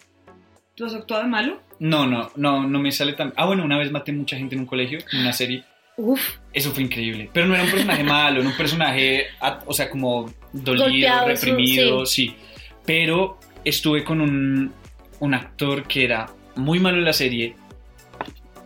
¿Tú 0.74 0.86
has 0.86 0.94
actuado 0.94 1.22
de 1.22 1.28
malo? 1.28 1.60
No, 1.78 2.06
no, 2.06 2.30
no, 2.36 2.66
no 2.66 2.78
me 2.78 2.90
sale 2.92 3.12
tan. 3.12 3.32
Ah, 3.36 3.46
bueno, 3.46 3.64
una 3.64 3.76
vez 3.78 3.90
maté 3.90 4.12
mucha 4.12 4.36
gente 4.36 4.54
en 4.54 4.62
un 4.62 4.66
colegio, 4.66 4.98
en 5.12 5.20
una 5.20 5.32
serie. 5.32 5.62
Uf, 5.98 6.20
Eso 6.52 6.72
fue 6.72 6.82
increíble. 6.82 7.30
Pero 7.32 7.46
no 7.46 7.54
era 7.54 7.64
un 7.64 7.70
personaje 7.70 8.04
malo, 8.04 8.40
era 8.40 8.48
un 8.48 8.56
personaje, 8.56 9.26
ah, 9.40 9.60
o 9.66 9.72
sea, 9.72 9.88
como 9.90 10.30
dolido, 10.52 10.84
Golpeado, 10.86 11.26
reprimido, 11.28 12.06
sí. 12.06 12.34
Pero 12.84 13.38
estuve 13.64 14.04
con 14.04 14.20
un, 14.20 14.72
un 15.20 15.34
actor 15.34 15.84
que 15.84 16.04
era 16.04 16.26
muy 16.56 16.78
malo 16.80 16.98
en 16.98 17.04
la 17.04 17.12
serie. 17.12 17.54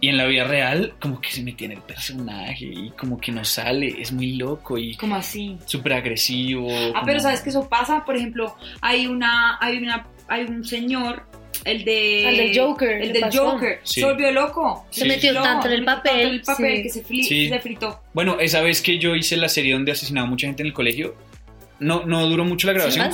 Y 0.03 0.09
en 0.09 0.17
la 0.17 0.25
vida 0.25 0.45
real, 0.45 0.95
como 0.99 1.21
que 1.21 1.31
se 1.31 1.43
metía 1.43 1.67
en 1.67 1.73
el 1.73 1.83
personaje 1.83 2.65
y 2.65 2.91
como 2.99 3.21
que 3.21 3.33
no 3.33 3.45
sale, 3.45 4.01
es 4.01 4.13
muy 4.13 4.37
loco 4.37 4.79
y 4.79 4.95
¿Cómo 4.97 5.15
así? 5.17 5.59
súper 5.67 5.93
agresivo. 5.93 6.69
Ah, 6.71 6.93
como- 6.95 7.05
pero 7.07 7.21
sabes 7.21 7.43
que 7.43 7.51
eso 7.51 7.69
pasa, 7.69 8.03
por 8.07 8.17
ejemplo, 8.17 8.57
hay 8.81 9.07
una, 9.07 9.59
hay 9.61 9.77
una, 9.77 10.07
hay 10.27 10.45
un 10.45 10.65
señor, 10.65 11.27
el 11.65 11.85
de 11.85 12.29
El 12.29 12.37
del 12.37 12.59
Joker, 12.59 12.91
el 13.03 13.13
del 13.13 13.21
pasó. 13.23 13.51
Joker, 13.53 13.81
Sí. 13.83 14.01
se 14.01 14.07
volvió 14.07 14.31
loco, 14.33 14.87
Se 14.91 15.05
metió 15.05 15.31
fritó, 15.31 15.43
tanto 15.43 15.67
en 15.69 15.73
el 15.75 15.85
tanto 15.85 16.03
papel, 16.03 16.21
en 16.21 16.29
el 16.35 16.41
papel 16.43 16.77
sí. 16.77 16.83
que 16.83 16.89
se, 16.91 17.05
fli- 17.05 17.23
Sí. 17.25 17.49
se 17.49 17.61
fritó. 17.61 18.03
Bueno, 18.15 18.39
esa 18.41 18.61
vez 18.63 18.81
que 18.83 18.99
yo 18.99 19.15
hice 19.15 19.37
la 19.37 19.49
serie 19.49 19.73
donde 19.75 19.93
asesinaba 19.93 20.27
a 20.27 20.31
mucha 20.31 20.47
gente 20.47 20.63
en 20.63 20.69
el 20.69 20.73
colegio, 20.73 21.17
no, 21.79 22.05
no 22.05 22.27
duró 22.29 22.45
mucho 22.45 22.67
la 22.67 22.75
grabación, 22.75 23.11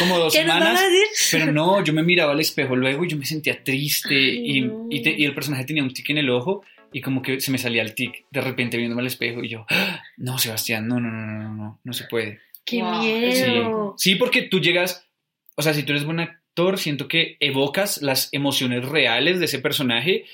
como 0.00 0.18
dos 0.18 0.32
¿Qué 0.34 0.44
nos 0.44 0.54
semanas. 0.54 0.74
van 0.74 0.76
a 0.76 0.82
decir? 0.88 1.06
Pero 1.40 1.52
no, 1.52 1.82
yo 1.82 1.92
me 1.92 2.02
miraba 2.02 2.32
al 2.32 2.40
espejo 2.40 2.76
luego 2.76 3.04
y 3.04 3.08
yo 3.08 3.16
me 3.16 3.24
sentía 3.24 3.62
triste 3.64 4.14
Ay, 4.14 4.58
y, 4.58 4.60
no. 4.62 4.86
y 4.90 5.02
te- 5.02 5.14
y 5.16 5.24
el 5.24 5.34
personaje 5.34 5.64
tenía 5.64 5.82
un 5.82 5.92
tic 5.92 6.10
en 6.10 6.18
el 6.18 6.28
ojo 6.30 6.62
y 6.92 7.00
como 7.00 7.20
que 7.22 7.40
se 7.40 7.50
me 7.50 7.58
salía 7.58 7.82
el 7.82 7.94
tic 7.94 8.24
de 8.30 8.40
repente 8.42 8.76
viéndome 8.76 9.00
al 9.02 9.06
espejo 9.06 9.42
y 9.42 9.48
yo, 9.48 9.64
"Ah, 9.70 10.02
no, 10.18 10.38
Sebastián, 10.38 10.86
no, 10.86 11.00
no, 11.00 11.10
no, 11.10 11.26
no, 11.26 11.42
no, 11.42 11.54
no, 11.54 11.80
no 11.82 11.92
se 11.94 12.04
puede. 12.04 12.40
¡Qué 12.66 12.82
Wow, 12.82 13.00
miedo! 13.00 13.94
sí, 13.96 14.14
porque 14.16 14.42
tú 14.42 14.60
llegas, 14.60 15.06
o 15.56 15.62
sea, 15.62 15.72
si 15.72 15.82
tú 15.82 15.92
eres 15.92 16.04
buen 16.04 16.20
actor, 16.56 16.78
siento 16.78 17.06
que 17.06 17.36
evocas 17.40 18.00
las 18.00 18.30
emociones 18.32 18.84
reales 18.86 19.38
de 19.38 19.44
ese 19.44 19.58
personaje 19.58 20.24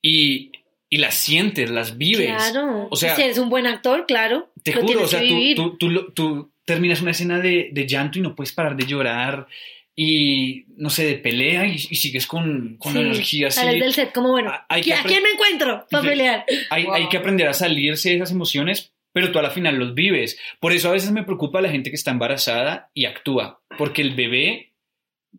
y, 0.00 0.52
y 0.88 0.96
las 0.96 1.14
sientes, 1.16 1.68
las 1.70 1.98
vives. 1.98 2.34
Claro. 2.34 2.88
O 2.90 2.96
sea, 2.96 3.14
si 3.14 3.22
eres 3.22 3.36
un 3.38 3.50
buen 3.50 3.66
actor, 3.66 4.06
claro. 4.06 4.50
Te 4.62 4.72
lo 4.72 4.80
juro, 4.80 5.02
o 5.02 5.06
sea, 5.06 5.20
que 5.20 5.28
tú, 5.28 5.34
vivir. 5.34 5.56
tú, 5.56 5.76
tú, 5.76 6.12
tú 6.12 6.50
terminas 6.64 7.02
una 7.02 7.10
escena 7.10 7.40
de, 7.40 7.68
de 7.72 7.86
llanto 7.86 8.18
y 8.18 8.22
no 8.22 8.34
puedes 8.34 8.52
parar 8.52 8.74
de 8.74 8.86
llorar 8.86 9.46
y, 9.94 10.64
no 10.78 10.88
sé, 10.88 11.04
de 11.04 11.16
pelea 11.16 11.66
y, 11.66 11.74
y 11.74 11.96
sigues 11.96 12.26
con, 12.26 12.76
con 12.78 12.92
Sí, 12.94 12.98
energía 12.98 13.48
así. 13.48 13.60
Sales 13.60 13.80
del 13.80 13.92
set 13.92 14.12
como, 14.12 14.30
bueno, 14.30 14.50
Ah, 14.52 14.64
hay 14.70 14.82
que 14.82 14.94
¿a 14.94 15.02
quién 15.02 15.22
me 15.22 15.30
encuentro 15.30 15.86
para 15.90 16.08
pelear? 16.08 16.44
Hay, 16.70 16.84
Wow. 16.84 16.94
hay 16.94 17.08
que 17.10 17.16
aprender 17.18 17.48
a 17.48 17.52
salirse 17.52 18.08
de 18.10 18.16
esas 18.16 18.30
emociones, 18.30 18.92
pero 19.12 19.30
tú 19.30 19.38
a 19.38 19.42
la 19.42 19.50
final 19.50 19.76
los 19.76 19.94
vives. 19.94 20.38
Por 20.58 20.72
eso 20.72 20.88
a 20.88 20.92
veces 20.92 21.10
me 21.12 21.22
preocupa 21.22 21.60
la 21.60 21.68
gente 21.70 21.90
que 21.90 21.96
está 21.96 22.10
embarazada 22.12 22.90
y 22.94 23.04
actúa, 23.06 23.60
porque 23.78 24.00
el 24.02 24.14
bebé 24.14 24.72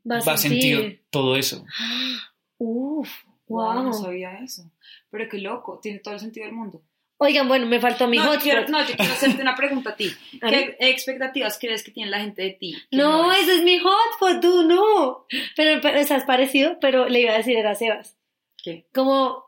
Va 0.09 0.19
va 0.19 0.33
a 0.33 0.37
sentir 0.37 1.05
todo 1.09 1.35
eso. 1.35 1.65
Uf, 2.57 3.09
Wow, 3.47 3.73
wow. 3.73 3.83
no 3.83 3.93
sabía 3.93 4.39
eso. 4.43 4.69
Pero 5.09 5.29
qué 5.29 5.37
loco, 5.39 5.79
tiene 5.81 5.99
todo 5.99 6.13
el 6.13 6.19
sentido 6.19 6.45
del 6.45 6.55
mundo. 6.55 6.81
Oigan, 7.19 7.47
bueno, 7.47 7.65
me 7.65 7.79
faltó 7.79 8.07
mi 8.07 8.17
no, 8.17 8.25
hotspot. 8.25 8.43
quiero, 8.43 8.67
no, 8.67 8.79
yo 8.85 8.95
quiero 8.95 9.13
hacerte 9.13 9.41
una 9.41 9.55
pregunta 9.55 9.91
a 9.91 9.95
ti. 9.95 10.11
¿A 10.41 10.49
¿Qué 10.49 10.75
expectativas 10.79 11.57
crees 11.59 11.83
que 11.83 11.91
tiene 11.91 12.11
la 12.11 12.19
gente 12.19 12.43
de 12.43 12.51
ti? 12.51 12.75
No, 12.91 13.31
es? 13.31 13.39
ese 13.43 13.55
es 13.55 13.63
mi 13.63 13.79
hotspot, 13.79 14.41
tú 14.41 14.63
no. 14.63 15.25
Pero, 15.55 15.81
pero 15.81 15.99
o 15.99 16.03
sea, 16.03 16.17
es 16.17 16.25
parecido, 16.25 16.77
pero 16.79 17.07
le 17.07 17.21
iba 17.21 17.33
a 17.33 17.37
decir 17.37 17.57
era 17.57 17.73
Sebas. 17.73 18.17
¿Qué? 18.63 18.87
Como 18.93 19.45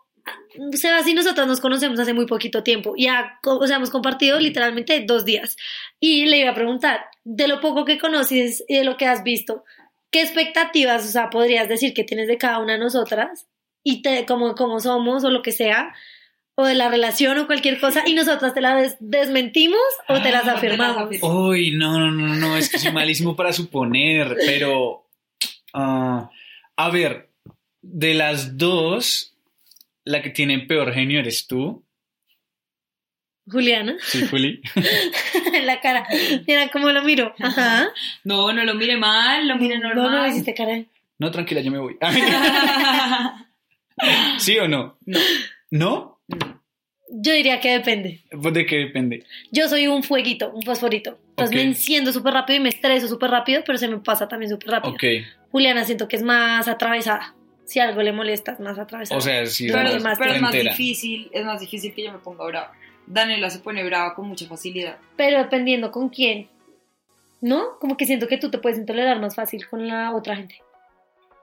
Sebas 0.73 1.07
y 1.07 1.13
nosotros 1.13 1.45
nos 1.45 1.59
conocemos 1.59 1.99
hace 1.99 2.13
muy 2.13 2.25
poquito 2.25 2.63
tiempo. 2.63 2.95
Ya, 2.97 3.39
o 3.45 3.67
sea, 3.67 3.75
hemos 3.75 3.91
compartido 3.91 4.39
literalmente 4.39 5.01
dos 5.01 5.25
días. 5.25 5.55
Y 5.99 6.25
le 6.25 6.39
iba 6.39 6.51
a 6.51 6.55
preguntar, 6.55 7.05
de 7.23 7.47
lo 7.47 7.59
poco 7.61 7.85
que 7.85 7.99
conoces 7.99 8.63
y 8.67 8.77
de 8.77 8.83
lo 8.83 8.97
que 8.97 9.05
has 9.05 9.23
visto, 9.23 9.63
¿qué 10.11 10.21
expectativas, 10.21 11.05
o 11.07 11.11
sea, 11.11 11.29
podrías 11.29 11.67
decir 11.69 11.93
que 11.93 12.03
tienes 12.03 12.27
de 12.27 12.37
cada 12.37 12.59
una 12.59 12.73
de 12.73 12.79
nosotras? 12.79 13.47
Y 13.83 14.01
te, 14.01 14.25
como, 14.25 14.55
como 14.55 14.79
somos 14.79 15.23
o 15.23 15.29
lo 15.29 15.41
que 15.41 15.51
sea, 15.51 15.93
o 16.55 16.65
de 16.65 16.75
la 16.75 16.89
relación 16.89 17.37
o 17.37 17.47
cualquier 17.47 17.79
cosa, 17.79 18.03
y 18.05 18.13
nosotras 18.13 18.53
te 18.53 18.59
las 18.61 18.81
des- 18.81 18.97
desmentimos 18.99 19.79
o 20.09 20.21
te 20.21 20.31
las 20.31 20.41
Ah, 20.41 20.41
te 20.41 20.47
las 20.47 20.57
afirmamos. 20.57 21.03
afirmamos. 21.03 21.47
Uy, 21.49 21.71
no, 21.71 21.97
no, 21.97 22.11
no, 22.11 22.35
no, 22.35 22.57
es 22.57 22.69
que 22.69 22.77
soy 22.79 22.91
malísimo 22.91 23.35
para 23.35 23.53
suponer, 23.53 24.35
pero... 24.45 25.05
ah, 25.73 26.29
a 26.75 26.89
ver, 26.89 27.29
de 27.81 28.13
las 28.13 28.57
dos, 28.57 29.33
la 30.03 30.21
que 30.21 30.29
tiene 30.31 30.59
peor 30.59 30.93
genio 30.93 31.19
eres 31.19 31.47
tú. 31.47 31.83
Juliana, 33.49 33.95
Sí, 34.01 34.25
Juli. 34.27 34.61
en 35.53 35.65
la 35.65 35.79
cara. 35.81 36.05
Mira 36.47 36.69
cómo 36.69 36.91
lo 36.91 37.03
miro. 37.03 37.33
Ajá. 37.39 37.89
No, 38.23 38.51
no 38.53 38.63
lo 38.63 38.75
mire 38.75 38.97
mal, 38.97 39.47
lo 39.47 39.55
mire 39.55 39.79
No, 39.79 39.93
no, 39.93 40.03
normal. 40.03 40.29
hiciste 40.29 40.53
cara. 40.53 40.83
No, 41.17 41.31
tranquila, 41.31 41.61
yo 41.61 41.71
me 41.71 41.79
voy. 41.79 41.97
¿Sí 44.37 44.57
o 44.57 44.67
no? 44.67 44.97
No. 45.05 45.19
¿No? 45.71 46.19
Yo 47.11 47.33
diría 47.33 47.59
que 47.59 47.71
depende. 47.71 48.21
Pues 48.41 48.53
de 48.53 48.65
qué 48.65 48.77
depende. 48.77 49.25
Yo 49.51 49.67
soy 49.67 49.87
un 49.87 50.03
fueguito, 50.03 50.51
un 50.51 50.61
fosforito. 50.61 51.17
Entonces 51.29 51.55
me 51.55 51.63
enciendo 51.63 52.13
súper 52.13 52.33
rápido 52.33 52.57
y 52.59 52.61
me 52.61 52.69
estreso 52.69 53.07
súper 53.07 53.31
rápido, 53.31 53.63
pero 53.65 53.77
se 53.77 53.87
me 53.87 53.97
pasa 53.97 54.27
también 54.27 54.51
súper 54.51 54.69
rápido. 54.69 54.93
Ok. 54.93 55.03
Juliana 55.51 55.83
siento 55.85 56.07
que 56.07 56.17
es 56.17 56.23
más 56.23 56.67
atravesada. 56.67 57.33
Si 57.65 57.79
algo 57.79 58.01
le 58.03 58.11
molesta, 58.11 58.53
es 58.53 58.59
más 58.59 58.77
atravesada. 58.77 59.17
O 59.17 59.21
sea, 59.21 59.45
si 59.45 59.67
Pero 59.67 59.79
Pero, 59.79 59.97
es 59.97 60.03
más 60.03 60.17
pero 60.17 60.33
es 60.33 60.41
más 60.41 60.51
difícil, 60.51 61.29
es 61.31 61.45
más 61.45 61.59
difícil 61.59 61.93
que 61.93 62.03
yo 62.03 62.11
me 62.11 62.19
ponga 62.19 62.45
brava. 62.45 62.73
Daniela 63.09 63.49
se 63.49 63.59
pone 63.59 63.83
brava 63.83 64.15
con 64.15 64.27
mucha 64.27 64.47
facilidad. 64.47 64.97
Pero 65.17 65.39
dependiendo 65.39 65.91
con 65.91 66.07
quién. 66.09 66.47
¿No? 67.41 67.77
Como 67.79 67.97
que 67.97 68.05
siento 68.05 68.27
que 68.27 68.37
tú 68.37 68.49
te 68.51 68.57
puedes 68.59 68.77
intolerar 68.79 69.19
más 69.19 69.35
fácil 69.35 69.67
con 69.67 69.87
la 69.87 70.13
otra 70.15 70.35
gente. 70.37 70.61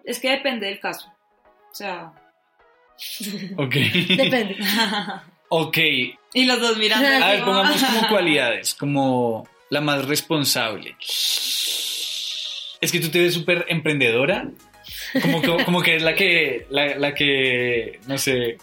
Es 0.04 0.18
que 0.20 0.30
depende 0.30 0.66
del 0.66 0.80
caso. 0.80 1.12
O 1.70 1.74
sea. 1.74 2.12
Ok. 3.58 3.74
Depende. 4.16 4.56
ok. 5.50 5.76
y 6.32 6.44
los 6.46 6.60
dos 6.60 6.78
mirando. 6.78 7.06
A 7.06 7.16
A 7.26 7.30
ver, 7.32 7.40
como- 7.40 7.56
pongamos 7.56 7.82
como 7.82 8.08
cualidades, 8.08 8.74
como 8.74 9.46
la 9.68 9.80
más 9.82 10.06
responsable. 10.06 10.96
Es 12.80 12.92
que 12.92 13.00
tú 13.00 13.08
te 13.10 13.18
ves 13.20 13.34
súper 13.34 13.64
emprendedora. 13.68 14.48
Como, 15.20 15.42
como, 15.42 15.64
como 15.64 15.82
que 15.82 15.96
es 15.96 16.02
la 16.02 16.14
que, 16.14 16.66
la, 16.70 16.96
la 16.96 17.14
que, 17.14 18.00
no 18.06 18.16
sé, 18.18 18.58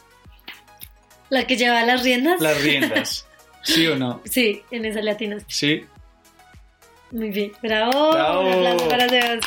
La 1.34 1.48
que 1.48 1.58
lleva 1.58 1.84
las 1.84 2.04
riendas. 2.04 2.40
las 2.40 2.62
riendas. 2.62 3.28
¿Sí 3.64 3.88
o 3.88 3.96
no? 3.96 4.22
Sí, 4.30 4.62
en 4.70 4.86
esas 4.86 5.04
latinas. 5.04 5.44
Sí. 5.48 5.84
Muy 7.10 7.30
bien. 7.32 7.52
Bravo. 7.60 8.12
Bravo. 8.12 8.42
Un 8.42 8.54
aplauso 8.54 8.88
para 8.88 9.10
Sebas. 9.10 9.40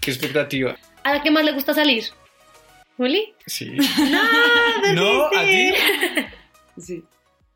¿Qué 0.00 0.12
expectativa? 0.12 0.76
¿A 1.02 1.14
la 1.14 1.22
que 1.24 1.32
más 1.32 1.44
le 1.44 1.50
gusta 1.50 1.74
salir? 1.74 2.04
¿Juli? 2.96 3.34
Sí. 3.46 3.76
No, 4.94 4.94
¿No? 4.94 5.26
¿A 5.26 5.42
ti? 5.42 5.74
Sí. 6.78 7.02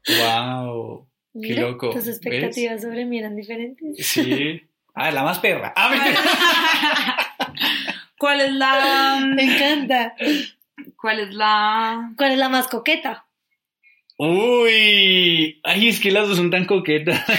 Wow. 0.09 1.07
Qué 1.35 1.39
Mira, 1.51 1.63
loco, 1.63 1.91
Tus 1.91 2.09
expectativas 2.09 2.83
sobre 2.83 3.05
mí 3.05 3.21
eran 3.21 3.37
diferentes. 3.37 4.05
Sí. 4.05 4.61
Ah, 5.01 5.13
la 5.13 5.23
más 5.23 5.39
perra. 5.39 5.73
Ah. 5.77 5.95
¿Cuál 8.19 8.41
es 8.41 8.53
la. 8.53 9.21
Me 9.33 9.45
encanta. 9.45 10.17
¿Cuál 11.01 11.21
es 11.21 11.33
la. 11.33 12.13
¿Cuál 12.17 12.33
es 12.33 12.39
la 12.39 12.49
más 12.49 12.67
coqueta? 12.67 13.28
Uy. 14.19 15.61
Ay, 15.63 15.89
es 15.89 16.01
que 16.01 16.11
las 16.11 16.29
dos 16.29 16.37
son 16.37 16.51
tan 16.51 16.67
coquetas. 16.67 17.25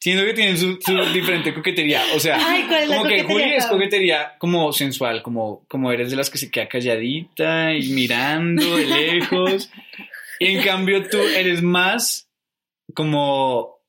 Siento 0.00 0.24
que 0.24 0.34
tienen 0.34 0.56
su, 0.56 0.78
su 0.80 0.94
diferente 1.12 1.54
coquetería. 1.54 2.02
O 2.14 2.20
sea, 2.20 2.38
Ay, 2.40 2.64
¿cuál 2.68 2.82
es 2.82 2.88
la 2.88 2.96
como 2.96 3.08
que 3.08 3.22
Juli 3.22 3.54
es 3.54 3.66
coquetería 3.66 4.34
como 4.38 4.72
sensual, 4.72 5.22
como, 5.22 5.64
como 5.68 5.90
eres 5.90 6.10
de 6.10 6.16
las 6.16 6.30
que 6.30 6.38
se 6.38 6.50
queda 6.50 6.68
calladita 6.68 7.74
y 7.74 7.88
mirando 7.88 8.76
de 8.76 8.86
lejos. 8.86 9.70
Y 10.38 10.46
en 10.56 10.62
cambio 10.62 11.08
tú 11.08 11.18
eres 11.18 11.62
más 11.62 12.28
como 12.94 13.80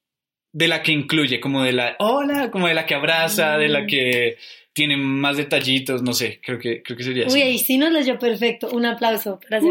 de 0.53 0.67
la 0.67 0.81
que 0.81 0.91
incluye, 0.91 1.39
como 1.39 1.63
de 1.63 1.73
la 1.73 1.95
hola, 1.99 2.49
como 2.49 2.67
de 2.67 2.73
la 2.73 2.85
que 2.85 2.95
abraza, 2.95 3.57
de 3.57 3.67
la 3.67 3.85
que 3.85 4.37
tiene 4.77 4.95
más 4.95 5.37
detallitos, 5.37 6.03
no 6.03 6.13
sé, 6.13 6.39
creo 6.43 6.59
que, 6.59 6.83
creo 6.83 6.95
que 6.95 7.03
sería 7.03 7.25
así. 7.25 7.35
Uy, 7.35 7.41
ahí 7.41 7.57
sí 7.57 7.77
nos 7.79 7.91
leyó 7.91 8.19
perfecto. 8.19 8.69
Un 8.69 8.85
aplauso 8.85 9.39
Sebas. 9.49 9.63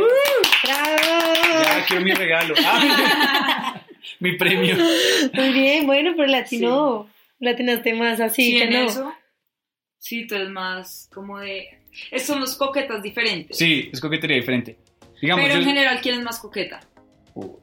¡Bravo! 0.65 1.63
Ya 1.63 1.85
quiero 1.87 2.03
mi 2.05 2.13
regalo. 2.13 2.55
Ah, 2.65 3.81
mi 4.21 4.37
premio. 4.37 4.77
Muy 5.35 5.53
bien, 5.53 5.87
bueno, 5.87 6.13
pero 6.17 6.29
latino. 6.29 7.09
Latinaste 7.39 7.93
más 7.95 8.21
así 8.21 8.53
Sí, 8.53 8.57
que 8.59 8.65
en 8.65 8.71
no. 8.71 8.79
eso. 8.87 9.15
Sí, 9.99 10.27
tú 10.27 10.35
eres 10.37 10.49
más 10.51 11.11
como 11.13 11.39
de. 11.39 11.81
es- 12.11 12.27
Somos 12.27 12.57
coquetas 12.57 13.03
diferentes. 13.03 13.59
Sí, 13.59 13.91
es 13.93 14.01
coquetería 14.01 14.37
diferente. 14.37 14.79
Digamos, 15.21 15.45
Pero 15.45 15.55
en 15.57 15.61
yo- 15.63 15.67
general, 15.67 16.01
¿quién 16.03 16.19
es 16.19 16.25
más 16.25 16.39
coqueta? 16.39 16.81
Uy. 17.35 17.59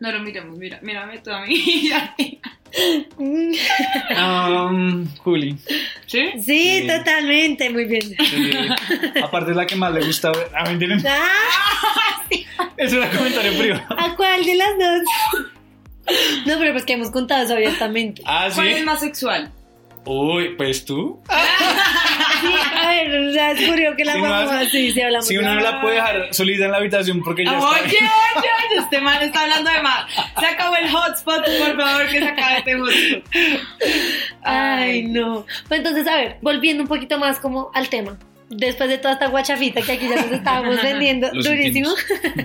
No 0.00 0.10
lo 0.12 0.20
miremos, 0.20 0.56
mira, 0.58 0.80
mírame 0.82 1.18
tú 1.18 1.30
a 1.30 1.44
mí. 1.44 1.90
Um, 3.18 5.08
Juli. 5.18 5.56
¿Sí? 6.06 6.30
Sí, 6.44 6.80
Sí. 6.82 6.86
totalmente, 6.86 7.70
muy 7.70 7.84
bien. 7.86 8.02
Sí. 8.02 8.50
Aparte 9.22 9.50
es 9.52 9.56
la 9.56 9.66
que 9.66 9.76
más 9.76 9.92
le 9.92 10.04
gusta 10.04 10.30
ver. 10.30 10.50
Ah, 10.56 10.64
mentira. 10.64 10.96
Ah, 11.08 12.22
Es 12.76 12.92
un 12.92 13.06
comentario 13.08 13.58
privado. 13.58 13.84
¿A 13.98 14.14
cuál 14.16 14.44
de 14.44 14.54
las 14.54 14.70
dos? 14.78 15.02
No, 16.46 16.58
pero 16.58 16.72
pues 16.72 16.84
que 16.84 16.94
hemos 16.94 17.10
contado 17.10 17.42
eso 17.44 17.54
abiertamente. 17.54 18.22
Ah, 18.24 18.48
¿Cuál 18.54 18.68
es 18.68 18.84
más 18.84 19.00
sexual? 19.00 19.52
Uy, 20.06 20.54
pues 20.56 20.84
tú. 20.84 21.20
Sí, 22.50 22.76
a 22.76 22.88
ver, 22.88 23.20
o 23.28 23.32
sea, 23.32 23.50
es 23.52 23.68
curioso 23.68 23.96
que 23.96 24.04
la 24.04 24.12
Sí, 24.14 24.20
vamos 24.20 24.46
más- 24.52 24.66
así, 24.66 24.92
si 24.92 25.00
hablamos. 25.02 25.26
Si 25.26 25.36
uno 25.38 25.54
no 25.54 25.60
la 25.60 25.80
puede 25.80 25.94
dejar 25.96 26.28
solita 26.34 26.64
en 26.64 26.70
la 26.72 26.78
habitación 26.78 27.22
porque 27.22 27.44
ya 27.44 27.52
Oye, 27.58 27.76
está. 27.78 27.88
oye, 28.38 28.48
oye, 28.70 28.80
este 28.82 29.00
man 29.00 29.22
está 29.22 29.42
hablando 29.42 29.70
de 29.70 29.82
más. 29.82 30.04
Se 30.38 30.46
acabó 30.46 30.76
el 30.76 30.88
hotspot, 30.90 31.44
por 31.44 31.76
favor, 31.80 32.06
que 32.08 32.18
se 32.18 32.28
acabe 32.28 32.58
este 32.58 32.74
hotspot. 32.78 33.24
Ay, 34.42 35.02
no. 35.04 35.46
Pues 35.68 35.78
entonces, 35.78 36.06
a 36.06 36.16
ver, 36.16 36.36
volviendo 36.42 36.82
un 36.82 36.88
poquito 36.88 37.18
más 37.18 37.38
como 37.38 37.70
al 37.74 37.88
tema. 37.88 38.18
Después 38.50 38.88
de 38.90 38.98
toda 38.98 39.14
esta 39.14 39.28
guachafita 39.28 39.80
que 39.82 39.92
aquí 39.92 40.08
ya 40.08 40.16
nos 40.16 40.32
estábamos 40.32 40.82
vendiendo 40.82 41.30
Lo 41.32 41.42
durísimo, 41.42 41.90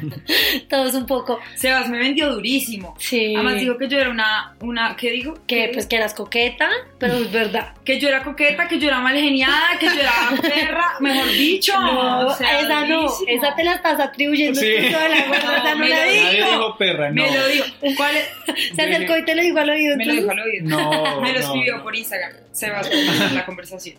todos 0.70 0.94
un 0.94 1.06
poco, 1.06 1.40
Sebas 1.56 1.90
me 1.90 1.98
vendió 1.98 2.32
durísimo. 2.34 2.96
sí, 3.00 3.34
Además 3.36 3.56
dijo 3.60 3.78
que 3.78 3.88
yo 3.88 3.98
era 4.00 4.10
una, 4.10 4.56
una 4.62 4.96
¿qué 4.96 5.12
digo? 5.12 5.38
que 5.48 5.70
pues 5.74 5.86
que 5.88 5.96
eras 5.98 6.14
coqueta, 6.14 6.70
pero 7.00 7.16
es 7.16 7.32
verdad. 7.32 7.74
que 7.84 8.00
yo 8.00 8.08
era 8.08 8.24
coqueta, 8.24 8.68
que 8.68 8.80
yo 8.80 8.88
era 8.88 9.00
mal 9.00 9.16
geniada, 9.16 9.78
que 9.80 9.88
yo 9.88 10.00
era 10.00 10.12
perra, 10.42 10.94
mejor 11.00 11.28
dicho. 11.32 11.74
No, 11.80 12.28
o 12.28 12.34
sea, 12.36 12.60
esa 12.62 12.86
no, 12.86 13.08
esa 13.28 13.56
te 13.56 13.64
la 13.64 13.74
estás 13.74 14.00
atribuyendo 14.00 14.60
Sí. 14.60 14.68
tú 14.80 14.92
sola, 14.94 15.26
gorda, 15.28 15.42
No, 15.44 15.56
esa 15.58 15.72
no 15.72 15.78
me 15.80 15.90
la 15.90 16.06
lo 16.06 16.12
dijo. 16.12 16.24
Nadie 16.26 16.46
dijo 16.46 16.78
perra, 16.78 17.10
no. 17.12 17.24
Me 17.24 17.32
lo 17.32 17.48
dijo. 17.48 17.66
¿Cuál 17.98 18.16
es? 18.16 18.76
Se 18.76 18.82
acercó 18.82 19.18
y 19.18 19.26
te 19.26 19.36
lo 19.36 19.42
dijo 19.42 19.58
al 19.60 19.70
oído. 19.70 19.98
Me 19.98 20.06
lo 20.06 20.14
dijo 20.14 20.32
al 20.32 20.40
oído. 20.40 20.70
No, 20.70 21.22
Me 21.22 21.34
lo 21.34 21.40
escribió 21.40 21.78
no. 21.78 21.84
por 21.84 21.96
Instagram. 21.96 22.32
Sebas, 22.52 22.88
por 22.88 23.32
la 23.34 23.46
conversación. 23.46 23.98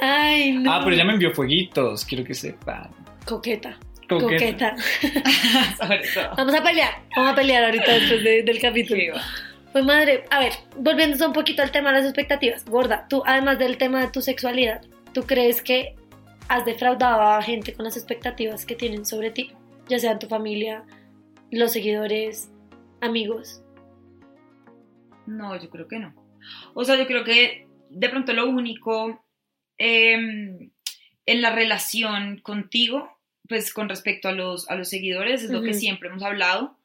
Ay, 0.00 0.52
no. 0.52 0.72
Ah, 0.72 0.80
pero 0.82 0.94
ella 0.94 1.04
me 1.04 1.12
envió 1.14 1.32
fueguitos, 1.32 2.04
quiero 2.04 2.24
que 2.24 2.34
sepan. 2.34 2.90
Coqueta. 3.26 3.78
Coqueta. 4.08 4.74
Coqueta. 4.74 4.76
Sobre 5.78 6.02
todo. 6.14 6.30
Vamos 6.36 6.54
a 6.54 6.62
pelear. 6.62 6.90
Vamos 7.16 7.32
a 7.32 7.34
pelear 7.34 7.64
ahorita 7.64 7.92
después 7.92 8.22
de- 8.24 8.42
del 8.42 8.60
capítulo. 8.60 9.00
Sí. 9.00 9.08
Pues 9.72 9.84
madre, 9.84 10.24
a 10.30 10.38
ver, 10.40 10.52
volviendo 10.76 11.26
un 11.26 11.32
poquito 11.32 11.62
al 11.62 11.70
tema 11.70 11.90
de 11.90 11.96
las 11.98 12.04
expectativas. 12.06 12.64
Gorda, 12.64 13.06
tú, 13.08 13.22
además 13.26 13.58
del 13.58 13.76
tema 13.78 14.00
de 14.00 14.08
tu 14.08 14.22
sexualidad, 14.22 14.80
¿tú 15.12 15.22
crees 15.24 15.60
que 15.60 15.94
has 16.48 16.64
defraudado 16.64 17.22
a 17.22 17.42
gente 17.42 17.74
con 17.74 17.84
las 17.84 17.96
expectativas 17.96 18.64
que 18.64 18.74
tienen 18.76 19.04
sobre 19.04 19.30
ti? 19.32 19.52
Ya 19.88 19.98
sean 19.98 20.18
tu 20.18 20.28
familia, 20.28 20.84
los 21.50 21.72
seguidores, 21.72 22.50
amigos. 23.00 23.60
No, 25.26 25.60
yo 25.60 25.68
creo 25.68 25.88
que 25.88 25.98
no. 25.98 26.14
O 26.74 26.84
sea, 26.84 26.96
yo 26.96 27.06
creo 27.06 27.24
que 27.24 27.66
de 27.90 28.08
pronto 28.08 28.32
lo 28.32 28.46
único 28.48 29.22
em, 29.78 30.70
en 31.26 31.42
la 31.42 31.50
relación 31.50 32.38
contigo, 32.40 33.10
pues 33.48 33.72
con 33.72 33.88
respecto 33.88 34.28
a 34.28 34.32
los, 34.32 34.68
a 34.70 34.74
los 34.76 34.88
seguidores, 34.88 35.42
es 35.42 35.50
lo 35.50 35.62
que 35.62 35.74
siempre 35.74 36.08
hemos 36.08 36.22
hablado, 36.22 36.78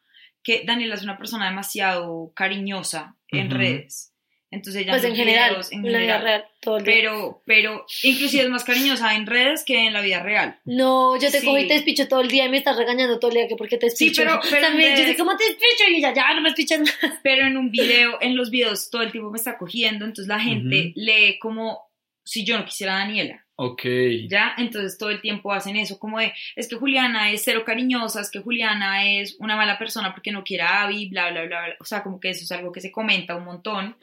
que 0.43 0.63
Daniela 0.65 0.95
es 0.95 1.03
una 1.03 1.17
persona 1.17 1.47
demasiado 1.49 2.31
cariñosa 2.35 3.15
en 3.29 3.47
Ujú. 3.47 3.57
redes. 3.57 4.07
Entonces 4.53 4.81
ella 4.81 4.91
Pues 4.91 5.05
en 5.05 5.15
general, 5.15 5.51
videos, 5.51 5.71
en 5.71 5.85
en 5.85 5.91
la 5.93 5.99
vida 5.99 6.17
general. 6.19 6.23
real, 6.23 6.45
todo 6.59 6.77
el. 6.77 6.83
Pero, 6.83 7.41
pero 7.45 7.85
inclusive 8.03 8.43
es 8.43 8.49
más 8.49 8.65
cariñosa 8.65 9.15
en 9.15 9.25
redes 9.25 9.63
que 9.63 9.85
en 9.87 9.93
la 9.93 10.01
vida 10.01 10.21
real. 10.21 10.59
No, 10.65 11.15
yo 11.17 11.31
te 11.31 11.39
Sí. 11.39 11.45
cojo 11.45 11.57
y 11.57 11.67
te 11.69 11.75
despicho 11.75 12.09
todo 12.09 12.19
el 12.19 12.27
día 12.27 12.45
y 12.45 12.49
me 12.49 12.57
estás 12.57 12.75
regañando 12.75 13.17
todo 13.17 13.31
el 13.31 13.37
día 13.37 13.47
que 13.47 13.55
porque 13.55 13.77
te 13.77 13.89
Sí, 13.89 14.07
despicho. 14.07 14.23
pero- 14.27 14.41
pero 14.49 14.67
También, 14.67 14.97
yo 14.97 15.05
sé 15.05 15.15
cómo 15.15 15.37
te 15.37 15.45
despicho 15.45 15.83
y 15.89 15.95
ella, 15.95 16.13
ya, 16.13 16.33
no 16.33 16.41
me 16.41 16.49
despichas 16.49 16.81
más. 16.81 17.19
Pero 17.23 17.45
en 17.47 17.55
un 17.55 17.71
video, 17.71 18.17
en 18.19 18.35
los 18.35 18.49
videos 18.49 18.89
todo 18.89 19.03
el 19.03 19.11
tiempo 19.13 19.31
me 19.31 19.37
está 19.37 19.57
cogiendo, 19.57 20.03
entonces 20.03 20.27
la 20.27 20.39
gente 20.41 20.91
lee 20.95 21.39
como 21.39 21.89
si 22.32 22.45
yo 22.45 22.57
no 22.57 22.63
quisiera 22.63 22.95
a 22.95 22.99
Daniela. 22.99 23.43
Ok. 23.57 23.84
¿Ya? 24.29 24.53
Entonces 24.57 24.97
todo 24.97 25.09
el 25.09 25.19
tiempo 25.19 25.51
hacen 25.51 25.75
eso, 25.75 25.99
como 25.99 26.17
de, 26.19 26.32
es 26.55 26.69
que 26.69 26.77
Juliana 26.77 27.29
es 27.32 27.43
cero 27.43 27.63
cariñosa, 27.65 28.21
es 28.21 28.32
que 28.32 28.39
Juliana 28.39 29.05
es 29.05 29.36
una 29.39 29.57
mala 29.57 29.77
persona 29.77 30.13
porque 30.13 30.32
no 30.32 30.43
quiere 30.45 30.63
a 30.63 30.84
Abby, 30.84 31.09
bla, 31.09 31.29
bla, 31.32 31.43
bla, 31.43 31.65
bla. 31.65 31.75
O 31.82 31.86
sea, 31.86 32.03
como 32.03 32.19
que 32.21 32.29
eso 32.29 32.43
es 32.45 32.51
algo 32.53 32.71
que 32.71 32.79
se 32.79 32.89
comenta 32.91 33.36
un 33.36 33.43
montón. 33.43 33.97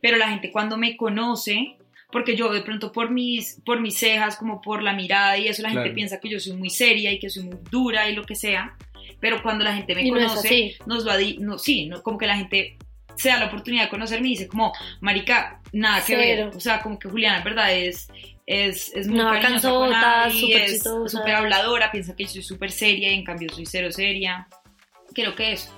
Pero 0.00 0.16
la 0.16 0.28
gente 0.30 0.52
cuando 0.52 0.76
me 0.78 0.96
conoce, 0.96 1.76
porque 2.12 2.36
yo 2.36 2.52
de 2.52 2.62
pronto 2.62 2.92
por 2.92 3.10
mis, 3.10 3.60
por 3.64 3.80
mis 3.80 3.98
cejas, 3.98 4.36
como 4.36 4.60
por 4.62 4.80
la 4.82 4.92
mirada 4.92 5.36
y 5.36 5.48
eso, 5.48 5.62
la 5.62 5.70
gente 5.70 5.82
Claro. 5.82 5.94
piensa 5.96 6.20
que 6.20 6.28
yo 6.30 6.38
soy 6.38 6.52
muy 6.56 6.70
seria 6.70 7.10
y 7.10 7.18
que 7.18 7.30
soy 7.30 7.42
muy 7.42 7.58
dura 7.68 8.08
y 8.08 8.14
lo 8.14 8.22
que 8.24 8.36
sea. 8.36 8.76
Pero 9.20 9.42
cuando 9.42 9.64
la 9.64 9.74
gente 9.74 9.94
me 9.96 10.02
Y 10.06 10.10
no 10.12 10.18
conoce, 10.20 10.48
así. 10.48 10.76
nos 10.86 11.04
lo 11.04 11.10
ha 11.10 11.16
no, 11.40 11.58
sí, 11.58 11.86
no, 11.86 12.00
como 12.02 12.16
que 12.16 12.26
la 12.28 12.36
gente 12.36 12.76
se 13.16 13.28
da 13.28 13.38
la 13.38 13.46
oportunidad 13.46 13.84
de 13.84 13.88
conocerme 13.88 14.28
y 14.28 14.30
dice 14.32 14.48
como, 14.48 14.72
marica, 15.00 15.60
nada 15.72 15.98
que 15.98 16.16
Cero. 16.16 16.46
ver. 16.46 16.56
O 16.56 16.60
sea, 16.60 16.80
como 16.82 16.98
que 16.98 17.08
Juliana 17.08 17.38
en 17.38 17.44
verdad 17.44 17.72
es, 17.72 18.08
es, 18.46 18.92
es 18.94 19.08
muy 19.08 19.20
Abby, 19.20 19.58
súper 20.40 20.62
es 20.62 20.82
súper 20.82 21.34
habladora, 21.34 21.90
piensa 21.90 22.14
que 22.16 22.24
yo 22.24 22.30
soy 22.30 22.42
súper 22.42 22.70
seria 22.70 23.10
y 23.10 23.14
en 23.14 23.24
cambio 23.24 23.48
soy 23.50 23.66
cero 23.66 23.90
seria. 23.92 24.48
Creo 25.14 25.34
que 25.34 25.52
eso. 25.52 25.70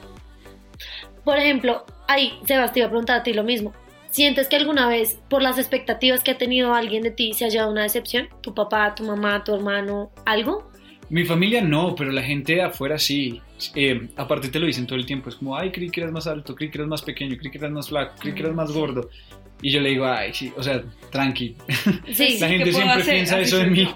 Por 1.24 1.38
ejemplo, 1.38 1.84
ahí, 2.08 2.38
Sebas, 2.46 2.72
te 2.72 2.80
iba 2.80 2.86
a 2.86 2.90
preguntar 2.90 3.20
a 3.20 3.22
ti 3.22 3.32
lo 3.32 3.44
mismo. 3.44 3.72
¿Sientes 4.10 4.46
que 4.46 4.56
alguna 4.56 4.86
vez, 4.86 5.18
por 5.28 5.42
las 5.42 5.58
expectativas 5.58 6.22
que 6.22 6.30
ha 6.30 6.38
tenido 6.38 6.74
alguien 6.74 7.02
de 7.02 7.10
ti, 7.10 7.32
se 7.32 7.46
ha 7.46 7.48
llevado 7.48 7.72
una 7.72 7.82
decepción? 7.82 8.28
¿Tu 8.42 8.54
papá, 8.54 8.94
tu 8.94 9.02
mamá, 9.02 9.42
tu 9.42 9.54
hermano, 9.54 10.12
algo? 10.24 10.70
Mi 11.10 11.24
familia 11.24 11.62
no, 11.62 11.94
pero 11.94 12.10
la 12.10 12.22
gente 12.22 12.54
de 12.54 12.62
afuera 12.62 12.98
sí. 12.98 13.40
Eh, 13.74 14.08
aparte 14.16 14.48
te 14.48 14.58
lo 14.58 14.66
dicen 14.66 14.86
todo 14.86 14.98
el 14.98 15.06
tiempo, 15.06 15.28
es 15.28 15.36
como, 15.36 15.56
ay, 15.56 15.70
creí 15.70 15.90
que 15.90 16.00
eras 16.00 16.12
más 16.12 16.26
alto, 16.26 16.54
creí 16.54 16.70
que 16.70 16.78
eras 16.78 16.88
más 16.88 17.02
pequeño, 17.02 17.36
creí 17.36 17.50
que 17.50 17.58
eras 17.58 17.72
más 17.72 17.88
flaco, 17.88 18.14
creí 18.18 18.34
que 18.34 18.42
eras 18.42 18.54
más 18.54 18.72
gordo. 18.72 19.08
Y 19.62 19.70
yo 19.70 19.80
le 19.80 19.90
digo, 19.90 20.04
ay, 20.06 20.32
sí, 20.34 20.52
o 20.56 20.62
sea, 20.62 20.82
tranqui. 21.10 21.56
Sí. 22.12 22.38
La 22.38 22.48
gente 22.48 22.64
¿qué 22.64 22.72
puedo 22.72 22.84
siempre 22.84 23.02
hacer? 23.02 23.14
piensa 23.14 23.36
Así 23.36 23.44
eso 23.44 23.58
de 23.58 23.66
mí. 23.66 23.88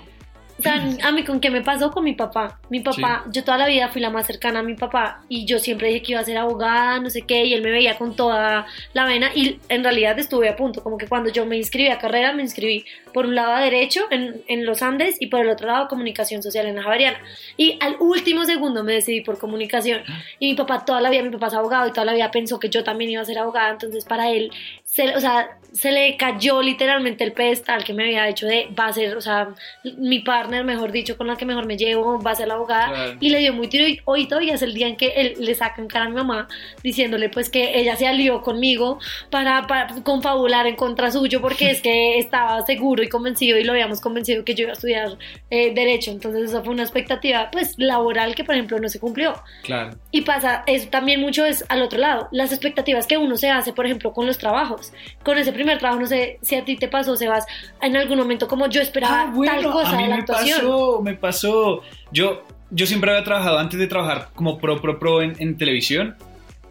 ¿Saben 0.61 0.99
a 1.05 1.13
mí 1.13 1.25
con 1.25 1.41
qué 1.41 1.51
me 1.51 1.63
pasó 1.63 1.91
con 1.91 2.05
mi 2.05 2.15
papá? 2.15 2.61
Mi 2.69 2.81
papá, 2.81 3.25
yo 3.31 3.45
toda 3.45 3.59
la 3.59 3.67
vida 3.67 3.89
fui 3.89 4.01
la 4.01 4.11
más 4.11 4.27
cercana 4.27 4.61
a 4.61 4.63
mi 4.63 4.75
papá 4.75 5.23
y 5.29 5.45
yo 5.45 5.59
siempre 5.59 5.89
dije 5.89 6.03
que 6.03 6.13
iba 6.13 6.21
a 6.21 6.25
ser 6.25 6.37
abogada, 6.37 6.99
no 7.01 7.11
sé 7.11 7.23
qué, 7.23 7.45
y 7.45 7.55
él 7.55 7.63
me 7.63 7.71
veía 7.71 7.97
con 7.97 8.17
toda 8.17 8.67
la 8.93 9.05
vena 9.05 9.31
y 9.35 9.61
en 9.69 9.83
realidad 9.83 10.19
estuve 10.19 10.49
a 10.49 10.57
punto, 10.57 10.83
como 10.83 10.99
que 10.99 11.07
cuando 11.07 11.31
yo 11.31 11.47
me 11.47 11.57
inscribí 11.57 11.89
a 11.89 11.99
carrera, 11.99 12.33
me 12.33 12.43
inscribí 12.43 12.85
por 13.13 13.27
un 13.27 13.35
lado 13.35 13.53
a 13.53 13.61
Derecho 13.61 14.03
en, 14.11 14.43
en 14.49 14.67
los 14.67 14.83
Andes 14.83 15.17
y 15.21 15.29
por 15.29 15.41
el 15.41 15.49
otro 15.49 15.67
lado 15.67 15.85
a 15.85 15.89
Comunicación 15.89 16.43
Social 16.43 16.67
en 16.67 16.77
la 16.77 16.83
Javeriana. 16.83 17.19
Y 17.57 17.79
al 17.81 17.97
último 18.01 18.45
segundo 18.45 18.85
me 18.85 18.95
decidí 18.95 19.21
por 19.21 19.39
Comunicación 19.39 20.03
y 20.39 20.51
mi 20.51 20.55
papá 20.55 20.85
toda 20.85 21.01
la 21.01 21.11
vida, 21.11 21.23
mi 21.23 21.31
papá 21.31 21.49
es 21.49 21.55
abogado 21.55 21.89
y 21.89 21.93
toda 21.93 22.05
la 22.05 22.15
vida 22.15 22.31
pensó 22.31 22.59
que 22.59 22.69
yo 22.69 22.85
también 22.85 23.11
iba 23.11 23.23
a 23.23 23.25
ser 23.25 23.39
abogada, 23.39 23.71
entonces 23.71 24.05
para 24.05 24.31
él, 24.31 24.51
se, 24.91 25.15
o 25.15 25.21
sea, 25.21 25.59
se 25.73 25.93
le 25.93 26.17
cayó 26.17 26.63
literalmente 26.63 27.23
el 27.23 27.33
pedestal 27.33 27.85
que 27.85 27.93
me 27.93 28.05
había 28.05 28.27
hecho 28.29 28.47
de 28.47 28.69
va 28.79 28.87
a 28.87 28.93
ser, 28.93 29.17
o 29.17 29.21
sea, 29.21 29.51
mi 29.99 30.21
partner, 30.21 30.65
mejor 30.65 30.93
dicho, 30.93 31.17
con 31.19 31.27
la 31.27 31.37
que 31.37 31.45
mejor 31.45 31.67
me 31.67 31.77
llevo, 31.77 32.21
va 32.21 32.31
a 32.31 32.35
ser 32.35 32.49
la 32.49 32.55
abogada. 32.55 32.89
Claro. 32.89 33.17
Y 33.21 33.29
le 33.29 33.39
dio 33.39 33.53
muy 33.53 33.69
tiro 33.69 33.87
y 33.87 34.01
hoy 34.07 34.27
todavía 34.27 34.55
es 34.55 34.63
el 34.63 34.73
día 34.73 34.89
en 34.89 34.97
que 34.97 35.09
él 35.09 35.35
le 35.39 35.55
saca 35.55 35.83
en 35.83 35.89
cara 35.89 36.07
a 36.07 36.09
mi 36.09 36.15
mamá 36.15 36.49
diciéndole 36.83 37.29
pues 37.29 37.51
que 37.51 37.79
ella 37.79 37.97
se 37.97 38.07
alió 38.07 38.41
conmigo 38.41 38.99
para, 39.31 39.67
para 39.67 39.95
confabular 40.03 40.67
en 40.67 40.75
contra 40.75 41.11
suyo 41.11 41.41
porque 41.43 41.71
es 41.71 41.83
que 41.83 42.19
estaba 42.19 42.65
seguro 42.65 43.03
y 43.03 43.09
convencido 43.09 43.59
y 43.59 43.65
lo 43.65 43.73
habíamos 43.73 44.01
convencido 44.01 44.45
que 44.45 44.55
yo 44.55 44.63
iba 44.63 44.73
a 44.73 44.75
estudiar 44.75 45.19
eh, 45.51 45.73
derecho. 45.75 46.11
Entonces 46.11 46.51
esa 46.51 46.63
fue 46.63 46.73
una 46.73 46.83
expectativa 46.83 47.51
pues 47.53 47.75
laboral 47.77 48.35
que 48.35 48.43
por 48.43 48.55
ejemplo 48.55 48.81
no 48.81 48.89
se 48.89 48.99
cumplió. 48.99 49.35
Claro. 49.65 49.99
Y 50.11 50.23
pasa, 50.23 50.65
eso 50.67 50.89
también 50.89 51.21
mucho 51.21 51.45
es 51.45 51.65
al 51.69 51.83
otro 51.83 51.99
lado, 51.99 52.29
las 52.33 52.53
expectativas 52.53 53.07
que 53.07 53.19
uno 53.19 53.37
se 53.37 53.51
hace, 53.51 53.73
por 53.73 53.85
ejemplo, 53.85 54.13
con 54.13 54.27
los 54.27 54.39
trabajos. 54.39 54.78
Con 55.25 55.39
ese 55.39 55.53
primer 55.53 55.79
trabajo, 55.79 56.01
no 56.01 56.07
sé 56.07 56.39
si 56.43 56.55
a 56.57 56.65
ti 56.65 56.77
te 56.77 56.89
pasó, 56.89 57.17
Sebas, 57.17 57.45
en 57.83 57.97
algún 57.97 58.19
momento 58.19 58.47
como 58.49 58.69
yo 58.69 58.81
esperaba 58.81 59.33
tal 59.45 59.65
cosa 59.65 59.91
Ah, 59.91 59.95
a 59.95 59.97
mí 59.97 60.03
de 60.05 60.09
la 60.09 60.15
me 60.17 60.21
actuación. 60.23 60.59
pasó, 60.61 61.03
me 61.03 61.15
pasó. 61.15 61.83
Yo, 62.13 62.45
yo 62.71 62.87
siempre 62.87 63.11
había 63.11 63.25
trabajado, 63.25 63.59
antes 63.59 63.79
de 63.79 63.87
trabajar 63.87 64.29
como 64.35 64.59
pro, 64.59 64.81
pro, 64.81 64.99
pro 64.99 65.23
en, 65.23 65.35
en 65.39 65.57
televisión, 65.57 66.17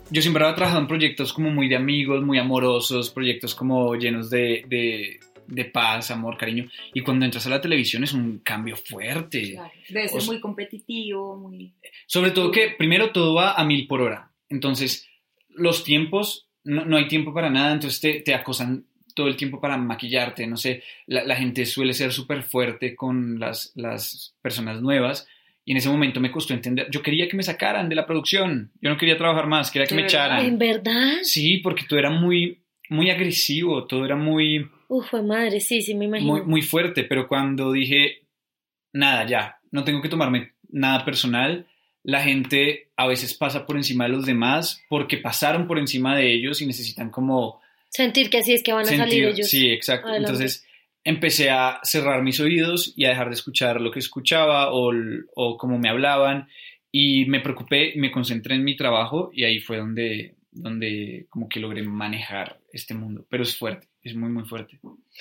yo 0.10 0.22
siempre 0.22 0.44
había 0.44 0.56
trabajado 0.56 0.82
en 0.82 0.88
proyectos 0.88 1.34
como 1.34 1.50
muy 1.52 1.68
de 1.68 1.76
amigos, 1.76 2.24
muy 2.24 2.38
amorosos, 2.40 3.10
proyectos 3.10 3.54
como 3.54 3.94
llenos 3.96 4.30
de, 4.30 4.64
de, 4.68 5.20
de 5.48 5.66
paz, 5.66 6.12
amor, 6.12 6.38
cariño. 6.38 6.70
Y 6.94 7.02
cuando 7.02 7.26
entras 7.26 7.46
a 7.46 7.50
la 7.50 7.60
televisión 7.60 8.04
es 8.06 8.14
un 8.14 8.40
cambio 8.40 8.78
fuerte. 8.78 9.54
Claro, 9.54 9.72
Debe 9.90 10.08
ser 10.08 10.18
O 10.18 10.22
sea- 10.22 10.32
muy 10.32 10.40
competitivo, 10.40 11.36
muy... 11.38 11.74
Sobre 12.06 12.32
todo 12.32 12.52
que 12.52 12.70
primero 12.78 13.12
todo 13.12 13.34
va 13.36 13.54
a 13.54 13.64
mil 13.66 13.86
por 13.86 14.00
hora. 14.02 14.32
Entonces, 14.50 15.06
los 15.50 15.84
tiempos, 15.84 16.47
no, 16.68 16.86
no 16.86 16.98
hay 16.98 17.08
tiempo 17.08 17.34
para 17.34 17.50
nada, 17.50 17.74
entonces 17.74 18.00
te, 18.00 18.20
te 18.22 18.36
acosan 18.36 18.86
todo 19.16 19.28
el 19.28 19.36
tiempo 19.36 19.60
para 19.60 19.78
maquillarte, 19.78 20.46
no 20.46 20.58
sé, 20.58 20.84
la, 21.08 21.24
la 21.24 21.36
gente 21.36 21.66
suele 21.66 21.94
ser 21.94 22.12
súper 22.12 22.44
fuerte 22.44 22.96
con 22.96 23.40
las, 23.40 23.72
las 23.76 24.36
personas 24.42 24.82
nuevas 24.82 25.28
y 25.66 25.72
en 25.72 25.78
ese 25.78 25.90
momento 25.90 26.20
me 26.20 26.32
costó 26.32 26.54
entender, 26.54 26.88
yo 26.92 27.02
quería 27.02 27.28
que 27.28 27.36
me 27.36 27.44
sacaran 27.44 27.90
de 27.90 27.96
la 27.96 28.06
producción, 28.06 28.72
yo 28.82 28.90
no 28.90 28.98
quería 28.98 29.18
trabajar 29.18 29.48
más, 29.48 29.72
quería 29.72 29.88
que 29.88 29.96
¿De 29.96 30.02
me 30.02 30.08
echaran. 30.08 30.46
¿En 30.46 30.58
verdad? 30.58 31.14
Sí, 31.24 31.58
porque 31.58 31.84
todo 31.88 32.00
era 32.00 32.10
muy, 32.10 32.60
muy 32.90 33.10
agresivo, 33.10 33.86
todo 33.86 34.06
era 34.06 34.16
muy, 34.16 34.70
Uf, 34.88 35.12
madre, 35.14 35.60
sí, 35.60 35.82
sí, 35.82 35.96
me 35.96 36.06
imagino. 36.06 36.32
muy, 36.34 36.42
muy 36.44 36.62
fuerte, 36.62 37.04
pero 37.04 37.28
cuando 37.28 37.72
dije, 37.72 38.22
nada, 38.94 39.26
ya, 39.26 39.58
no 39.72 39.84
tengo 39.84 40.02
que 40.02 40.10
tomarme 40.10 40.54
nada 40.70 41.04
personal, 41.04 41.67
la 42.08 42.24
gente 42.24 42.88
a 42.96 43.06
veces 43.06 43.34
pasa 43.34 43.66
por 43.66 43.76
encima 43.76 44.06
de 44.06 44.12
los 44.12 44.26
demás 44.26 44.82
porque 44.88 45.18
pasaron 45.18 45.68
por 45.68 45.78
encima 45.78 46.16
de 46.16 46.34
ellos 46.34 46.62
y 46.62 46.66
necesitan 46.66 47.10
como 47.10 47.60
Sentir 47.90 48.30
que 48.30 48.38
así 48.38 48.54
es 48.54 48.64
que 48.64 48.72
van 48.72 48.88
a 48.88 48.96
salir 48.96 49.26
ellos. 49.26 49.50
sí, 49.50 49.70
exacto. 49.70 50.08
adelante. 50.08 50.32
Entonces 50.32 50.66
empecé 51.04 51.50
a 51.50 51.82
cerrar 51.84 52.24
mis 52.24 52.40
oídos 52.40 52.94
y 52.96 53.04
a 53.04 53.10
dejar 53.10 53.28
de 53.28 53.34
escuchar 53.34 53.82
lo 53.82 53.92
que 53.92 54.00
escuchaba 54.00 54.72
o, 54.72 54.94
o 55.36 55.58
cómo 55.58 55.78
me 55.80 55.90
hablaban 55.90 56.48
y 56.94 57.26
me 57.26 57.42
preocupé, 57.42 57.92
me 57.98 58.10
concentré 58.10 58.56
en 58.56 58.64
mi 58.64 58.78
trabajo 58.78 59.30
y 59.34 59.44
ahí 59.44 59.60
fue 59.60 59.76
donde, 59.76 60.36
donde 60.50 61.26
como 61.30 61.50
que 61.50 61.60
logré 61.60 61.84
manejar 61.84 62.62
este 62.72 62.94
mundo, 62.94 63.26
pero 63.30 63.44
es 63.44 63.58
fuerte, 63.58 63.90
es 64.02 64.16
muy, 64.16 64.30
muy 64.30 64.46
fuerte. 64.46 64.80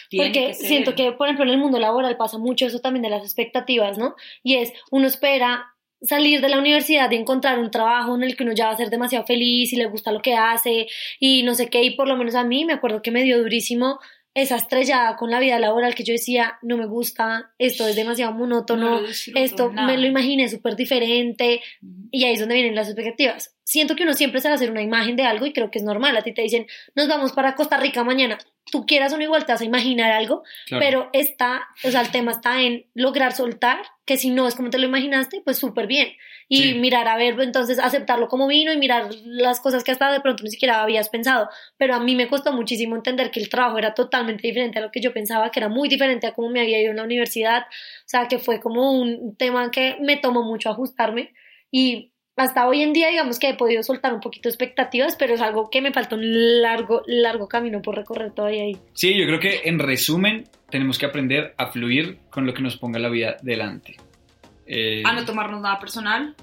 Tiene 0.09 0.26
Porque 0.26 0.47
que 0.47 0.55
siento 0.55 0.95
que, 0.95 1.11
por 1.11 1.26
ejemplo, 1.26 1.45
en 1.47 1.51
el 1.51 1.59
mundo 1.59 1.80
laboral 1.80 2.16
pasa 2.16 2.39
mucho 2.39 2.66
eso 2.66 2.78
también 2.78 3.03
de 3.03 3.11
las 3.11 3.24
expectativas, 3.24 3.99
¿no? 3.99 4.14
Y 4.45 4.55
es, 4.57 4.72
uno 4.93 5.09
espera 5.09 5.72
salir 6.07 6.40
de 6.40 6.48
la 6.48 6.59
universidad 6.59 7.11
y 7.11 7.16
encontrar 7.16 7.59
un 7.59 7.70
trabajo 7.70 8.14
en 8.14 8.22
el 8.22 8.36
que 8.36 8.44
uno 8.44 8.52
ya 8.52 8.66
va 8.66 8.72
a 8.72 8.76
ser 8.76 8.90
demasiado 8.90 9.24
feliz 9.26 9.72
y 9.72 9.76
le 9.76 9.86
gusta 9.86 10.12
lo 10.12 10.22
que 10.22 10.34
hace 10.34 10.86
y 11.20 11.42
no 11.42 11.54
sé 11.54 11.68
qué, 11.68 11.82
y 11.82 11.90
por 11.96 12.09
lo 12.09 12.16
menos 12.16 12.34
a 12.34 12.44
mí 12.44 12.64
me 12.64 12.74
acuerdo 12.74 13.02
que 13.02 13.11
me 13.11 13.22
dio 13.22 13.38
durísimo 13.38 13.98
esa 14.34 14.57
estrellada 14.57 15.16
con 15.16 15.30
la 15.30 15.40
vida 15.40 15.59
laboral 15.59 15.94
que 15.94 16.04
yo 16.04 16.12
decía, 16.12 16.59
no 16.61 16.76
me 16.76 16.84
gusta, 16.86 17.52
esto 17.59 17.88
es 17.88 17.96
demasiado 17.96 18.32
monótono, 18.32 19.00
No 19.00 19.09
esto 19.34 19.72
nada. 19.72 19.88
me 19.88 19.96
lo 19.96 20.07
imaginé 20.07 20.48
súper 20.50 20.76
diferente 20.76 21.62
y 22.11 22.24
ahí 22.24 22.34
es 22.34 22.40
donde 22.40 22.54
vienen 22.57 22.74
las 22.74 22.88
expectativas. 22.88 23.55
Siento 23.68 23.96
que 23.96 24.04
uno 24.04 24.14
siempre 24.14 24.40
se 24.40 24.46
va 24.46 24.52
a 24.52 24.54
hacer 24.54 24.70
una 24.70 24.80
imagen 24.80 25.16
de 25.16 25.24
algo 25.24 25.44
y 25.44 25.52
creo 25.52 25.72
que 25.72 25.78
es 25.80 25.84
normal. 25.84 26.16
A 26.16 26.22
ti 26.22 26.32
te 26.32 26.40
dicen, 26.40 26.68
nos 26.94 27.08
vamos 27.08 27.32
para 27.32 27.56
Costa 27.56 27.76
Rica 27.78 28.04
mañana. 28.04 28.38
Tú 28.70 28.86
quieras 28.86 29.12
o 29.12 29.16
no 29.16 29.24
igual 29.24 29.44
te 29.44 29.50
vas 29.50 29.60
a 29.60 29.64
imaginar 29.64 30.12
algo, 30.12 30.44
Claro. 30.66 30.84
pero 30.84 31.10
está, 31.12 31.66
o 31.82 31.90
sea, 31.90 32.00
el 32.02 32.12
tema 32.12 32.30
está 32.30 32.62
en 32.62 32.86
lograr 32.94 33.32
soltar, 33.32 33.78
que 34.04 34.16
si 34.16 34.30
no 34.30 34.46
es 34.46 34.54
como 34.54 34.70
te 34.70 34.78
lo 34.78 34.86
imaginaste, 34.86 35.40
pues 35.44 35.58
súper 35.58 35.88
bien. 35.88 36.12
Y 36.48 36.62
Sí. 36.62 36.74
mirar 36.74 37.08
a 37.08 37.16
ver, 37.16 37.40
entonces 37.40 37.80
aceptarlo 37.80 38.28
como 38.28 38.46
vino 38.46 38.72
y 38.72 38.76
mirar 38.76 39.08
las 39.24 39.58
cosas 39.58 39.82
que 39.82 39.90
hasta 39.90 40.12
de 40.12 40.20
pronto 40.20 40.44
ni 40.44 40.50
siquiera 40.50 40.80
habías 40.80 41.08
pensado. 41.08 41.48
Pero 41.76 41.96
a 41.96 42.00
mí 42.00 42.14
me 42.14 42.28
costó 42.28 42.52
muchísimo 42.52 42.94
entender 42.94 43.32
que 43.32 43.40
el 43.40 43.48
trabajo 43.48 43.78
era 43.78 43.94
totalmente 43.94 44.46
diferente 44.46 44.78
a 44.78 44.82
lo 44.82 44.92
que 44.92 45.00
yo 45.00 45.12
pensaba, 45.12 45.50
que 45.50 45.58
era 45.58 45.68
muy 45.68 45.88
diferente 45.88 46.28
a 46.28 46.34
cómo 46.34 46.50
me 46.50 46.60
había 46.60 46.80
ido 46.80 46.90
en 46.92 46.98
la 46.98 47.02
universidad. 47.02 47.62
O 47.62 48.04
sea, 48.08 48.28
que 48.28 48.38
fue 48.38 48.60
como 48.60 48.92
un 48.92 49.36
tema 49.36 49.72
que 49.72 49.96
me 50.00 50.16
tomó 50.18 50.44
mucho 50.44 50.70
ajustarme. 50.70 51.34
Y 51.72 52.12
hasta 52.37 52.68
hoy 52.68 52.82
en 52.82 52.93
día, 52.93 53.09
digamos 53.09 53.39
que 53.39 53.49
he 53.49 53.55
podido 53.55 53.82
soltar 53.82 54.12
un 54.12 54.20
poquito 54.20 54.49
de 54.49 54.51
expectativas, 54.51 55.16
pero 55.16 55.34
es 55.34 55.41
algo 55.41 55.70
que 55.70 55.80
me 55.80 55.93
falta 55.93 56.16
un 56.16 56.61
largo, 56.62 57.03
largo 57.07 57.49
camino 57.49 57.80
por 57.82 57.97
recorrer 57.97 58.32
todavía 58.32 58.64
ahí. 58.64 58.76
Sí, 58.93 59.18
yo 59.18 59.26
creo 59.26 59.41
que 59.41 59.62
en 59.64 59.78
resumen 59.78 60.45
tenemos 60.70 60.99
que 60.99 61.07
aprender 61.07 61.55
a 61.57 61.68
fluir 61.68 62.18
con 62.30 62.45
lo 62.47 62.53
que 62.53 62.62
nos 62.62 62.76
ponga 62.76 62.99
la 62.99 63.09
vida 63.09 63.37
delante. 63.43 63.97
Eh, 64.66 65.03
a 65.07 65.12
no 65.12 65.24
tomarnos 65.24 65.61
nada 65.62 65.78
personal 65.78 66.34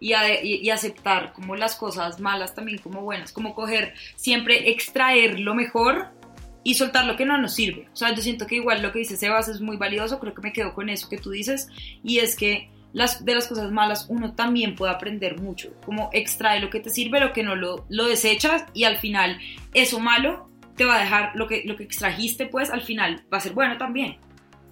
y, 0.00 0.12
a- 0.14 0.42
y- 0.42 0.56
y 0.56 0.70
aceptar 0.70 1.32
como 1.32 1.56
las 1.56 1.76
cosas 1.76 2.20
malas 2.20 2.54
también 2.54 2.78
como 2.78 3.02
buenas, 3.02 3.32
como 3.32 3.54
coger, 3.54 3.94
siempre 4.16 4.70
extraer 4.70 5.38
lo 5.40 5.54
mejor 5.54 6.08
y 6.62 6.74
soltar 6.74 7.06
lo 7.06 7.16
que 7.16 7.24
no 7.24 7.38
nos 7.38 7.54
sirve. 7.54 7.88
O 7.92 7.96
sea, 7.96 8.14
yo 8.14 8.20
siento 8.20 8.46
que 8.46 8.56
igual 8.56 8.82
lo 8.82 8.92
que 8.92 8.98
dice 8.98 9.16
Sebas 9.16 9.48
es 9.48 9.60
muy 9.62 9.76
valioso, 9.78 10.18
creo 10.18 10.34
que 10.34 10.42
me 10.42 10.52
quedo 10.52 10.74
con 10.74 10.88
eso 10.90 11.08
que 11.08 11.16
tú 11.18 11.30
dices, 11.30 11.68
y 12.02 12.18
es 12.18 12.36
que 12.36 12.68
las, 12.92 13.24
de 13.24 13.34
las 13.34 13.46
cosas 13.46 13.70
malas 13.70 14.06
uno 14.08 14.34
también 14.34 14.74
puede 14.74 14.92
aprender 14.92 15.40
mucho, 15.40 15.72
como 15.84 16.10
extrae 16.12 16.60
lo 16.60 16.70
que 16.70 16.80
te 16.80 16.90
sirve, 16.90 17.20
lo 17.20 17.32
que 17.32 17.42
no 17.42 17.54
lo, 17.54 17.84
lo 17.88 18.06
desechas 18.06 18.64
y 18.74 18.84
al 18.84 18.96
final 18.98 19.38
eso 19.74 20.00
malo 20.00 20.48
te 20.76 20.84
va 20.84 20.96
a 20.96 21.00
dejar, 21.00 21.32
lo 21.34 21.46
que, 21.46 21.62
lo 21.66 21.76
que 21.76 21.84
extrajiste 21.84 22.46
pues 22.46 22.70
al 22.70 22.82
final 22.82 23.22
va 23.32 23.38
a 23.38 23.40
ser 23.40 23.52
bueno 23.52 23.76
también. 23.78 24.16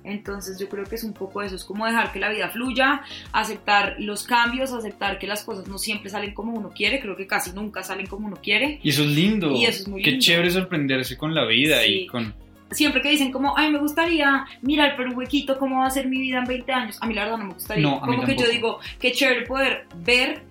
Entonces 0.05 0.59
yo 0.59 0.69
creo 0.69 0.85
que 0.85 0.95
es 0.95 1.05
un 1.05 1.13
poco 1.13 1.43
eso, 1.43 1.55
es 1.57 1.65
como 1.65 1.85
dejar 1.85 2.13
que 2.13 2.19
la 2.19 2.31
vida 2.31 2.49
fluya, 2.49 3.03
aceptar 3.33 3.97
los 3.99 4.23
cambios, 4.25 4.73
aceptar 4.73 5.19
que 5.19 5.27
las 5.27 5.43
cosas 5.45 5.69
no 5.69 5.77
siempre 5.77 6.09
salen 6.09 6.33
como 6.33 6.55
uno 6.55 6.71
quiere, 6.71 6.99
creo 7.01 7.15
que 7.17 7.27
casi 7.27 7.53
nunca 7.53 7.83
salen 7.83 8.07
como 8.07 8.27
uno 8.29 8.37
quiere. 8.43 8.81
Y 8.83 8.89
eso 8.89 9.03
es 9.03 9.09
lindo. 9.11 9.53
Y 9.53 9.67
eso 9.67 9.83
es 9.83 9.89
muy 9.89 10.03
Qué 10.03 10.13
lindo. 10.13 10.25
chévere 10.25 10.51
sorprenderse 10.51 11.17
con 11.19 11.35
la 11.35 11.45
vida 11.45 11.81
Sí. 11.83 11.93
y 12.03 12.07
con... 12.07 12.33
Siempre 12.71 13.01
que 13.01 13.11
dicen 13.11 13.33
como, 13.33 13.57
ay, 13.57 13.71
me 13.71 13.79
gustaría 13.79 14.45
mirar 14.63 14.95
por 14.97 15.07
un 15.07 15.17
huequito 15.17 15.59
cómo 15.59 15.81
va 15.81 15.87
a 15.87 15.91
ser 15.91 16.07
mi 16.07 16.19
vida 16.21 16.39
en 16.39 16.45
20 16.45 16.73
años, 16.73 16.99
a 17.01 17.07
mí 17.07 17.15
la 17.15 17.25
verdad 17.25 17.39
no 17.39 17.45
me 17.47 17.55
gustaría. 17.55 17.83
No, 17.83 17.97
a 18.03 18.07
mí 18.07 18.17
como 18.17 18.27
que 18.27 18.37
yo 18.37 18.47
digo, 18.49 18.79
qué 19.01 19.13
chévere 19.13 19.47
poder 19.47 19.87
ver 19.97 20.43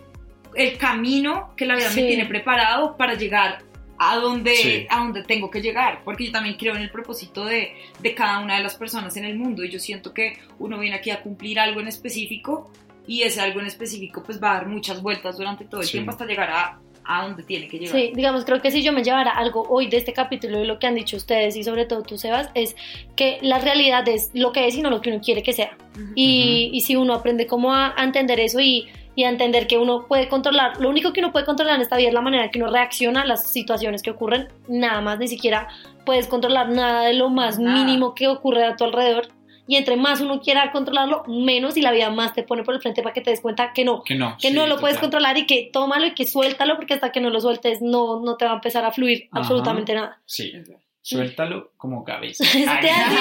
el 0.55 0.78
camino 0.78 1.53
que 1.55 1.65
la 1.65 1.76
vida 1.76 1.89
Sí. 1.89 2.01
me 2.01 2.07
tiene 2.07 2.26
preparado 2.26 2.97
para 2.97 3.13
llegar 3.13 3.59
a 3.99 4.15
donde, 4.18 4.55
Sí. 4.55 4.88
a 4.89 4.99
donde 4.99 5.24
tengo 5.24 5.49
que 5.51 5.61
llegar, 5.61 6.01
porque 6.03 6.26
yo 6.26 6.32
también 6.32 6.55
creo 6.57 6.76
en 6.76 6.82
el 6.82 6.89
propósito 6.91 7.45
de, 7.45 7.74
de 7.99 8.13
cada 8.15 8.39
una 8.39 8.57
de 8.57 8.63
las 8.63 8.76
personas 8.76 9.15
en 9.18 9.26
el 9.26 9.38
mundo 9.38 9.63
y 9.63 9.70
yo 9.70 9.80
siento 9.80 10.13
que 10.13 10.39
uno 10.59 10.78
viene 10.80 10.95
aquí 10.95 11.09
a 11.11 11.22
cumplir 11.22 11.59
algo 11.59 11.80
en 11.82 11.88
específico 11.88 12.72
y 13.07 13.22
ese 13.24 13.41
algo 13.41 13.59
en 13.59 13.68
específico 13.68 14.22
pues 14.24 14.41
va 14.41 14.51
a 14.51 14.53
dar 14.55 14.68
muchas 14.68 15.01
vueltas 15.01 15.38
durante 15.38 15.65
todo 15.65 15.82
el 15.82 15.88
Sí. 15.88 15.93
tiempo 15.93 16.11
hasta 16.11 16.26
llegar 16.26 16.49
a, 16.51 16.80
a 17.08 17.24
donde 17.24 17.43
tiene 17.43 17.68
que 17.68 17.80
llegar. 17.80 17.95
Sí, 17.95 18.12
digamos, 18.14 18.45
creo 18.45 18.62
que 18.62 18.70
si 18.70 18.84
yo 18.84 18.91
me 18.91 19.03
llevara 19.03 19.32
algo 19.32 19.64
hoy 19.70 19.88
de 19.88 19.97
este 19.97 20.14
capítulo 20.14 20.62
y 20.62 20.66
lo 20.68 20.78
que 20.78 20.88
han 20.88 20.95
dicho 20.95 21.18
ustedes 21.18 21.55
y 21.55 21.64
sobre 21.64 21.86
todo 21.86 22.03
tú, 22.03 22.18
Sebas, 22.18 22.49
es 22.53 22.76
que 23.16 23.39
la 23.41 23.60
realidad 23.60 24.08
es 24.08 24.30
lo 24.34 24.51
que 24.51 24.68
es 24.68 24.76
y 24.76 24.82
no 24.82 24.89
lo 24.89 25.01
que 25.01 25.10
uno 25.10 25.22
quiere 25.22 25.41
que 25.41 25.53
sea. 25.53 25.78
Ujú. 25.95 26.12
Y, 26.16 26.70
y 26.74 26.82
si 26.82 26.95
uno 26.95 27.14
aprende 27.14 27.47
cómo 27.47 27.74
a, 27.74 27.93
a 27.95 28.03
entender 28.03 28.39
eso 28.39 28.60
y, 28.60 28.88
y 29.16 29.24
a 29.24 29.30
entender 29.30 29.68
que 29.68 29.78
uno 29.78 30.05
puede 30.08 30.28
controlar, 30.28 30.80
lo 30.80 30.89
único 30.89 31.14
que 31.14 31.22
uno 31.22 31.32
puede 31.32 31.45
controlar 31.45 31.76
en 31.76 31.82
esta 31.82 31.97
vida 31.97 32.10
es 32.10 32.14
la 32.14 32.22
manera 32.22 32.51
que 32.51 32.62
uno 32.62 32.72
reacciona 32.72 33.22
a 33.22 33.26
las 33.26 33.49
situaciones 33.49 34.03
que 34.03 34.12
ocurren, 34.12 34.49
nada 34.68 35.01
más, 35.01 35.18
ni 35.18 35.28
siquiera 35.28 35.68
puedes 36.05 36.28
controlar 36.28 36.70
nada 36.70 37.03
de 37.03 37.14
lo 37.14 37.30
más 37.30 37.60
Nada. 37.60 37.84
mínimo 37.84 38.14
que 38.14 38.28
ocurre 38.28 38.64
a 38.66 38.76
tu 38.76 38.84
alrededor. 38.84 39.28
Y 39.68 39.76
entre 39.76 39.97
más 39.97 40.22
uno 40.22 40.39
quiera 40.39 40.72
controlarlo, 40.72 41.24
menos 41.28 41.76
y 41.78 41.82
la 41.82 41.91
vida 41.91 42.09
más 42.09 42.34
te 42.34 42.43
pone 42.43 42.63
por 42.63 42.74
el 42.74 42.82
frente 42.82 43.03
para 43.03 43.13
que 43.13 43.22
te 43.22 43.32
des 43.32 43.41
cuenta 43.41 43.74
que 43.74 43.84
no, 43.84 44.03
Que 44.03 44.15
no. 44.15 44.38
que 44.39 44.47
sí, 44.49 44.53
no 44.53 44.65
lo 44.68 44.80
puedes 44.80 44.97
controlar 44.97 45.38
y 45.38 45.45
que 45.45 45.70
tómalo 45.74 46.05
y 46.07 46.13
que 46.13 46.26
suéltalo 46.26 46.76
porque 46.78 46.93
hasta 46.93 47.11
que 47.11 47.20
no 47.20 47.30
lo 47.30 47.41
sueltes 47.41 47.82
no, 47.82 48.22
no 48.22 48.38
te 48.38 48.45
va 48.45 48.51
a 48.51 48.55
empezar 48.55 48.86
a 48.86 48.91
fluir 48.91 49.28
Ajá. 49.32 49.41
absolutamente 49.41 49.93
nada. 49.93 50.22
Sí, 50.26 50.53
suéltalo 51.01 51.72
como 51.78 52.03
cabeza. 52.03 52.43
Eso 52.47 52.72
te 52.82 52.89
hace, 52.91 53.15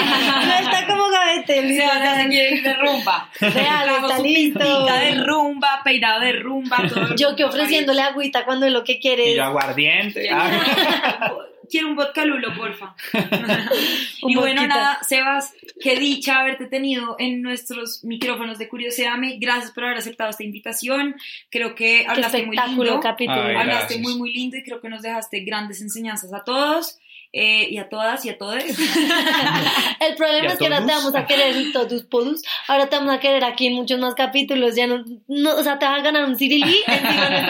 suelta 0.47 0.87
como 0.87 1.09
gavete. 1.09 1.55
Se 1.55 1.63
literal. 1.63 1.99
va 2.01 2.21
a 2.25 2.29
quiere 2.29 2.55
ir 2.57 2.63
de 2.63 2.75
rumba. 2.75 3.31
Real, 3.41 3.89
está 4.03 4.19
listo. 4.19 4.87
de 4.87 5.15
rumba, 5.25 5.81
peinado 5.85 6.21
de 6.21 6.33
rumba. 6.33 6.79
todo 6.89 7.15
Yo 7.17 7.37
que 7.37 7.45
ofreciéndole 7.45 8.03
agüita 8.03 8.45
cuando 8.45 8.69
lo 8.69 8.83
que 8.85 8.99
quiere 8.99 9.27
Y 9.27 9.31
es 9.31 9.37
yo 9.37 9.45
aguardiente. 9.45 10.29
Ah. 10.33 11.31
Quiero 11.71 11.89
un 11.89 11.97
vodka 11.97 12.25
lulo, 12.25 12.55
porfa. 12.55 12.95
Y 14.29 14.35
bueno, 14.35 14.67
nada, 14.67 14.99
Sebas, 15.03 15.53
qué 15.81 15.97
dicha 15.97 16.41
haberte 16.41 16.67
tenido 16.67 17.17
en 17.19 17.43
nuestros 17.43 18.03
micrófonos 18.05 18.59
de 18.59 18.69
Curioseame. 18.69 19.39
Gracias 19.41 19.71
por 19.73 19.85
haber 19.85 19.99
aceptado 19.99 20.31
esta 20.31 20.43
invitación. 20.43 21.15
Creo 21.51 21.75
que 21.75 22.01
Qué 22.01 22.07
hablaste 22.09 22.45
muy 22.47 22.57
espectáculo 22.57 22.85
lindo. 22.85 23.01
capítulo. 23.01 23.41
Ay, 23.43 23.55
Hablaste 23.57 23.95
gracias. 23.95 24.01
muy, 24.01 24.15
muy 24.17 24.33
lindo 24.33 24.57
y 24.57 24.63
creo 24.65 24.81
que 24.81 24.89
nos 24.89 25.03
dejaste 25.03 25.41
grandes 25.41 25.81
enseñanzas 25.81 26.33
a 26.33 26.43
todos 26.45 26.99
eh, 27.39 27.69
y 27.71 27.77
a 27.77 27.89
todas 27.91 28.25
y 28.25 28.31
a 28.31 28.39
todos. 28.39 28.55
El 30.01 30.13
¿Y 30.13 30.17
problema 30.17 30.47
es 30.49 30.59
que 30.59 30.65
ahora 30.65 30.87
te 30.87 30.93
vamos 30.93 31.15
a 31.15 31.27
querer 31.27 31.55
en 31.55 31.73
todos 31.73 32.03
podus, 32.05 32.43
ahora 32.67 32.89
te 32.89 32.97
vamos 32.97 33.15
a 33.15 33.21
querer 33.21 33.45
aquí 33.45 33.67
en 33.67 33.75
muchos 33.75 34.01
más 34.01 34.15
capítulos, 34.15 34.75
ya 34.75 34.87
no, 34.87 35.05
no 35.29 35.51
o 35.57 35.63
sea, 35.63 35.79
te 35.79 35.85
vas 35.85 36.01
a 36.01 36.03
ganar 36.03 36.25
un 36.25 36.37
cirilí 36.37 36.83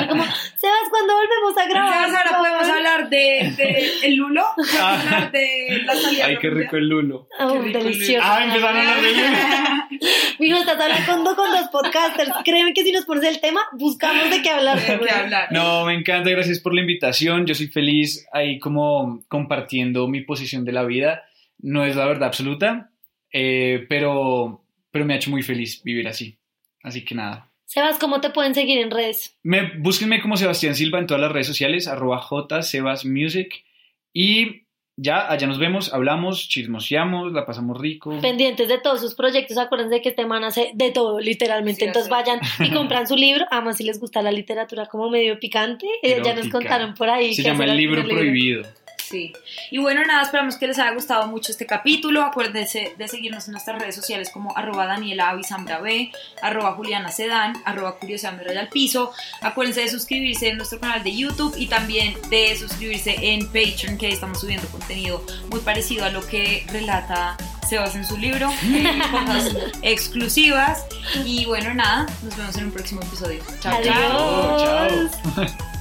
como, 0.09 0.25
Sebas, 0.25 0.89
cuando 0.91 1.15
volvemos 1.15 1.57
a 1.57 1.69
grabar? 1.69 2.07
Sebas, 2.07 2.27
ahora 2.27 2.39
podemos 2.39 2.63
favor". 2.63 2.77
hablar 2.77 3.09
de, 3.11 3.55
de 3.57 3.93
el 4.03 4.15
lulo, 4.17 4.45
podemos 4.57 4.81
hablar 4.81 5.31
de 5.31 5.83
la 5.85 5.95
salida. 5.95 6.27
Ay, 6.27 6.39
qué 6.41 6.51
rico 6.51 6.77
el 6.77 6.89
lulo. 6.89 7.29
Oh, 7.39 7.53
Qué 7.53 7.59
rico, 7.61 7.79
delicioso. 7.79 8.27
Ah, 8.29 8.45
empezaron 8.45 8.77
a 8.77 8.81
hablar 8.81 9.03
de 9.03 9.13
lulo. 9.13 10.01
Mijo, 10.41 10.59
estás 10.59 10.81
hablando 10.81 11.37
con 11.37 11.51
dos 11.51 11.69
podcasters. 11.71 12.33
Créeme 12.45 12.75
que 12.75 12.83
si 12.83 12.93
nos 12.93 13.05
pones 13.05 13.25
el 13.25 13.41
tema, 13.41 13.61
buscamos 13.73 14.31
de 14.31 14.43
qué 14.43 14.51
hablar. 14.51 14.81
De 14.81 14.99
qué 14.99 15.11
hablar. 15.11 15.49
No, 15.53 15.85
me 15.85 15.95
encanta, 15.95 16.29
gracias 16.31 16.59
por 16.61 16.75
la 16.75 16.81
invitación. 16.81 17.47
Yo 17.47 17.55
soy 17.55 17.69
feliz 17.69 18.27
ahí 18.33 18.59
como 18.59 19.23
compartiendo 19.29 19.76
mi 19.85 20.21
posición 20.23 20.65
de 20.65 20.73
la 20.73 20.85
vida. 20.85 21.25
No 21.59 21.85
es 21.85 21.97
la 21.97 22.07
verdad 22.07 22.29
absoluta, 22.29 22.91
eh, 23.33 23.87
pero, 23.89 24.65
pero 24.91 25.05
me 25.05 25.15
ha 25.15 25.17
hecho 25.17 25.31
muy 25.31 25.43
feliz 25.43 25.83
vivir 25.83 26.09
así. 26.09 26.39
Así 26.83 27.05
que 27.05 27.15
nada. 27.15 27.51
Sebas, 27.65 27.99
¿cómo 27.99 28.21
te 28.21 28.31
pueden 28.31 28.55
seguir 28.55 28.79
en 28.79 28.91
redes? 28.91 29.37
Me, 29.43 29.73
búsquenme 29.79 30.21
como 30.21 30.37
Sebastián 30.37 30.77
Silva 30.77 31.01
en 31.01 31.07
todas 31.07 31.21
las 31.21 31.33
redes 31.33 31.49
sociales, 31.49 31.89
arroba 31.89 32.25
jsebasmusic. 32.63 33.65
Y 34.13 34.67
ya, 34.97 35.31
allá 35.31 35.47
nos 35.47 35.59
vemos, 35.59 35.93
hablamos, 35.93 36.49
chismoseamos, 36.49 37.33
la 37.33 37.45
pasamos 37.45 37.79
rico. 37.79 38.19
Pendientes 38.21 38.69
de 38.69 38.79
todos 38.79 39.01
sus 39.01 39.15
proyectos, 39.15 39.59
acuérdense 39.59 40.01
que 40.01 40.11
este 40.11 40.25
man 40.25 40.45
hace 40.45 40.71
de 40.75 40.91
todo, 40.91 41.21
literalmente. 41.21 41.81
Sí, 41.81 41.87
Entonces 41.87 42.11
hace- 42.11 42.31
vayan 42.31 42.41
y 42.71 42.73
compran 42.73 43.07
su 43.07 43.17
libro. 43.17 43.45
Además, 43.51 43.77
si 43.77 43.85
les 43.85 44.01
gusta 44.01 44.23
la 44.23 44.31
literatura 44.33 44.87
como 44.87 45.11
medio 45.11 45.39
picante, 45.39 45.87
eh, 46.03 46.21
ya 46.25 46.35
nos 46.35 46.49
contaron 46.49 46.95
por 46.95 47.11
ahí. 47.11 47.35
Se 47.35 47.43
que 47.43 47.49
llama 47.49 47.65
El 47.65 47.77
libro 47.77 48.05
prohibido. 48.05 48.63
Sí. 49.09 49.33
Y 49.71 49.79
bueno, 49.79 50.05
nada, 50.05 50.23
esperamos 50.23 50.57
que 50.57 50.67
les 50.67 50.79
haya 50.79 50.93
gustado 50.93 51.29
mucho 51.29 51.53
este 51.53 51.65
capítulo. 51.65 52.25
Acuérdense 52.25 52.95
de 52.99 53.09
seguirnos 53.09 53.47
en 53.47 53.53
nuestras 53.53 53.79
redes 53.79 53.95
sociales 53.95 54.31
como 54.31 54.57
arroba 54.57 54.87
Daniela 54.87 55.31
Avisambra 55.31 55.79
B, 55.79 56.11
arroba 56.43 56.73
Juliana 56.73 57.13
Sedán, 57.13 57.55
arroba 57.65 57.99
al 58.01 58.69
Piso. 58.69 59.13
Acuérdense 59.43 59.83
de 59.83 59.89
suscribirse 59.89 60.49
en 60.49 60.57
nuestro 60.57 60.81
canal 60.81 61.05
de 61.05 61.15
YouTube 61.15 61.55
y 61.57 61.67
también 61.69 62.17
de 62.31 62.57
suscribirse 62.57 63.17
en 63.21 63.47
Patreon, 63.47 63.97
que 63.97 64.07
ahí 64.07 64.13
estamos 64.13 64.41
subiendo 64.41 64.67
contenido 64.69 65.25
muy 65.51 65.61
parecido 65.61 66.05
a 66.05 66.11
lo 66.11 66.27
que 66.27 66.67
relata 66.73 67.37
Sebas 67.69 67.95
en 67.95 68.05
su 68.05 68.17
libro, 68.17 68.49
eh, 68.63 68.99
cosas 69.11 69.57
exclusivas. 69.83 70.85
Y 71.25 71.45
bueno, 71.47 71.75
nada, 71.75 72.07
nos 72.23 72.37
vemos 72.37 72.57
en 72.57 72.65
un 72.65 72.73
próximo 72.73 73.03
episodio. 73.03 73.43
Chao, 73.61 73.83
chao. 73.83 75.09
Chao. 75.35 75.47